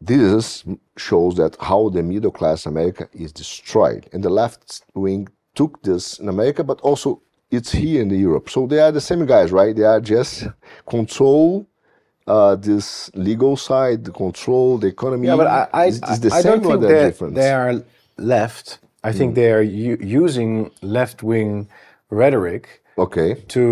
this 0.00 0.64
shows 0.96 1.36
that 1.36 1.56
how 1.60 1.88
the 1.88 2.02
middle 2.02 2.30
class 2.30 2.66
America 2.66 3.08
is 3.12 3.32
destroyed. 3.32 4.08
And 4.12 4.22
the 4.22 4.30
left 4.30 4.82
wing 4.94 5.28
took 5.54 5.82
this 5.82 6.18
in 6.18 6.28
America, 6.28 6.62
but 6.62 6.80
also 6.82 7.22
it's 7.50 7.72
here 7.72 8.02
in 8.02 8.10
Europe. 8.10 8.48
So 8.48 8.66
they 8.66 8.80
are 8.80 8.92
the 8.92 9.00
same 9.00 9.26
guys, 9.26 9.50
right? 9.50 9.74
They 9.74 9.84
are 9.84 10.00
just 10.00 10.46
control 10.88 11.66
uh, 12.34 12.54
this 12.70 13.10
legal 13.14 13.54
side, 13.68 13.98
the 14.08 14.12
control 14.24 14.78
the 14.84 14.88
economy. 14.96 15.26
Yeah, 15.28 15.36
but 15.42 15.48
I, 15.58 15.62
I, 15.82 15.84
Is- 15.86 16.02
is 16.12 16.20
the 16.26 16.32
I 16.38 16.40
same 16.42 16.52
don't 16.60 16.66
or 16.66 16.70
think 16.72 16.80
they're- 16.82 17.08
different? 17.10 17.34
they 17.40 17.52
are 17.62 17.72
left. 18.34 18.66
I 19.08 19.12
think 19.18 19.34
they 19.34 19.50
are 19.56 19.62
using 20.20 20.50
left 20.98 21.18
wing 21.30 21.52
rhetoric 22.10 22.64
Okay. 23.04 23.30
to 23.56 23.64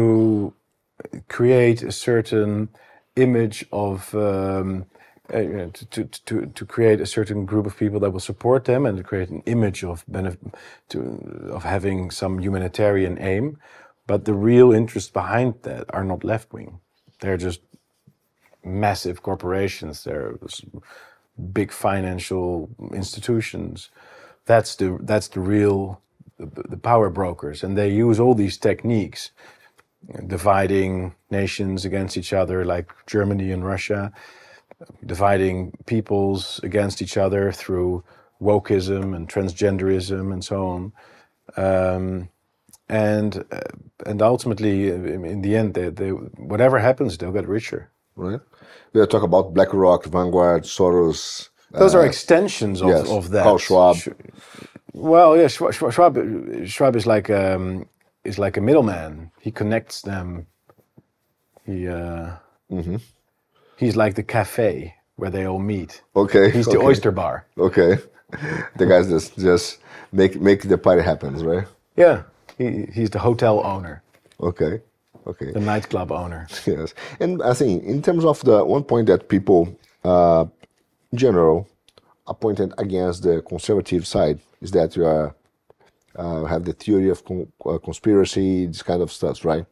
create 1.37 1.81
a 1.83 1.93
certain 1.93 2.69
image 3.17 3.59
of 3.71 4.15
um, 4.15 4.87
uh, 5.35 5.41
you 5.41 5.57
know, 5.59 5.69
to, 5.79 5.85
to, 5.95 6.05
to, 6.29 6.35
to 6.59 6.65
create 6.65 6.99
a 7.03 7.07
certain 7.07 7.45
group 7.51 7.67
of 7.67 7.77
people 7.77 8.01
that 8.01 8.11
will 8.15 8.27
support 8.33 8.65
them 8.65 8.87
and 8.87 8.97
to 8.97 9.05
create 9.05 9.29
an 9.37 9.43
image 9.45 9.85
of 9.85 9.97
benef- 10.07 10.53
to, 10.89 10.99
of 11.57 11.63
having 11.65 12.11
some 12.11 12.39
humanitarian 12.47 13.19
aim. 13.21 13.59
But 14.07 14.25
the 14.25 14.33
real 14.51 14.73
interests 14.73 15.11
behind 15.11 15.55
that 15.69 15.85
are 15.97 16.05
not 16.05 16.25
left 16.25 16.53
wing. 16.55 16.81
They're 17.21 17.37
just 17.49 17.61
massive 18.65 19.23
corporations. 19.23 20.05
They're 20.05 20.35
big 21.53 21.73
financial 21.73 22.69
institutions. 22.93 23.91
That's 24.47 24.77
the 24.77 24.99
that's 25.03 25.29
the 25.29 25.41
real 25.41 26.01
the, 26.39 26.63
the 26.69 26.77
power 26.77 27.11
brokers, 27.11 27.63
and 27.63 27.77
they 27.77 27.91
use 27.91 28.21
all 28.21 28.35
these 28.35 28.57
techniques, 28.57 29.31
dividing 30.27 31.15
nations 31.31 31.85
against 31.85 32.17
each 32.17 32.33
other, 32.33 32.65
like 32.65 32.93
Germany 33.07 33.53
and 33.53 33.65
Russia, 33.65 34.13
dividing 35.05 35.73
peoples 35.87 36.61
against 36.63 37.03
each 37.03 37.17
other 37.17 37.53
through 37.53 38.05
wokeism 38.41 39.15
and 39.15 39.29
transgenderism 39.29 40.33
and 40.33 40.45
so 40.45 40.67
on. 40.67 40.93
Um, 41.57 42.29
and 42.89 43.45
uh, 43.53 43.61
and 44.07 44.23
ultimately, 44.23 44.89
in 44.89 45.25
in 45.25 45.43
the 45.43 45.57
end, 45.57 45.75
they, 45.75 45.91
they, 45.91 46.11
whatever 46.11 46.79
happens, 46.79 47.19
they'll 47.19 47.33
get 47.33 47.49
richer. 47.49 47.91
Right? 48.19 48.41
We 48.93 49.07
talk 49.07 49.23
about 49.23 49.55
BlackRock, 49.55 50.05
Vanguard, 50.07 50.65
Soros, 50.65 51.49
Those 51.73 51.95
are 51.95 52.05
extensions 52.07 52.81
of, 52.83 52.89
yes, 52.89 53.09
of 53.09 53.31
that. 53.31 53.43
Klaus 53.43 53.63
Schwab. 53.63 53.97
Sch- 53.97 54.09
Well, 54.95 55.37
yeah, 55.37 55.49
Schwab, 55.49 55.75
Schwab, 56.69 56.97
is 56.97 57.07
like 57.07 57.31
um, 57.31 57.87
is 58.25 58.39
like 58.39 58.57
a 58.57 58.61
middleman. 58.61 59.31
He 59.41 59.51
connects 59.51 60.03
them. 60.03 60.47
He 61.65 61.87
uh, 61.89 62.31
Mm-hmm. 62.71 62.97
he's 63.77 63.97
like 63.97 64.15
the 64.15 64.23
cafe 64.23 64.95
where 65.17 65.31
they 65.31 65.47
all 65.47 65.59
meet. 65.59 66.03
Okay. 66.15 66.51
He's 66.51 66.67
the 66.67 66.77
okay. 66.79 66.87
oyster 66.87 67.11
bar. 67.13 67.47
Okay. 67.57 67.97
The 68.77 68.87
guys 68.87 69.09
just 69.09 69.37
just 69.39 69.79
make 70.13 70.41
make 70.41 70.69
the 70.69 70.77
party 70.79 71.03
happens, 71.03 71.43
right? 71.43 71.67
Yeah, 71.97 72.23
he, 72.59 72.87
he's 72.93 73.11
the 73.11 73.19
hotel 73.19 73.65
owner, 73.65 74.03
Okay. 74.41 74.81
Okay. 75.27 75.53
the 75.53 75.61
nightclub 75.61 76.11
owner. 76.13 76.47
Yes, 76.67 76.95
and 77.21 77.43
I 77.43 77.55
think 77.55 77.85
in 77.85 78.03
terms 78.03 78.25
of 78.25 78.41
the 78.45 78.65
one 78.65 78.85
point 78.85 79.07
that 79.09 79.29
people, 79.29 79.69
uh, 80.05 80.47
in 81.13 81.19
general, 81.19 81.67
are 82.27 82.35
pointed 82.35 82.73
against 82.79 83.23
the 83.23 83.43
conservative 83.43 84.07
side 84.07 84.39
is 84.61 84.71
that 84.73 84.97
you 84.97 85.05
are 85.07 85.35
uh, 86.17 86.45
have 86.45 86.65
the 86.65 86.73
theory 86.73 87.11
of 87.11 87.25
con- 87.25 87.51
uh, 87.65 87.79
conspiracy, 87.79 88.67
this 88.67 88.83
kind 88.83 89.03
of 89.03 89.13
stuff, 89.13 89.45
right? 89.45 89.65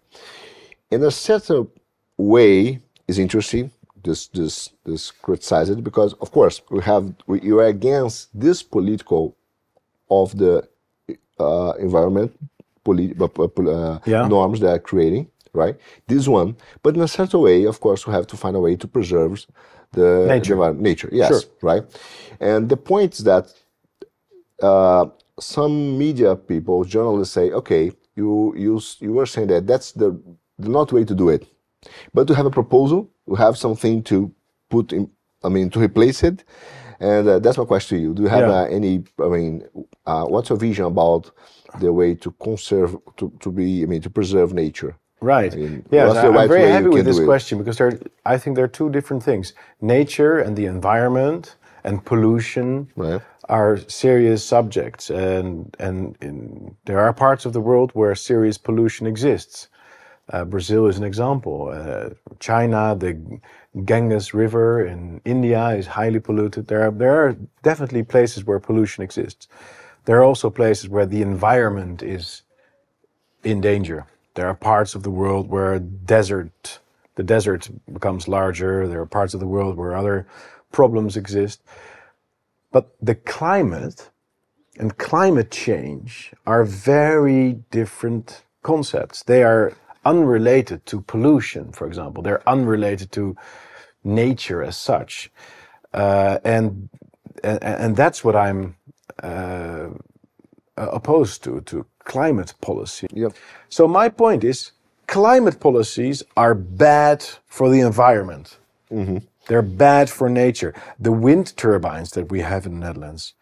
In 0.90 1.02
a 1.02 1.10
certain 1.10 1.68
way, 2.16 2.80
is 3.08 3.18
interesting. 3.18 3.70
This 4.04 4.28
this 4.28 4.70
this 4.84 5.10
criticize 5.10 5.68
it 5.70 5.82
because, 5.82 6.12
of 6.20 6.30
course, 6.30 6.62
we 6.70 6.80
have 6.82 7.12
we, 7.26 7.40
you 7.40 7.58
are 7.60 7.66
against 7.66 8.28
this 8.38 8.62
political 8.62 9.34
of 10.10 10.36
the 10.38 10.68
uh, 11.40 11.72
environment 11.78 12.32
polit- 12.84 13.20
uh, 13.20 13.24
uh, 13.44 13.98
Yeah. 14.06 14.28
norms 14.28 14.60
they 14.60 14.68
are 14.68 14.78
creating, 14.78 15.26
right? 15.56 15.76
This 16.08 16.28
one, 16.28 16.56
but 16.82 16.94
in 16.96 17.02
a 17.02 17.08
certain 17.08 17.40
way, 17.40 17.64
of 17.66 17.80
course, 17.80 18.06
we 18.06 18.12
have 18.14 18.26
to 18.28 18.36
find 18.36 18.54
a 18.56 18.60
way 18.60 18.76
to 18.76 18.86
preserve 18.88 19.46
the 19.92 20.26
Nature. 20.28 20.56
the 20.56 20.72
nature. 20.74 21.08
Yes, 21.12 21.28
Sure. 21.28 21.42
right. 21.62 21.84
And 22.40 22.68
the 22.68 22.76
point 22.76 23.14
is 23.14 23.24
that 23.24 23.52
uh, 24.62 25.06
some 25.40 25.98
media 25.98 26.36
people, 26.36 26.84
journalists 26.84 27.34
say, 27.34 27.50
okay, 27.52 27.92
you 28.16 28.54
you 28.56 28.80
you 29.00 29.12
were 29.12 29.26
saying 29.26 29.48
that 29.48 29.66
that's 29.66 29.92
the 29.92 30.10
the 30.58 30.68
not 30.68 30.92
way 30.92 31.04
to 31.04 31.14
do 31.14 31.28
it, 31.28 31.46
but 32.14 32.26
to 32.28 32.34
have 32.34 32.46
a 32.46 32.50
proposal, 32.50 33.10
we 33.26 33.36
have 33.38 33.56
something 33.56 34.02
to 34.04 34.32
put 34.70 34.92
in. 34.92 35.10
I 35.44 35.48
mean, 35.48 35.70
to 35.70 35.80
replace 35.80 36.22
it. 36.24 36.44
And 36.98 37.28
uh, 37.28 37.38
that's 37.40 37.58
my 37.58 37.66
question 37.66 37.98
to 37.98 38.02
you. 38.02 38.14
Do 38.14 38.22
you 38.22 38.28
have 38.28 38.46
Yeah. 38.48 38.62
uh, 38.62 38.64
any? 38.78 39.04
I 39.22 39.28
mean, 39.28 39.62
uh, 40.06 40.24
what's 40.24 40.48
your 40.48 40.58
vision 40.58 40.86
about 40.86 41.30
the 41.80 41.92
way 41.92 42.14
to 42.14 42.30
conserve, 42.42 42.96
to, 43.18 43.30
to 43.40 43.50
be, 43.52 43.82
I 43.82 43.86
mean, 43.86 44.00
to 44.02 44.10
preserve 44.10 44.54
nature? 44.54 44.96
Right. 45.20 45.54
mean, 45.56 45.84
yes, 45.90 46.16
I'm 46.16 46.48
very 46.48 46.70
happy 46.70 46.88
with 46.88 47.06
this 47.06 47.20
question 47.20 47.58
because 47.58 47.78
there, 47.78 47.98
I 48.24 48.38
think 48.38 48.56
there 48.56 48.64
are 48.64 48.76
two 48.80 48.90
different 48.90 49.22
things: 49.22 49.54
nature 49.80 50.38
and 50.38 50.56
the 50.56 50.66
environment 50.66 51.56
and 51.84 52.04
pollution 52.04 52.88
Right. 52.96 53.22
are 53.48 53.78
serious 53.88 54.44
subjects, 54.44 55.10
and 55.10 55.74
and 55.78 56.16
in, 56.20 56.76
there 56.84 57.00
are 57.00 57.12
parts 57.12 57.46
of 57.46 57.52
the 57.52 57.60
world 57.60 57.92
where 57.94 58.14
serious 58.14 58.58
pollution 58.58 59.06
exists. 59.06 59.68
Uh, 60.32 60.44
Brazil 60.44 60.86
is 60.86 60.98
an 60.98 61.04
example. 61.04 61.70
Uh, 61.72 62.10
China, 62.40 62.96
the 62.98 63.16
Ganges 63.84 64.34
River 64.34 64.84
in 64.84 65.20
India 65.24 65.68
is 65.70 65.86
highly 65.86 66.20
polluted. 66.20 66.66
There 66.66 66.82
are 66.82 66.90
there 66.90 67.16
are 67.24 67.36
definitely 67.62 68.02
places 68.02 68.44
where 68.44 68.58
pollution 68.58 69.04
exists. 69.04 69.48
There 70.04 70.16
are 70.18 70.24
also 70.24 70.50
places 70.50 70.88
where 70.88 71.06
the 71.06 71.22
environment 71.22 72.02
is 72.02 72.42
in 73.44 73.60
danger. 73.60 74.06
There 74.36 74.48
are 74.48 74.54
parts 74.54 74.94
of 74.94 75.04
the 75.04 75.10
world 75.10 75.48
where 75.50 75.80
desert, 75.80 76.80
the 77.16 77.24
desert 77.24 77.70
becomes 77.92 78.28
larger. 78.28 78.88
There 78.88 79.02
are 79.02 79.06
parts 79.06 79.34
of 79.34 79.40
the 79.40 79.48
world 79.48 79.76
where 79.78 79.96
other 79.96 80.28
problems 80.72 81.16
exist. 81.16 81.62
But 82.72 82.94
the 83.02 83.16
climate 83.16 84.10
and 84.78 84.96
climate 84.98 85.50
change 85.50 86.34
are 86.46 86.64
very 86.64 87.54
different 87.70 88.44
concepts. 88.62 89.24
They 89.24 89.44
are 89.44 89.74
unrelated 90.04 90.86
to 90.86 91.02
pollution, 91.02 91.72
for 91.72 91.86
example. 91.86 92.22
They're 92.22 92.48
unrelated 92.48 93.12
to 93.12 93.36
nature 94.04 94.62
as 94.62 94.78
such, 94.78 95.30
uh, 95.94 96.38
and, 96.44 96.90
and 97.44 97.64
and 97.64 97.96
that's 97.96 98.24
what 98.24 98.36
I'm 98.36 98.76
uh, 99.22 99.88
opposed 100.76 101.44
to 101.44 101.62
to 101.62 101.86
climate 102.06 102.54
policy. 102.62 103.06
Yep. 103.12 103.34
So 103.68 103.86
my 103.86 104.08
point 104.08 104.42
is, 104.44 104.72
climate 105.06 105.60
policies 105.60 106.22
are 106.36 106.54
bad 106.54 107.22
for 107.46 107.68
the 107.68 107.80
environment. 107.80 108.56
Mm-hmm. 108.90 109.18
They're 109.48 109.62
bad 109.62 110.08
for 110.08 110.28
nature. 110.30 110.72
The 110.98 111.12
wind 111.12 111.56
turbines 111.56 112.10
that 112.12 112.30
we 112.30 112.40
have 112.40 112.64
in 112.64 112.80
the 112.80 112.86
Netherlands, 112.86 113.34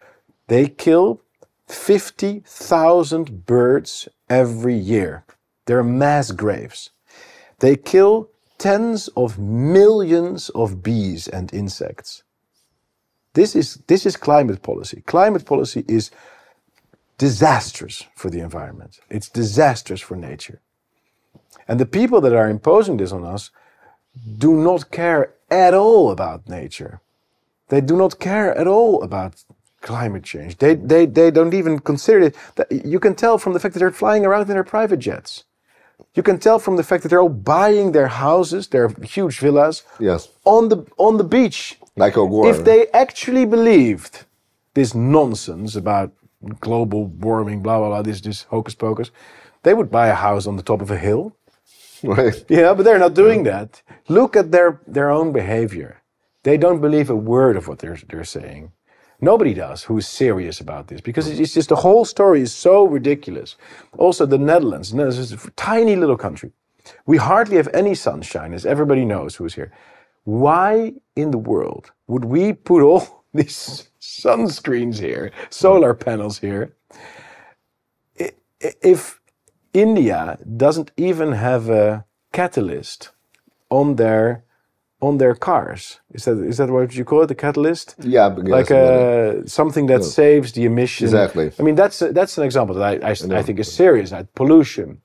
they 0.47 0.67
kill 0.67 1.21
50,000 1.67 3.45
birds 3.45 4.09
every 4.29 4.75
year. 4.75 5.23
They're 5.65 5.83
mass 5.83 6.31
graves. 6.31 6.91
They 7.59 7.75
kill 7.75 8.29
tens 8.57 9.07
of 9.15 9.39
millions 9.39 10.49
of 10.49 10.83
bees 10.83 11.27
and 11.27 11.53
insects. 11.53 12.23
This 13.33 13.55
is, 13.55 13.75
this 13.87 14.05
is 14.05 14.15
climate 14.15 14.61
policy. 14.61 15.01
Climate 15.05 15.45
policy 15.45 15.83
is 15.87 16.11
disastrous 17.17 18.03
for 18.15 18.29
the 18.29 18.39
environment. 18.39 18.99
It's 19.09 19.29
disastrous 19.29 20.01
for 20.01 20.15
nature. 20.15 20.61
And 21.67 21.79
the 21.79 21.85
people 21.85 22.21
that 22.21 22.33
are 22.33 22.49
imposing 22.49 22.97
this 22.97 23.11
on 23.11 23.23
us 23.23 23.51
do 24.37 24.53
not 24.53 24.91
care 24.91 25.33
at 25.49 25.73
all 25.73 26.11
about 26.11 26.47
nature. 26.49 27.01
They 27.69 27.81
do 27.81 27.95
not 27.95 28.19
care 28.19 28.55
at 28.55 28.67
all 28.67 29.01
about 29.03 29.43
climate 29.81 30.23
change. 30.23 30.57
They, 30.57 30.75
they, 30.75 31.05
they 31.05 31.31
don't 31.31 31.53
even 31.53 31.79
consider 31.79 32.21
it. 32.21 32.35
You 32.85 32.99
can 32.99 33.15
tell 33.15 33.37
from 33.37 33.53
the 33.53 33.59
fact 33.59 33.73
that 33.73 33.79
they're 33.79 33.91
flying 33.91 34.25
around 34.25 34.41
in 34.43 34.47
their 34.49 34.63
private 34.63 34.99
jets. 34.99 35.43
You 36.13 36.23
can 36.23 36.39
tell 36.39 36.59
from 36.59 36.75
the 36.75 36.83
fact 36.83 37.03
that 37.03 37.09
they're 37.09 37.21
all 37.21 37.29
buying 37.29 37.91
their 37.93 38.07
houses, 38.07 38.67
their 38.67 38.89
huge 39.03 39.39
villas, 39.39 39.83
Yes. 39.99 40.29
on 40.43 40.69
the 40.69 40.85
on 40.97 41.17
the 41.17 41.23
beach. 41.23 41.79
Like. 41.95 42.13
If 42.17 42.65
they 42.65 42.87
actually 42.89 43.45
believed 43.45 44.25
this 44.73 44.93
nonsense 44.93 45.75
about 45.77 46.11
global 46.61 47.05
warming, 47.07 47.61
blah 47.63 47.79
blah 47.79 47.89
blah, 47.89 48.01
this 48.03 48.21
this 48.21 48.43
hocus 48.43 48.75
pocus, 48.75 49.11
they 49.63 49.73
would 49.73 49.91
buy 49.91 50.07
a 50.07 50.15
house 50.15 50.47
on 50.47 50.57
the 50.57 50.63
top 50.63 50.81
of 50.81 50.91
a 50.91 50.97
hill. 50.97 51.35
right. 52.03 52.45
Yeah, 52.49 52.73
but 52.75 52.83
they're 52.85 52.99
not 52.99 53.15
doing 53.15 53.43
that. 53.43 53.81
Look 54.09 54.35
at 54.35 54.51
their 54.51 54.81
their 54.87 55.09
own 55.11 55.33
behavior. 55.33 56.01
They 56.43 56.57
don't 56.57 56.81
believe 56.81 57.09
a 57.09 57.15
word 57.15 57.57
of 57.57 57.67
what 57.67 57.79
they're 57.79 57.99
they're 58.09 58.25
saying. 58.25 58.71
Nobody 59.21 59.53
does 59.53 59.83
who 59.83 59.97
is 59.97 60.07
serious 60.07 60.59
about 60.61 60.87
this 60.87 61.01
because 61.01 61.27
it's 61.27 61.53
just 61.55 61.69
the 61.69 61.77
whole 61.77 62.05
story 62.05 62.41
is 62.41 62.53
so 62.53 62.85
ridiculous. 62.85 63.55
Also, 63.97 64.25
the 64.25 64.37
Netherlands, 64.37 64.91
the 64.91 64.97
Netherlands 64.97 65.19
is 65.19 65.33
a 65.45 65.51
tiny 65.51 65.95
little 65.95 66.17
country. 66.17 66.51
We 67.07 67.17
hardly 67.17 67.57
have 67.57 67.69
any 67.73 67.95
sunshine, 67.95 68.53
as 68.53 68.65
everybody 68.65 69.05
knows 69.05 69.35
who's 69.35 69.55
here. 69.55 69.71
Why 70.25 70.93
in 71.15 71.31
the 71.31 71.37
world 71.37 71.91
would 72.07 72.25
we 72.25 72.53
put 72.53 72.83
all 72.83 73.25
these 73.33 73.89
sunscreens 74.23 74.99
here, 74.99 75.31
solar 75.49 75.93
panels 75.93 76.39
here, 76.39 76.75
if 78.59 79.19
India 79.73 80.37
doesn't 80.57 80.91
even 80.97 81.33
have 81.33 81.69
a 81.69 82.05
catalyst 82.31 83.11
on 83.69 83.95
their 83.95 84.43
on 85.01 85.17
their 85.17 85.35
cars? 85.35 85.99
Is 86.13 86.25
that 86.25 86.37
is 86.51 86.57
that 86.57 86.69
what 86.69 86.95
you 86.95 87.05
call 87.05 87.23
it? 87.23 87.27
The 87.27 87.35
catalyst? 87.35 87.95
Yeah, 87.99 88.27
like 88.27 88.69
but, 88.69 88.75
uh, 88.75 89.45
something 89.45 89.87
that 89.87 90.03
saves 90.03 90.53
the 90.53 90.65
emission. 90.65 91.05
Exactly. 91.05 91.51
I 91.59 91.63
mean, 91.63 91.75
that's 91.75 91.99
that's 91.99 92.37
an 92.37 92.43
example 92.43 92.75
that 92.75 93.03
I, 93.03 93.09
I, 93.09 93.39
I 93.39 93.43
think 93.43 93.59
is 93.59 93.71
serious. 93.71 94.11
Like 94.11 94.33
pollution, 94.33 95.01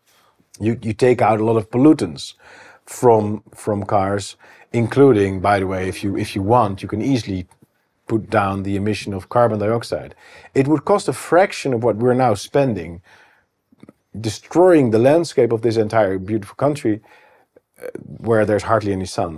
you 0.60 0.78
you 0.82 0.92
take 0.92 1.20
out 1.22 1.40
a 1.40 1.44
lot 1.44 1.56
of 1.56 1.70
pollutants 1.70 2.34
from 2.84 3.42
from 3.54 3.84
cars, 3.84 4.36
including, 4.72 5.40
by 5.40 5.58
the 5.60 5.66
way, 5.66 5.88
if 5.88 6.04
you 6.04 6.16
if 6.16 6.34
you 6.36 6.42
want, 6.42 6.82
you 6.82 6.88
can 6.88 7.02
easily 7.02 7.46
put 8.12 8.22
down 8.40 8.54
the 8.64 8.74
emission 8.80 9.12
of 9.14 9.28
carbon 9.36 9.58
dioxide. 9.60 10.12
It 10.60 10.66
would 10.70 10.84
cost 10.90 11.08
a 11.08 11.16
fraction 11.28 11.70
of 11.74 11.80
what 11.84 11.96
we're 12.02 12.20
now 12.26 12.34
spending, 12.48 12.92
destroying 14.28 14.86
the 14.90 15.02
landscape 15.10 15.52
of 15.56 15.60
this 15.62 15.76
entire 15.76 16.18
beautiful 16.30 16.56
country, 16.64 16.94
uh, 17.82 17.86
where 18.28 18.44
there's 18.48 18.66
hardly 18.70 18.92
any 18.98 19.06
sun, 19.18 19.34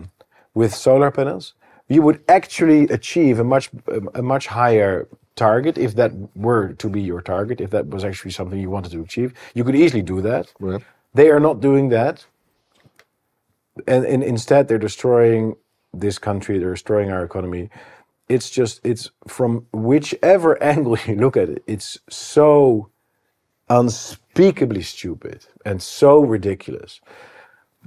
with 0.55 0.73
solar 0.87 1.11
panels. 1.19 1.55
You 1.95 2.01
would 2.07 2.21
actually 2.39 2.83
achieve 2.99 3.37
a 3.45 3.45
much 3.55 3.67
a 4.21 4.23
much 4.35 4.45
higher 4.61 4.97
target 5.35 5.75
if 5.87 5.93
that 6.01 6.13
were 6.47 6.67
to 6.83 6.89
be 6.97 7.03
your 7.11 7.23
target. 7.35 7.57
If 7.61 7.71
that 7.71 7.85
was 7.95 8.03
actually 8.09 8.33
something 8.39 8.59
you 8.59 8.73
wanted 8.77 8.93
to 8.93 9.01
achieve, 9.09 9.31
you 9.57 9.65
could 9.67 9.77
easily 9.85 10.03
do 10.15 10.19
that. 10.31 10.45
They 11.15 11.29
are 11.35 11.41
not 11.49 11.61
doing 11.69 11.91
that, 11.91 12.17
and, 13.93 14.03
and 14.13 14.23
instead 14.35 14.63
they're 14.69 14.87
destroying 14.91 15.43
this 16.05 16.19
country. 16.29 16.55
They're 16.59 16.77
destroying 16.79 17.11
our 17.15 17.25
economy. 17.31 17.69
It's 18.35 18.51
just 18.51 18.81
it's 18.85 19.11
from 19.29 19.67
whichever 19.73 20.63
angle 20.73 20.97
you 21.07 21.17
look 21.17 21.37
at 21.37 21.49
it, 21.49 21.63
it's 21.67 21.99
so 22.09 22.91
unspeakably 23.69 24.83
stupid 24.83 25.47
and 25.65 25.83
so 25.83 26.21
ridiculous. 26.21 27.01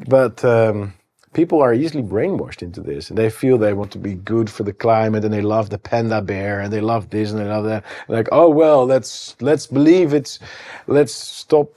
But 0.07 0.43
um, 0.43 0.93
people 1.35 1.61
are 1.61 1.73
easily 1.73 2.01
brainwashed 2.01 2.63
into 2.63 2.81
this 2.81 3.09
and 3.09 3.17
they 3.17 3.29
feel 3.29 3.57
they 3.57 3.73
want 3.73 3.91
to 3.91 3.99
be 3.99 4.15
good 4.15 4.49
for 4.49 4.63
the 4.63 4.73
climate 4.73 5.23
and 5.25 5.33
they 5.33 5.41
love 5.41 5.69
the 5.69 5.77
panda 5.77 6.21
bear 6.21 6.61
and 6.61 6.71
they 6.71 6.81
love 6.81 7.09
this 7.09 7.31
and 7.31 7.39
they 7.39 7.45
love 7.45 7.65
that 7.65 7.83
like 8.07 8.27
oh 8.31 8.49
well 8.49 8.85
let's 8.85 9.35
let's 9.41 9.67
believe 9.67 10.13
it's 10.13 10.39
let's 10.87 11.13
stop 11.13 11.69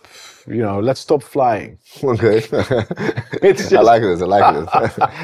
you 0.46 0.62
know 0.62 0.80
let's 0.80 1.00
stop 1.00 1.22
flying 1.22 1.78
Okay. 2.04 2.42
It's 3.42 3.72
I 3.72 3.80
like 3.82 4.02
this. 4.02 4.22
I 4.22 4.26
like 4.26 4.46
this. 4.54 4.68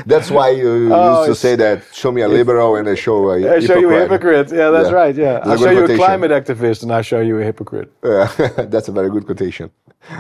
That's 0.07 0.31
why 0.31 0.51
you 0.51 0.93
Oh, 0.93 1.27
used 1.27 1.29
to 1.29 1.35
say 1.35 1.57
that. 1.57 1.85
Show 1.93 2.13
me 2.13 2.23
a 2.23 2.29
liberal, 2.29 2.77
and 2.77 2.89
I 2.89 2.95
show 2.95 3.31
a 3.31 3.37
I 3.57 3.61
show 3.61 3.77
you 3.77 3.91
a 3.91 4.01
hypocrite. 4.03 4.53
Yeah, 4.53 4.71
that's 4.71 4.91
Yeah. 4.91 4.95
right. 5.03 5.15
Yeah, 5.17 5.41
a 5.45 5.51
I'll 5.51 5.59
show 5.59 5.71
you 5.71 5.85
a 5.85 5.89
climate 5.89 6.31
activist, 6.31 6.83
and 6.83 6.93
I 6.93 7.03
show 7.03 7.21
you 7.21 7.39
a 7.41 7.45
hypocrite. 7.45 7.91
Yeah, 8.05 8.29
that's 8.75 8.89
a 8.89 8.93
very 8.93 9.11
good 9.11 9.27
quotation. 9.27 9.71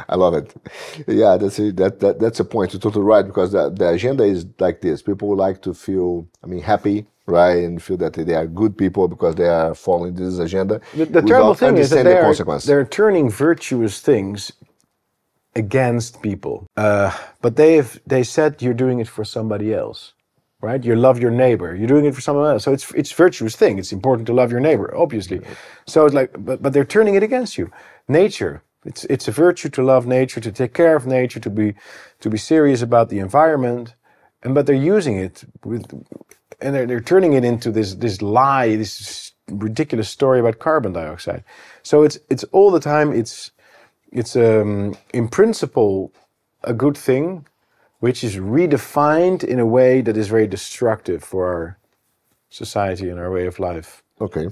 I 0.08 0.16
love 0.16 0.34
it. 0.34 0.54
Yeah, 1.06 1.36
that's 1.36 1.58
it. 1.58 1.76
That, 1.76 2.00
that 2.00 2.18
that's 2.20 2.40
a 2.40 2.44
point. 2.44 2.72
You're 2.72 2.80
totally 2.80 3.04
right 3.04 3.26
because 3.26 3.52
the, 3.52 3.70
the 3.70 3.90
agenda 3.90 4.24
is 4.24 4.46
like 4.58 4.80
this. 4.80 5.02
People 5.02 5.36
like 5.36 5.62
to 5.62 5.74
feel, 5.74 6.26
I 6.42 6.46
mean, 6.46 6.62
happy, 6.62 7.06
right, 7.26 7.58
and 7.64 7.82
feel 7.82 7.98
that 7.98 8.14
they 8.14 8.34
are 8.34 8.46
good 8.46 8.76
people 8.78 9.08
because 9.08 9.34
they 9.36 9.48
are 9.48 9.74
following 9.74 10.14
this 10.14 10.38
agenda. 10.38 10.80
The, 10.94 11.04
the 11.06 11.22
terrible 11.22 11.54
thing 11.54 11.76
is 11.78 11.90
that 11.90 12.04
they 12.04 12.14
the 12.14 12.18
are, 12.18 12.34
they're 12.66 12.86
turning 12.86 13.30
virtuous 13.30 14.00
things 14.00 14.52
against 15.56 16.22
people. 16.22 16.66
Uh, 16.76 17.16
but 17.40 17.56
they've 17.56 18.00
they 18.06 18.22
said 18.22 18.62
you're 18.62 18.74
doing 18.74 19.00
it 19.00 19.08
for 19.08 19.24
somebody 19.24 19.72
else, 19.74 20.12
right? 20.60 20.84
You 20.84 20.96
love 20.96 21.18
your 21.20 21.30
neighbor. 21.30 21.74
You're 21.74 21.88
doing 21.88 22.04
it 22.04 22.14
for 22.14 22.20
someone 22.20 22.50
else. 22.50 22.64
So 22.64 22.72
it's 22.72 22.90
it's 22.92 23.12
virtuous 23.12 23.56
thing. 23.56 23.78
It's 23.78 23.92
important 23.92 24.26
to 24.26 24.34
love 24.34 24.50
your 24.50 24.60
neighbor, 24.60 24.94
obviously. 24.96 25.40
So 25.86 26.06
it's 26.06 26.14
like, 26.14 26.32
but 26.38 26.62
but 26.62 26.72
they're 26.72 26.84
turning 26.84 27.14
it 27.14 27.22
against 27.22 27.58
you. 27.58 27.70
Nature. 28.08 28.62
It's 28.84 29.04
it's 29.04 29.28
a 29.28 29.32
virtue 29.32 29.70
to 29.70 29.82
love 29.82 30.06
nature, 30.06 30.40
to 30.40 30.52
take 30.52 30.74
care 30.74 30.96
of 30.96 31.06
nature, 31.06 31.40
to 31.40 31.50
be 31.50 31.74
to 32.20 32.28
be 32.30 32.36
serious 32.38 32.82
about 32.82 33.08
the 33.08 33.18
environment, 33.18 33.94
and 34.42 34.54
but 34.54 34.66
they're 34.66 34.74
using 34.96 35.16
it 35.18 35.44
with, 35.64 35.90
and 36.60 36.74
they're 36.74 36.86
they're 36.86 37.00
turning 37.00 37.32
it 37.32 37.44
into 37.44 37.70
this 37.70 37.94
this 37.94 38.20
lie, 38.20 38.76
this 38.76 39.32
ridiculous 39.50 40.08
story 40.10 40.40
about 40.40 40.58
carbon 40.58 40.92
dioxide. 40.92 41.44
So 41.82 42.02
it's 42.02 42.18
it's 42.28 42.44
all 42.52 42.70
the 42.70 42.80
time. 42.80 43.12
It's 43.12 43.52
it's 44.14 44.36
um, 44.36 44.96
in 45.12 45.28
principle 45.28 46.12
a 46.62 46.72
good 46.72 46.96
thing, 46.96 47.46
which 48.00 48.24
is 48.24 48.36
redefined 48.36 49.44
in 49.44 49.58
a 49.58 49.66
way 49.66 50.00
that 50.00 50.16
is 50.16 50.28
very 50.28 50.46
destructive 50.46 51.22
for 51.22 51.46
our 51.52 51.78
society 52.50 53.10
and 53.10 53.18
our 53.18 53.30
way 53.30 53.46
of 53.46 53.58
life. 53.58 54.02
Okay. 54.20 54.46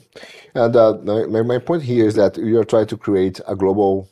And 0.55 0.75
uh, 0.77 0.99
my, 1.05 1.43
my 1.43 1.59
point 1.59 1.83
here 1.85 2.07
is 2.07 2.15
that 2.17 2.37
you 2.37 2.59
are 2.59 2.65
trying 2.65 2.89
to 2.89 2.97
create 2.97 3.41
a 3.47 3.55
global 3.55 4.09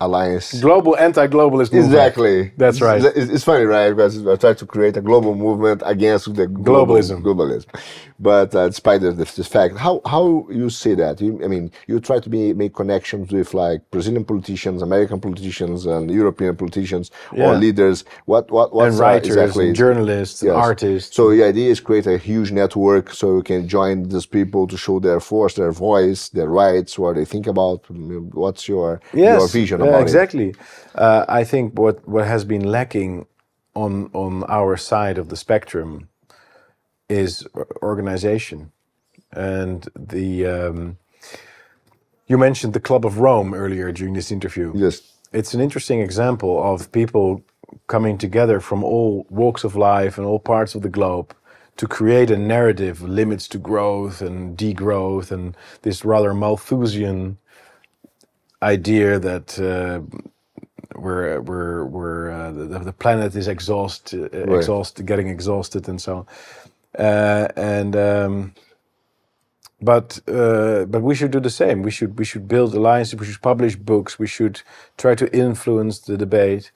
alliance. 0.00 0.60
Global 0.60 0.96
anti-globalist 0.98 1.72
movement. 1.72 1.86
Exactly. 1.86 2.52
That's 2.58 2.80
right. 2.82 3.02
It's, 3.02 3.30
it's 3.30 3.44
funny, 3.44 3.64
right? 3.64 3.90
Because 3.90 4.26
I 4.26 4.36
try 4.36 4.52
to 4.52 4.66
create 4.66 4.96
a 4.96 5.00
global 5.00 5.34
movement 5.34 5.82
against 5.86 6.34
the 6.34 6.46
global- 6.46 6.96
Globalism. 6.96 7.22
Globalism. 7.22 7.66
But 8.20 8.54
uh, 8.54 8.68
despite 8.68 9.00
this, 9.00 9.34
this 9.34 9.48
fact, 9.48 9.76
how 9.76 10.00
how 10.06 10.46
you 10.48 10.70
see 10.70 10.94
that? 10.94 11.20
You, 11.20 11.40
I 11.44 11.48
mean, 11.48 11.70
you 11.88 11.98
try 12.00 12.20
to 12.20 12.30
be 12.30 12.52
make 12.54 12.72
connections 12.74 13.32
with 13.32 13.54
like 13.54 13.80
Brazilian 13.90 14.24
politicians, 14.24 14.82
American 14.82 15.20
politicians, 15.20 15.84
and 15.86 16.10
European 16.10 16.54
politicians 16.56 17.10
Yeah. 17.32 17.46
or 17.50 17.54
leaders. 17.56 18.04
What 18.26 18.50
what 18.52 18.72
what's 18.72 18.94
and 18.94 19.00
uh, 19.00 19.04
writers, 19.04 19.36
exactly? 19.36 19.66
and 19.68 19.76
journalists, 19.76 20.42
Yes. 20.42 20.54
artists. 20.54 21.16
So 21.16 21.30
the 21.30 21.42
idea 21.42 21.70
is 21.70 21.80
create 21.80 22.06
a 22.06 22.16
huge 22.16 22.52
network 22.52 23.10
so 23.12 23.36
you 23.36 23.42
can 23.42 23.66
join 23.68 24.08
these 24.08 24.26
people 24.26 24.66
to 24.68 24.76
show 24.76 25.00
their 25.00 25.20
force, 25.20 25.54
their 25.54 25.72
voice, 25.72 26.28
their 26.28 26.48
rights, 26.48 26.98
what 26.98 27.16
they 27.16 27.24
think 27.24 27.46
about. 27.48 27.80
What's 27.90 28.68
your 28.68 29.00
your 29.12 29.48
vision 29.48 29.82
about 29.82 30.00
it? 30.00 30.02
exactly. 30.02 30.54
Uh, 30.94 31.24
I 31.28 31.42
think 31.42 31.76
what 31.78 32.06
what 32.08 32.26
has 32.26 32.44
been 32.44 32.64
lacking 32.64 33.26
on 33.74 34.08
on 34.12 34.44
our 34.48 34.76
side 34.76 35.18
of 35.18 35.28
the 35.30 35.36
spectrum 35.36 36.08
is 37.08 37.46
organization, 37.82 38.72
and 39.32 39.88
the. 39.96 40.46
Um, 40.46 40.98
you 42.26 42.38
mentioned 42.38 42.72
the 42.72 42.80
Club 42.80 43.04
of 43.04 43.18
Rome 43.18 43.54
earlier 43.54 43.92
during 43.92 44.14
this 44.14 44.32
interview. 44.32 44.72
Yes. 44.74 45.02
It's 45.32 45.54
an 45.54 45.60
interesting 45.60 46.00
example 46.00 46.62
of 46.62 46.90
people 46.92 47.42
coming 47.86 48.18
together 48.18 48.60
from 48.60 48.82
all 48.84 49.26
walks 49.30 49.64
of 49.64 49.76
life 49.76 50.16
and 50.16 50.26
all 50.26 50.38
parts 50.38 50.74
of 50.74 50.82
the 50.82 50.88
globe 50.88 51.34
to 51.76 51.86
create 51.86 52.30
a 52.30 52.38
narrative, 52.38 53.02
of 53.02 53.08
limits 53.08 53.48
to 53.48 53.58
growth 53.58 54.22
and 54.22 54.56
degrowth, 54.56 55.30
and 55.30 55.56
this 55.82 56.04
rather 56.04 56.32
Malthusian 56.32 57.36
idea 58.62 59.18
that 59.18 59.58
uh, 59.60 60.00
we're 60.96 61.40
we're 61.40 61.84
we're 61.84 62.30
uh, 62.30 62.52
the, 62.52 62.78
the 62.78 62.92
planet 62.92 63.34
is 63.34 63.48
exhaust 63.48 64.14
uh, 64.14 64.24
exhaust 64.56 65.04
getting 65.04 65.28
exhausted 65.28 65.88
and 65.88 66.00
so 66.00 66.18
on, 66.18 66.26
uh, 66.98 67.48
and. 67.56 67.96
Um, 67.96 68.52
but 69.82 70.20
uh, 70.28 70.84
but 70.86 71.02
we 71.02 71.14
should 71.14 71.30
do 71.32 71.40
the 71.40 71.50
same. 71.50 71.82
We 71.82 71.90
should 71.90 72.18
we 72.18 72.24
should 72.24 72.48
build 72.48 72.74
alliances. 72.74 73.18
We 73.20 73.26
should 73.26 73.42
publish 73.42 73.76
books. 73.76 74.18
We 74.18 74.26
should 74.26 74.62
try 74.98 75.14
to 75.16 75.34
influence 75.36 76.00
the 76.00 76.18
debate, 76.18 76.72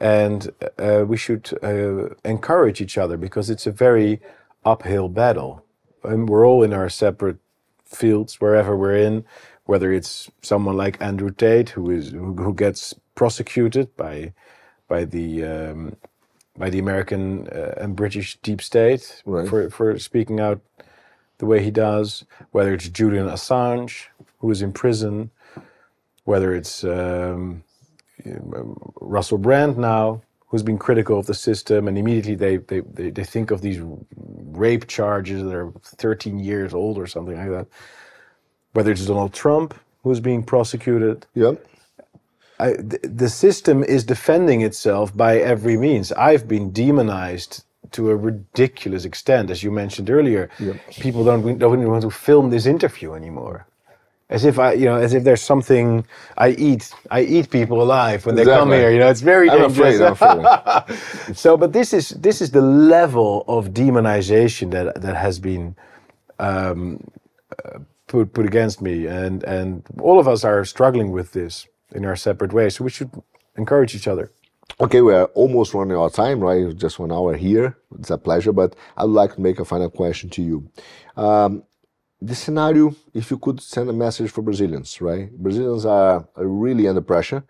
and 0.00 0.50
uh, 0.78 1.04
we 1.08 1.16
should 1.16 1.50
uh, 1.62 2.14
encourage 2.24 2.80
each 2.80 2.98
other 2.98 3.16
because 3.16 3.50
it's 3.50 3.66
a 3.66 3.72
very 3.72 4.20
uphill 4.64 5.08
battle, 5.08 5.64
and 6.04 6.28
we're 6.28 6.46
all 6.46 6.62
in 6.62 6.72
our 6.74 6.90
separate 6.90 7.38
fields 7.86 8.40
wherever 8.40 8.76
we're 8.76 8.96
in. 8.96 9.24
Whether 9.66 9.92
it's 9.92 10.30
someone 10.42 10.76
like 10.76 11.02
Andrew 11.02 11.30
Tate 11.32 11.70
who 11.70 11.90
is 11.90 12.10
who, 12.12 12.34
who 12.36 12.54
gets 12.54 12.94
prosecuted 13.16 13.96
by 13.96 14.34
by 14.88 15.04
the 15.06 15.44
um, 15.44 15.96
by 16.58 16.70
the 16.70 16.78
American 16.80 17.48
uh, 17.48 17.74
and 17.78 17.96
British 17.96 18.36
deep 18.42 18.62
state 18.62 19.22
Right. 19.26 19.48
for 19.48 19.70
for 19.70 19.98
speaking 19.98 20.40
out 20.40 20.60
the 21.38 21.46
way 21.46 21.62
he 21.62 21.70
does, 21.70 22.24
whether 22.52 22.74
it's 22.74 22.88
Julian 22.88 23.26
Assange, 23.28 24.06
who 24.40 24.50
is 24.50 24.62
in 24.62 24.72
prison, 24.72 25.30
whether 26.24 26.54
it's 26.54 26.84
um, 26.84 27.64
Russell 29.00 29.38
Brand 29.38 29.78
now, 29.78 30.22
who's 30.48 30.62
been 30.62 30.78
critical 30.78 31.18
of 31.18 31.26
the 31.26 31.34
system, 31.34 31.88
and 31.88 31.98
immediately 31.98 32.34
they, 32.34 32.56
they, 32.58 32.80
they, 32.80 33.10
they 33.10 33.24
think 33.24 33.50
of 33.50 33.60
these 33.62 33.80
rape 34.16 34.86
charges 34.88 35.42
that 35.44 35.54
are 35.54 35.72
13 35.82 36.38
years 36.40 36.74
old 36.74 36.98
or 36.98 37.06
something 37.06 37.36
like 37.36 37.50
that. 37.50 37.66
Whether 38.72 38.92
it's 38.92 39.06
Donald 39.06 39.32
Trump, 39.32 39.74
who's 40.02 40.20
being 40.20 40.42
prosecuted. 40.42 41.26
Yeah. 41.34 41.52
I, 42.60 42.72
the, 42.72 43.00
the 43.04 43.28
system 43.28 43.84
is 43.84 44.04
defending 44.04 44.62
itself 44.62 45.16
by 45.16 45.38
every 45.38 45.76
means. 45.76 46.12
I've 46.12 46.48
been 46.48 46.72
demonized 46.72 47.64
to 47.92 48.10
a 48.10 48.16
ridiculous 48.16 49.04
extent, 49.04 49.50
as 49.50 49.62
you 49.62 49.70
mentioned 49.70 50.10
earlier. 50.10 50.50
People 51.00 51.24
don't 51.24 51.58
don't 51.58 51.78
even 51.80 51.90
want 51.90 52.02
to 52.02 52.10
film 52.10 52.50
this 52.50 52.66
interview 52.66 53.14
anymore, 53.14 53.66
as 54.30 54.44
if 54.44 54.58
I, 54.58 54.74
you 54.74 54.86
know, 54.86 54.96
as 54.96 55.14
if 55.14 55.24
there's 55.24 55.42
something 55.42 56.04
I 56.38 56.50
eat. 56.50 56.92
I 57.10 57.22
eat 57.22 57.50
people 57.50 57.82
alive 57.82 58.26
when 58.26 58.36
they 58.36 58.46
come 58.46 58.72
here. 58.72 58.90
You 58.92 59.00
know, 59.00 59.10
it's 59.10 59.22
very 59.22 59.50
I'm 59.50 59.58
dangerous. 59.74 60.00
afraid. 60.00 60.46
Afraid. 60.46 61.36
so, 61.36 61.56
but 61.56 61.72
this 61.72 61.92
is 61.94 62.10
this 62.10 62.42
is 62.42 62.50
the 62.52 62.62
level 62.62 63.44
of 63.48 63.70
demonization 63.70 64.70
that 64.72 65.00
that 65.02 65.16
has 65.16 65.38
been 65.40 65.76
um, 66.38 67.02
uh, 67.64 67.80
put 68.08 68.32
put 68.34 68.46
against 68.46 68.82
me, 68.82 69.06
and 69.06 69.44
and 69.44 69.84
all 70.00 70.18
of 70.20 70.28
us 70.28 70.44
are 70.44 70.64
struggling 70.64 71.12
with 71.12 71.32
this 71.32 71.66
in 71.94 72.04
our 72.04 72.16
separate 72.16 72.52
ways. 72.52 72.76
So 72.76 72.84
we 72.84 72.90
should 72.90 73.10
encourage 73.56 73.94
each 73.94 74.08
other. 74.08 74.30
Okay, 74.80 75.00
we 75.00 75.14
are 75.14 75.24
almost 75.34 75.74
running 75.74 75.96
out 75.96 76.04
of 76.04 76.12
time, 76.12 76.40
right? 76.40 76.76
Just 76.76 76.98
one 76.98 77.10
hour 77.10 77.34
here. 77.36 77.76
It's 77.98 78.10
a 78.10 78.18
pleasure, 78.18 78.52
but 78.52 78.76
I'd 78.96 79.04
like 79.04 79.34
to 79.34 79.40
make 79.40 79.58
a 79.58 79.64
final 79.64 79.90
question 79.90 80.30
to 80.30 80.42
you. 80.42 80.70
Um, 81.16 81.64
the 82.20 82.34
scenario, 82.34 82.94
if 83.14 83.30
you 83.30 83.38
could 83.38 83.60
send 83.60 83.88
a 83.88 83.92
message 83.92 84.30
for 84.30 84.42
Brazilians, 84.42 85.00
right? 85.00 85.30
Brazilians 85.36 85.86
are, 85.86 86.28
are 86.36 86.46
really 86.46 86.86
under 86.86 87.00
pressure. 87.00 87.44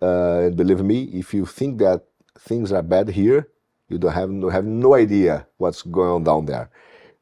Uh, 0.00 0.50
believe 0.50 0.82
me, 0.82 1.04
if 1.04 1.34
you 1.34 1.46
think 1.46 1.78
that 1.78 2.04
things 2.38 2.72
are 2.72 2.82
bad 2.82 3.08
here, 3.08 3.48
you 3.88 3.98
don't 3.98 4.12
have 4.12 4.30
no, 4.30 4.48
have 4.48 4.64
no 4.64 4.94
idea 4.94 5.46
what's 5.58 5.82
going 5.82 6.10
on 6.10 6.24
down 6.24 6.46
there, 6.46 6.70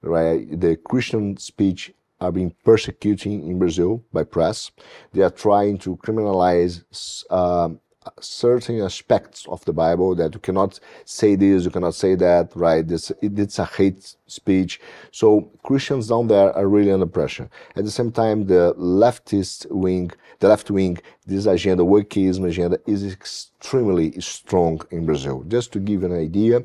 right? 0.02 0.60
The 0.60 0.76
Christian 0.76 1.36
speech 1.36 1.92
are 2.20 2.32
being 2.32 2.54
persecuted 2.64 3.32
in 3.32 3.58
Brazil 3.58 4.02
by 4.12 4.24
press. 4.24 4.70
They 5.12 5.22
are 5.22 5.30
trying 5.30 5.78
to 5.78 5.96
criminalize 5.96 6.82
um, 7.30 7.80
certain 8.20 8.80
aspects 8.80 9.46
of 9.48 9.64
the 9.64 9.72
Bible 9.72 10.14
that 10.14 10.34
you 10.34 10.40
cannot 10.40 10.78
say 11.04 11.34
this, 11.36 11.64
you 11.64 11.70
cannot 11.70 11.94
say 11.94 12.14
that, 12.16 12.54
right? 12.54 12.86
This, 12.86 13.10
it, 13.22 13.38
it's 13.38 13.58
a 13.58 13.64
hate 13.64 14.16
speech. 14.26 14.80
So 15.10 15.50
Christians 15.62 16.08
down 16.08 16.28
there 16.28 16.52
are 16.56 16.68
really 16.68 16.92
under 16.92 17.06
pressure. 17.06 17.48
At 17.76 17.84
the 17.84 17.90
same 17.90 18.12
time, 18.12 18.46
the 18.46 18.74
leftist 18.78 19.70
wing, 19.70 20.10
the 20.40 20.48
left 20.48 20.70
wing, 20.70 20.98
this 21.26 21.46
agenda, 21.46 21.82
wokeism 21.82 22.48
agenda, 22.48 22.78
is 22.86 23.04
extremely 23.04 24.20
strong 24.20 24.80
in 24.90 25.06
Brazil. 25.06 25.42
Just 25.48 25.72
to 25.72 25.78
give 25.78 26.04
an 26.04 26.12
idea, 26.12 26.62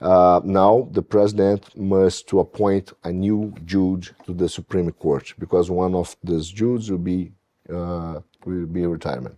uh, 0.00 0.40
now 0.44 0.88
the 0.92 1.02
president 1.02 1.76
must 1.76 2.28
to 2.28 2.40
appoint 2.40 2.92
a 3.04 3.12
new 3.12 3.54
judge 3.64 4.12
to 4.26 4.32
the 4.32 4.48
Supreme 4.48 4.90
Court 4.92 5.34
because 5.38 5.70
one 5.70 5.94
of 5.94 6.16
these 6.24 6.48
judges 6.48 6.90
will 6.90 6.98
be 6.98 7.32
uh, 7.68 8.20
will 8.44 8.66
be 8.66 8.86
retirement. 8.86 9.36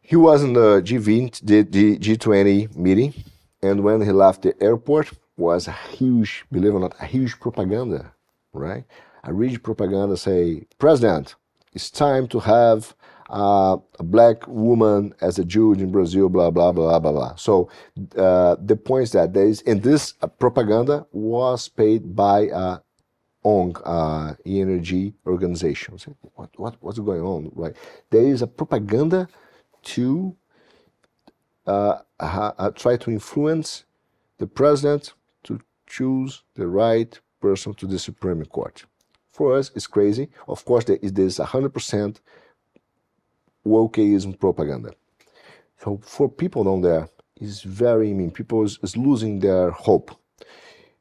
He 0.00 0.16
was 0.16 0.42
in 0.42 0.52
the 0.52 0.80
G20, 0.82 1.40
the, 1.44 1.62
the 1.62 1.98
G20 1.98 2.76
meeting, 2.76 3.12
And 3.62 3.82
when 3.82 4.00
he 4.02 4.12
left 4.12 4.42
the 4.42 4.54
airport, 4.62 5.10
was 5.36 5.68
a 5.68 5.72
huge, 5.72 6.44
believe 6.50 6.72
it 6.72 6.76
or 6.76 6.80
not, 6.80 6.94
a 7.00 7.06
huge 7.06 7.38
propaganda, 7.40 8.12
right? 8.52 8.84
A 9.24 9.34
huge 9.34 9.62
propaganda 9.62 10.16
say, 10.16 10.66
President, 10.78 11.34
it's 11.72 11.90
time 11.90 12.26
to 12.28 12.38
have 12.40 12.94
uh, 13.28 13.76
a 13.98 14.02
black 14.02 14.46
woman 14.46 15.14
as 15.20 15.38
a 15.38 15.44
judge 15.44 15.80
in 15.80 15.90
Brazil, 15.90 16.28
blah, 16.28 16.50
blah, 16.50 16.72
blah, 16.72 16.98
blah, 16.98 17.12
blah. 17.12 17.34
So 17.36 17.70
uh, 18.16 18.56
the 18.60 18.76
point 18.76 19.04
is 19.04 19.12
that 19.12 19.32
there 19.32 19.46
is, 19.46 19.62
and 19.62 19.82
this 19.82 20.14
uh, 20.22 20.26
propaganda 20.26 21.06
was 21.12 21.68
paid 21.68 22.14
by 22.14 22.48
uh, 22.48 22.78
ONG, 23.44 23.76
uh, 23.84 24.34
energy 24.44 25.14
organizations. 25.26 26.06
What, 26.34 26.50
what, 26.56 26.76
what's 26.80 26.98
going 26.98 27.22
on, 27.22 27.50
right? 27.54 27.74
There 28.10 28.26
is 28.26 28.42
a 28.42 28.46
propaganda 28.46 29.28
to 29.84 30.36
uh, 31.66 31.98
uh, 32.20 32.70
try 32.72 32.96
to 32.96 33.10
influence 33.10 33.84
the 34.38 34.46
president 34.46 35.14
to 35.44 35.60
choose 35.86 36.42
the 36.54 36.66
right 36.66 37.18
person 37.40 37.74
to 37.74 37.86
the 37.86 37.98
Supreme 37.98 38.44
Court. 38.44 38.84
For 39.28 39.56
us, 39.56 39.70
it's 39.74 39.86
crazy. 39.86 40.28
Of 40.48 40.64
course, 40.64 40.84
there 40.84 40.98
is 41.02 41.12
this 41.12 41.38
100% 41.38 42.20
wokeism 43.66 44.38
propaganda. 44.38 44.90
So 45.82 45.98
for 46.02 46.28
people 46.28 46.64
down 46.64 46.80
there, 46.82 47.08
it's 47.40 47.62
very 47.62 48.12
mean 48.14 48.30
people 48.30 48.62
is, 48.64 48.78
is 48.82 48.96
losing 48.96 49.40
their 49.40 49.70
hope, 49.70 50.10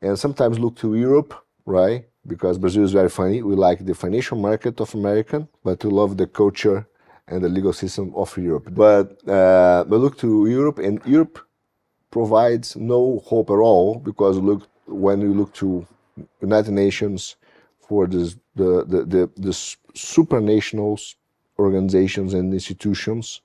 and 0.01 0.17
sometimes 0.19 0.59
look 0.59 0.75
to 0.77 0.95
Europe, 0.95 1.33
right? 1.65 2.05
Because 2.27 2.57
Brazil 2.57 2.83
is 2.83 2.91
very 2.91 3.09
funny. 3.09 3.41
We 3.41 3.55
like 3.55 3.85
the 3.85 3.93
financial 3.93 4.37
market 4.37 4.81
of 4.81 4.93
American, 4.95 5.47
but 5.63 5.83
we 5.83 5.91
love 5.91 6.17
the 6.17 6.27
culture 6.27 6.87
and 7.27 7.43
the 7.43 7.49
legal 7.49 7.73
system 7.73 8.11
of 8.15 8.35
Europe. 8.37 8.67
But 8.71 9.27
uh, 9.27 9.85
look 9.87 10.17
to 10.17 10.47
Europe, 10.47 10.79
and 10.79 11.01
Europe 11.05 11.39
provides 12.11 12.75
no 12.75 13.21
hope 13.25 13.49
at 13.49 13.61
all 13.69 13.95
because 14.09 14.37
look 14.37 14.67
when 14.87 15.21
you 15.21 15.33
look 15.33 15.53
to 15.53 15.85
United 16.41 16.71
Nations 16.71 17.35
for 17.87 18.07
this, 18.07 18.35
the, 18.55 18.85
the, 18.85 18.99
the, 19.13 19.29
the 19.35 19.49
supranationals 19.93 21.15
organizations 21.57 22.33
and 22.33 22.53
institutions, 22.53 23.41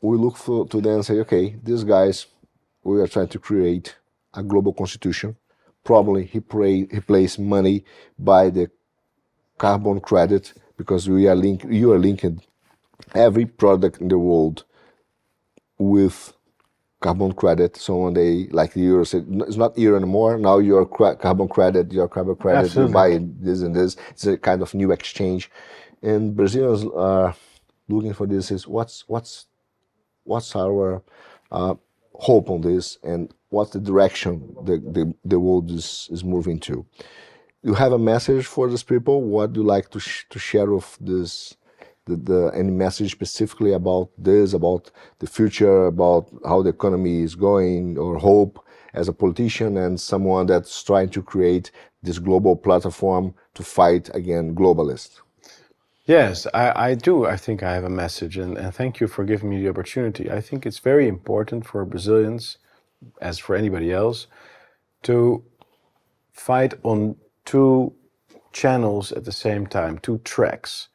we 0.00 0.16
look 0.16 0.36
for, 0.36 0.66
to 0.68 0.80
them 0.80 0.96
and 0.96 1.04
say, 1.04 1.14
okay, 1.20 1.56
these 1.62 1.84
guys, 1.84 2.26
we 2.84 3.00
are 3.00 3.08
trying 3.08 3.28
to 3.28 3.38
create 3.38 3.96
a 4.34 4.42
global 4.42 4.72
constitution. 4.72 5.36
Probably 5.84 6.24
he, 6.24 6.40
pray, 6.40 6.86
he 6.86 7.00
plays 7.00 7.38
money 7.38 7.84
by 8.18 8.50
the 8.50 8.70
carbon 9.58 10.00
credit 10.00 10.52
because 10.76 11.08
we 11.08 11.26
are 11.28 11.34
link, 11.34 11.64
you 11.68 11.92
are 11.92 11.98
linking 11.98 12.42
every 13.14 13.46
product 13.46 14.00
in 14.00 14.08
the 14.08 14.18
world 14.18 14.64
with 15.78 16.32
carbon 17.00 17.32
credit. 17.32 17.76
So 17.76 17.96
when 17.96 18.14
they, 18.14 18.48
like 18.50 18.72
the 18.72 18.80
euro 18.80 19.04
said, 19.04 19.26
it's 19.46 19.56
not 19.56 19.78
euro 19.78 19.96
anymore. 19.96 20.38
Now 20.38 20.58
your 20.58 20.86
carbon 20.86 21.48
credit, 21.48 21.92
your 21.92 22.08
carbon 22.08 22.36
credit, 22.36 22.66
Absolutely. 22.66 22.90
you 22.90 22.94
buy 22.94 23.26
this 23.40 23.62
and 23.62 23.74
this. 23.74 23.96
It's 24.10 24.26
a 24.26 24.36
kind 24.36 24.62
of 24.62 24.74
new 24.74 24.92
exchange 24.92 25.50
and 26.02 26.36
Brazilians 26.36 26.84
are 26.94 27.34
looking 27.88 28.12
for 28.12 28.26
this 28.26 28.50
is 28.50 28.66
what's 28.66 29.04
what's 29.08 29.46
what's 30.24 30.54
our 30.56 31.02
uh, 31.50 31.74
hope 32.14 32.50
on 32.50 32.60
this 32.60 32.98
and 33.02 33.32
what's 33.50 33.70
the 33.70 33.80
direction 33.80 34.54
the, 34.64 34.78
the, 34.78 35.14
the 35.24 35.38
world 35.38 35.70
is, 35.70 36.08
is 36.10 36.24
moving 36.24 36.58
to. 36.60 36.84
You 37.62 37.74
have 37.74 37.92
a 37.92 37.98
message 37.98 38.46
for 38.46 38.68
these 38.68 38.82
people? 38.82 39.22
What 39.22 39.52
do 39.52 39.60
you 39.60 39.66
like 39.66 39.90
to, 39.90 40.00
sh 40.00 40.26
to 40.30 40.38
share 40.38 40.70
with 40.70 40.96
this, 41.00 41.56
the, 42.06 42.16
the, 42.16 42.50
any 42.54 42.70
message 42.70 43.12
specifically 43.12 43.72
about 43.72 44.10
this, 44.18 44.52
about 44.52 44.90
the 45.18 45.26
future, 45.26 45.86
about 45.86 46.28
how 46.44 46.62
the 46.62 46.70
economy 46.70 47.22
is 47.22 47.34
going 47.34 47.98
or 47.98 48.18
hope 48.18 48.64
as 48.94 49.08
a 49.08 49.12
politician 49.12 49.76
and 49.76 50.00
someone 50.00 50.46
that's 50.46 50.82
trying 50.82 51.10
to 51.10 51.22
create 51.22 51.70
this 52.02 52.18
global 52.18 52.56
platform 52.56 53.34
to 53.54 53.62
fight 53.62 54.10
against 54.14 54.54
globalists? 54.54 55.20
Yes, 56.06 56.46
I, 56.54 56.90
I 56.90 56.94
do. 56.94 57.26
I 57.26 57.36
think 57.36 57.64
I 57.64 57.74
have 57.74 57.82
a 57.82 57.90
message, 57.90 58.36
and, 58.38 58.56
and 58.56 58.72
thank 58.72 59.00
you 59.00 59.08
for 59.08 59.24
giving 59.24 59.50
me 59.50 59.60
the 59.60 59.68
opportunity. 59.68 60.30
I 60.30 60.40
think 60.40 60.64
it's 60.64 60.78
very 60.78 61.08
important 61.08 61.66
for 61.66 61.84
Brazilians, 61.84 62.58
as 63.20 63.40
for 63.40 63.56
anybody 63.56 63.92
else, 63.92 64.28
to 65.02 65.42
fight 66.32 66.74
on 66.84 67.16
two 67.44 67.92
channels 68.52 69.10
at 69.10 69.24
the 69.24 69.32
same 69.32 69.66
time, 69.66 69.98
two 69.98 70.18
tracks. 70.18 70.88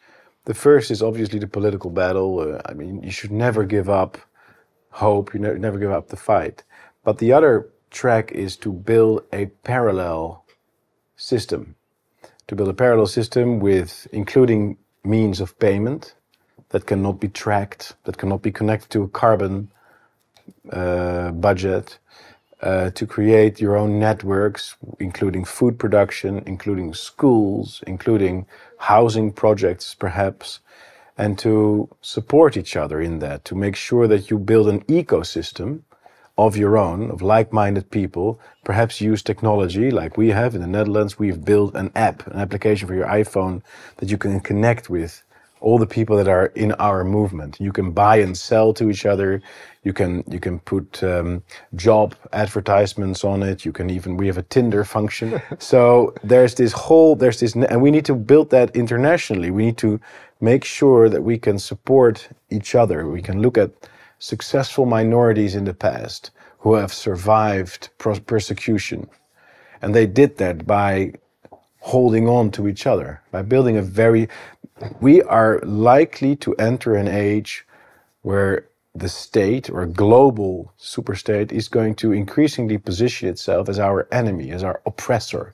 The 0.45 0.53
first 0.53 0.89
is 0.89 1.03
obviously 1.03 1.39
the 1.39 1.47
political 1.47 1.89
battle. 1.89 2.39
Uh, 2.39 2.61
I 2.65 2.73
mean, 2.73 3.03
you 3.03 3.11
should 3.11 3.31
never 3.31 3.65
give 3.65 3.89
up 3.89 4.17
hope, 4.91 5.33
you 5.33 5.41
ne 5.41 5.55
never 5.55 5.77
give 5.77 5.91
up 5.91 6.07
the 6.07 6.17
fight. 6.17 6.63
But 7.03 7.17
the 7.17 7.33
other 7.33 7.69
track 7.89 8.31
is 8.31 8.55
to 8.57 8.71
build 8.71 9.25
a 9.33 9.47
parallel 9.63 10.45
system. 11.17 11.75
To 12.47 12.55
build 12.55 12.69
a 12.69 12.73
parallel 12.73 13.07
system 13.07 13.59
with 13.59 14.07
including 14.13 14.77
means 15.03 15.39
of 15.39 15.57
payment 15.59 16.15
that 16.69 16.85
cannot 16.85 17.19
be 17.19 17.27
tracked, 17.27 17.95
that 18.03 18.17
cannot 18.17 18.41
be 18.41 18.51
connected 18.51 18.89
to 18.91 19.03
a 19.03 19.07
carbon 19.07 19.69
uh, 20.71 21.31
budget, 21.31 21.97
uh, 22.61 22.91
to 22.91 23.07
create 23.07 23.59
your 23.59 23.75
own 23.75 23.99
networks, 23.99 24.75
including 24.99 25.43
food 25.43 25.79
production, 25.79 26.43
including 26.45 26.93
schools, 26.93 27.83
including 27.87 28.45
housing 28.77 29.31
projects, 29.31 29.95
perhaps, 29.95 30.59
and 31.17 31.37
to 31.39 31.89
support 32.01 32.55
each 32.55 32.75
other 32.75 33.01
in 33.01 33.19
that, 33.19 33.43
to 33.45 33.55
make 33.55 33.75
sure 33.75 34.07
that 34.07 34.29
you 34.29 34.37
build 34.37 34.69
an 34.69 34.81
ecosystem 34.81 35.81
of 36.47 36.57
your 36.57 36.77
own, 36.77 37.11
of 37.11 37.21
like-minded 37.21 37.89
people, 37.91 38.39
perhaps 38.63 39.01
use 39.01 39.21
technology 39.21 39.91
like 39.91 40.17
we 40.17 40.29
have 40.29 40.55
in 40.55 40.61
the 40.61 40.67
Netherlands. 40.67 41.19
We've 41.19 41.43
built 41.43 41.75
an 41.75 41.91
app, 41.95 42.25
an 42.27 42.39
application 42.39 42.87
for 42.87 42.95
your 42.95 43.07
iPhone 43.07 43.61
that 43.97 44.09
you 44.09 44.17
can 44.17 44.39
connect 44.39 44.89
with 44.89 45.23
all 45.61 45.77
the 45.77 45.87
people 45.87 46.17
that 46.17 46.27
are 46.27 46.47
in 46.47 46.71
our 46.73 47.03
movement. 47.03 47.57
You 47.59 47.71
can 47.71 47.91
buy 47.91 48.17
and 48.17 48.35
sell 48.35 48.73
to 48.73 48.89
each 48.89 49.05
other. 49.05 49.41
You 49.83 49.93
can 49.93 50.23
you 50.27 50.39
can 50.39 50.59
put 50.59 51.03
um, 51.03 51.43
job 51.75 52.15
advertisements 52.33 53.23
on 53.23 53.43
it. 53.43 53.63
You 53.63 53.71
can 53.71 53.89
even 53.89 54.17
we 54.17 54.27
have 54.27 54.39
a 54.39 54.43
Tinder 54.43 54.83
function. 54.83 55.41
so 55.59 56.13
there's 56.23 56.55
this 56.55 56.73
whole 56.73 57.15
there's 57.15 57.39
this 57.39 57.55
and 57.55 57.81
we 57.81 57.91
need 57.91 58.05
to 58.05 58.15
build 58.15 58.49
that 58.49 58.75
internationally. 58.75 59.51
We 59.51 59.65
need 59.65 59.77
to 59.77 59.99
make 60.39 60.65
sure 60.65 61.07
that 61.09 61.23
we 61.23 61.37
can 61.37 61.59
support 61.59 62.27
each 62.49 62.73
other. 62.73 63.07
We 63.07 63.21
can 63.21 63.41
look 63.41 63.57
at 63.57 63.69
successful 64.21 64.85
minorities 64.85 65.55
in 65.55 65.65
the 65.65 65.73
past 65.73 66.29
who 66.59 66.75
have 66.75 66.93
survived 66.93 67.89
persecution. 67.97 69.09
And 69.81 69.95
they 69.95 70.05
did 70.05 70.37
that 70.37 70.67
by 70.67 71.13
holding 71.79 72.29
on 72.29 72.51
to 72.51 72.67
each 72.67 72.85
other, 72.85 73.19
by 73.31 73.41
building 73.41 73.77
a 73.77 73.81
very. 73.81 74.29
We 75.01 75.23
are 75.23 75.59
likely 75.63 76.35
to 76.37 76.53
enter 76.55 76.95
an 76.95 77.07
age 77.07 77.65
where 78.21 78.67
the 78.93 79.09
state 79.09 79.69
or 79.69 79.85
global 79.87 80.71
superstate 80.79 81.51
is 81.51 81.67
going 81.67 81.95
to 81.95 82.11
increasingly 82.11 82.77
position 82.77 83.27
itself 83.27 83.69
as 83.69 83.79
our 83.79 84.07
enemy, 84.11 84.51
as 84.51 84.63
our 84.63 84.81
oppressor. 84.85 85.53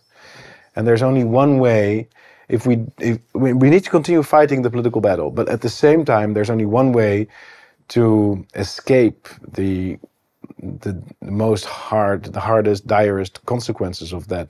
And 0.76 0.86
there's 0.86 1.03
only 1.03 1.24
one 1.24 1.59
way 1.59 2.09
if 2.49 2.65
we 2.65 2.86
if 2.99 3.20
we, 3.34 3.53
we 3.53 3.70
need 3.70 3.86
to 3.86 3.89
continue 3.89 4.24
fighting 4.24 4.61
the 4.61 4.70
political 4.70 5.01
battle, 5.01 5.32
but 5.32 5.47
at 5.47 5.61
the 5.61 5.70
same 5.70 6.03
time 6.03 6.34
there's 6.34 6.49
only 6.49 6.65
one 6.65 6.91
way 6.91 7.28
to 7.89 8.45
escape 8.55 9.27
the 9.47 9.99
the 10.59 11.01
most 11.21 11.65
hard, 11.65 12.25
the 12.25 12.39
hardest, 12.41 12.88
direst 12.88 13.45
consequences 13.45 14.13
of 14.13 14.27
that 14.29 14.49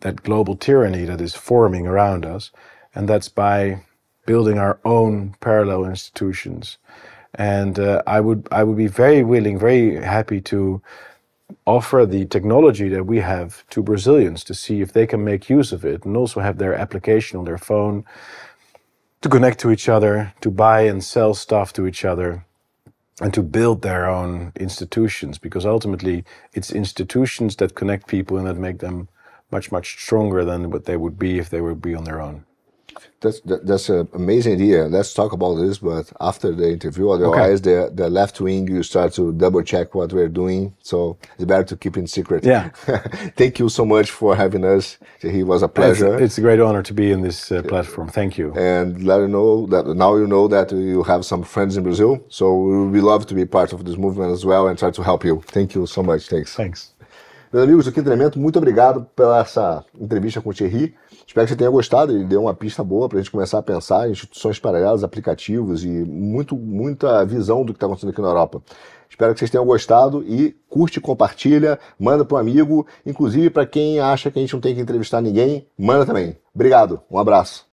that 0.00 0.22
global 0.22 0.56
tyranny 0.56 1.04
that 1.04 1.20
is 1.20 1.34
forming 1.34 1.86
around 1.86 2.26
us, 2.26 2.50
and 2.94 3.08
that's 3.08 3.28
by 3.28 3.82
building 4.26 4.58
our 4.58 4.78
own 4.84 5.34
parallel 5.40 5.84
institutions. 5.86 6.78
And 7.34 7.78
uh, 7.78 8.02
I 8.06 8.20
would 8.20 8.48
I 8.52 8.64
would 8.64 8.76
be 8.78 8.88
very 8.88 9.22
willing, 9.24 9.58
very 9.58 9.96
happy 9.96 10.40
to 10.42 10.82
offer 11.66 12.06
the 12.06 12.26
technology 12.26 12.88
that 12.90 13.06
we 13.06 13.20
have 13.20 13.66
to 13.70 13.82
Brazilians 13.82 14.44
to 14.44 14.54
see 14.54 14.80
if 14.82 14.92
they 14.92 15.06
can 15.06 15.24
make 15.24 15.50
use 15.50 15.72
of 15.72 15.84
it 15.84 16.04
and 16.04 16.16
also 16.16 16.40
have 16.40 16.58
their 16.58 16.74
application 16.74 17.38
on 17.38 17.44
their 17.46 17.58
phone 17.58 18.04
to 19.22 19.28
connect 19.28 19.60
to 19.60 19.70
each 19.70 19.88
other, 19.88 20.34
to 20.40 20.50
buy 20.50 20.82
and 20.82 21.02
sell 21.02 21.34
stuff 21.34 21.72
to 21.72 21.86
each 21.86 22.04
other, 22.04 22.44
and 23.20 23.32
to 23.34 23.42
build 23.42 23.82
their 23.82 24.08
own 24.08 24.52
institutions 24.56 25.38
because 25.38 25.64
ultimately 25.64 26.24
it's 26.52 26.72
institutions 26.72 27.56
that 27.56 27.74
connect 27.74 28.08
people 28.08 28.36
and 28.36 28.46
that 28.46 28.56
make 28.56 28.80
them 28.80 29.08
much, 29.50 29.70
much 29.70 29.96
stronger 30.02 30.44
than 30.44 30.70
what 30.70 30.86
they 30.86 30.96
would 30.96 31.18
be 31.18 31.38
if 31.38 31.50
they 31.50 31.60
would 31.60 31.80
be 31.80 31.94
on 31.94 32.04
their 32.04 32.20
own. 32.20 32.44
That's 33.20 33.40
that- 33.42 33.66
that's 33.66 33.88
an 33.88 34.08
amazing 34.14 34.54
idea. 34.54 34.86
Let's 34.86 35.14
talk 35.14 35.32
about 35.32 35.54
this, 35.56 35.78
but 35.78 36.12
after 36.20 36.52
the 36.52 36.70
interview. 36.70 37.10
Otherwise, 37.10 37.60
the 37.62 37.90
the 37.94 38.08
left 38.10 38.40
wing 38.40 38.68
you 38.68 38.82
start 38.82 39.12
to 39.14 39.32
double 39.32 39.62
check 39.62 39.94
what 39.94 40.12
we're 40.12 40.28
doing. 40.28 40.74
So 40.82 41.16
it's 41.36 41.44
better 41.44 41.64
to 41.64 41.76
keep 41.76 41.96
it 41.96 42.08
secret. 42.10 42.44
Yeah. 42.44 42.68
Thank 43.36 43.58
you 43.58 43.68
so 43.68 43.84
much 43.84 44.10
for 44.10 44.34
having 44.36 44.64
us. 44.64 44.98
It 45.20 45.46
was 45.46 45.62
a 45.62 45.66
It's, 45.66 45.74
pleasure. 45.74 46.18
it's 46.18 46.38
a 46.38 46.40
great 46.40 46.60
honor 46.60 46.82
to 46.82 46.94
be 46.94 47.12
in 47.12 47.22
this 47.22 47.52
uh, 47.52 47.62
platform. 47.62 48.08
Thank 48.08 48.38
you. 48.38 48.52
and 48.56 49.04
let 49.04 49.20
you 49.20 49.28
know 49.28 49.66
that 49.66 49.86
now 49.96 50.16
you 50.16 50.26
know 50.26 50.48
that 50.48 50.72
you 50.72 51.02
have 51.04 51.24
some 51.24 51.42
friends 51.44 51.76
in 51.76 51.82
Brazil. 51.84 52.18
So 52.28 52.44
we 52.94 53.00
love 53.00 53.26
to 53.26 53.34
be 53.34 53.44
part 53.44 53.72
of 53.72 53.84
this 53.84 53.96
movement 53.96 54.32
as 54.32 54.44
well 54.44 54.66
and 54.68 54.78
try 54.78 54.90
to 54.90 55.02
help 55.02 55.24
you. 55.24 55.42
Thank 55.46 55.74
you 55.76 55.86
so 55.86 56.02
much. 56.02 56.28
Thanks. 56.28 56.54
Thanks. 56.54 56.91
Meus 57.52 57.64
amigos 57.64 57.84
do 57.84 57.92
Quinto 57.92 58.08
Elemento, 58.08 58.40
muito 58.40 58.56
obrigado 58.56 59.06
pela 59.14 59.40
essa 59.40 59.84
entrevista 60.00 60.40
com 60.40 60.48
o 60.48 60.54
Thierry. 60.54 60.94
Espero 61.26 61.46
que 61.46 61.52
você 61.52 61.56
tenha 61.56 61.68
gostado. 61.68 62.10
Ele 62.10 62.24
deu 62.24 62.40
uma 62.40 62.54
pista 62.54 62.82
boa 62.82 63.10
para 63.10 63.18
a 63.18 63.20
gente 63.20 63.30
começar 63.30 63.58
a 63.58 63.62
pensar 63.62 64.08
em 64.08 64.12
instituições 64.12 64.58
paralelas, 64.58 65.04
aplicativos 65.04 65.84
e 65.84 65.88
muito, 65.88 66.56
muita 66.56 67.22
visão 67.26 67.62
do 67.62 67.74
que 67.74 67.76
está 67.76 67.84
acontecendo 67.84 68.08
aqui 68.08 68.22
na 68.22 68.28
Europa. 68.28 68.62
Espero 69.06 69.34
que 69.34 69.38
vocês 69.38 69.50
tenham 69.50 69.66
gostado 69.66 70.24
e 70.26 70.56
curte, 70.66 70.98
compartilha, 70.98 71.78
manda 72.00 72.24
para 72.24 72.38
um 72.38 72.40
amigo. 72.40 72.86
Inclusive, 73.04 73.50
para 73.50 73.66
quem 73.66 74.00
acha 74.00 74.30
que 74.30 74.38
a 74.38 74.42
gente 74.42 74.54
não 74.54 74.60
tem 74.60 74.74
que 74.74 74.80
entrevistar 74.80 75.20
ninguém, 75.20 75.66
manda 75.78 76.06
também. 76.06 76.38
Obrigado, 76.54 77.02
um 77.10 77.18
abraço. 77.18 77.66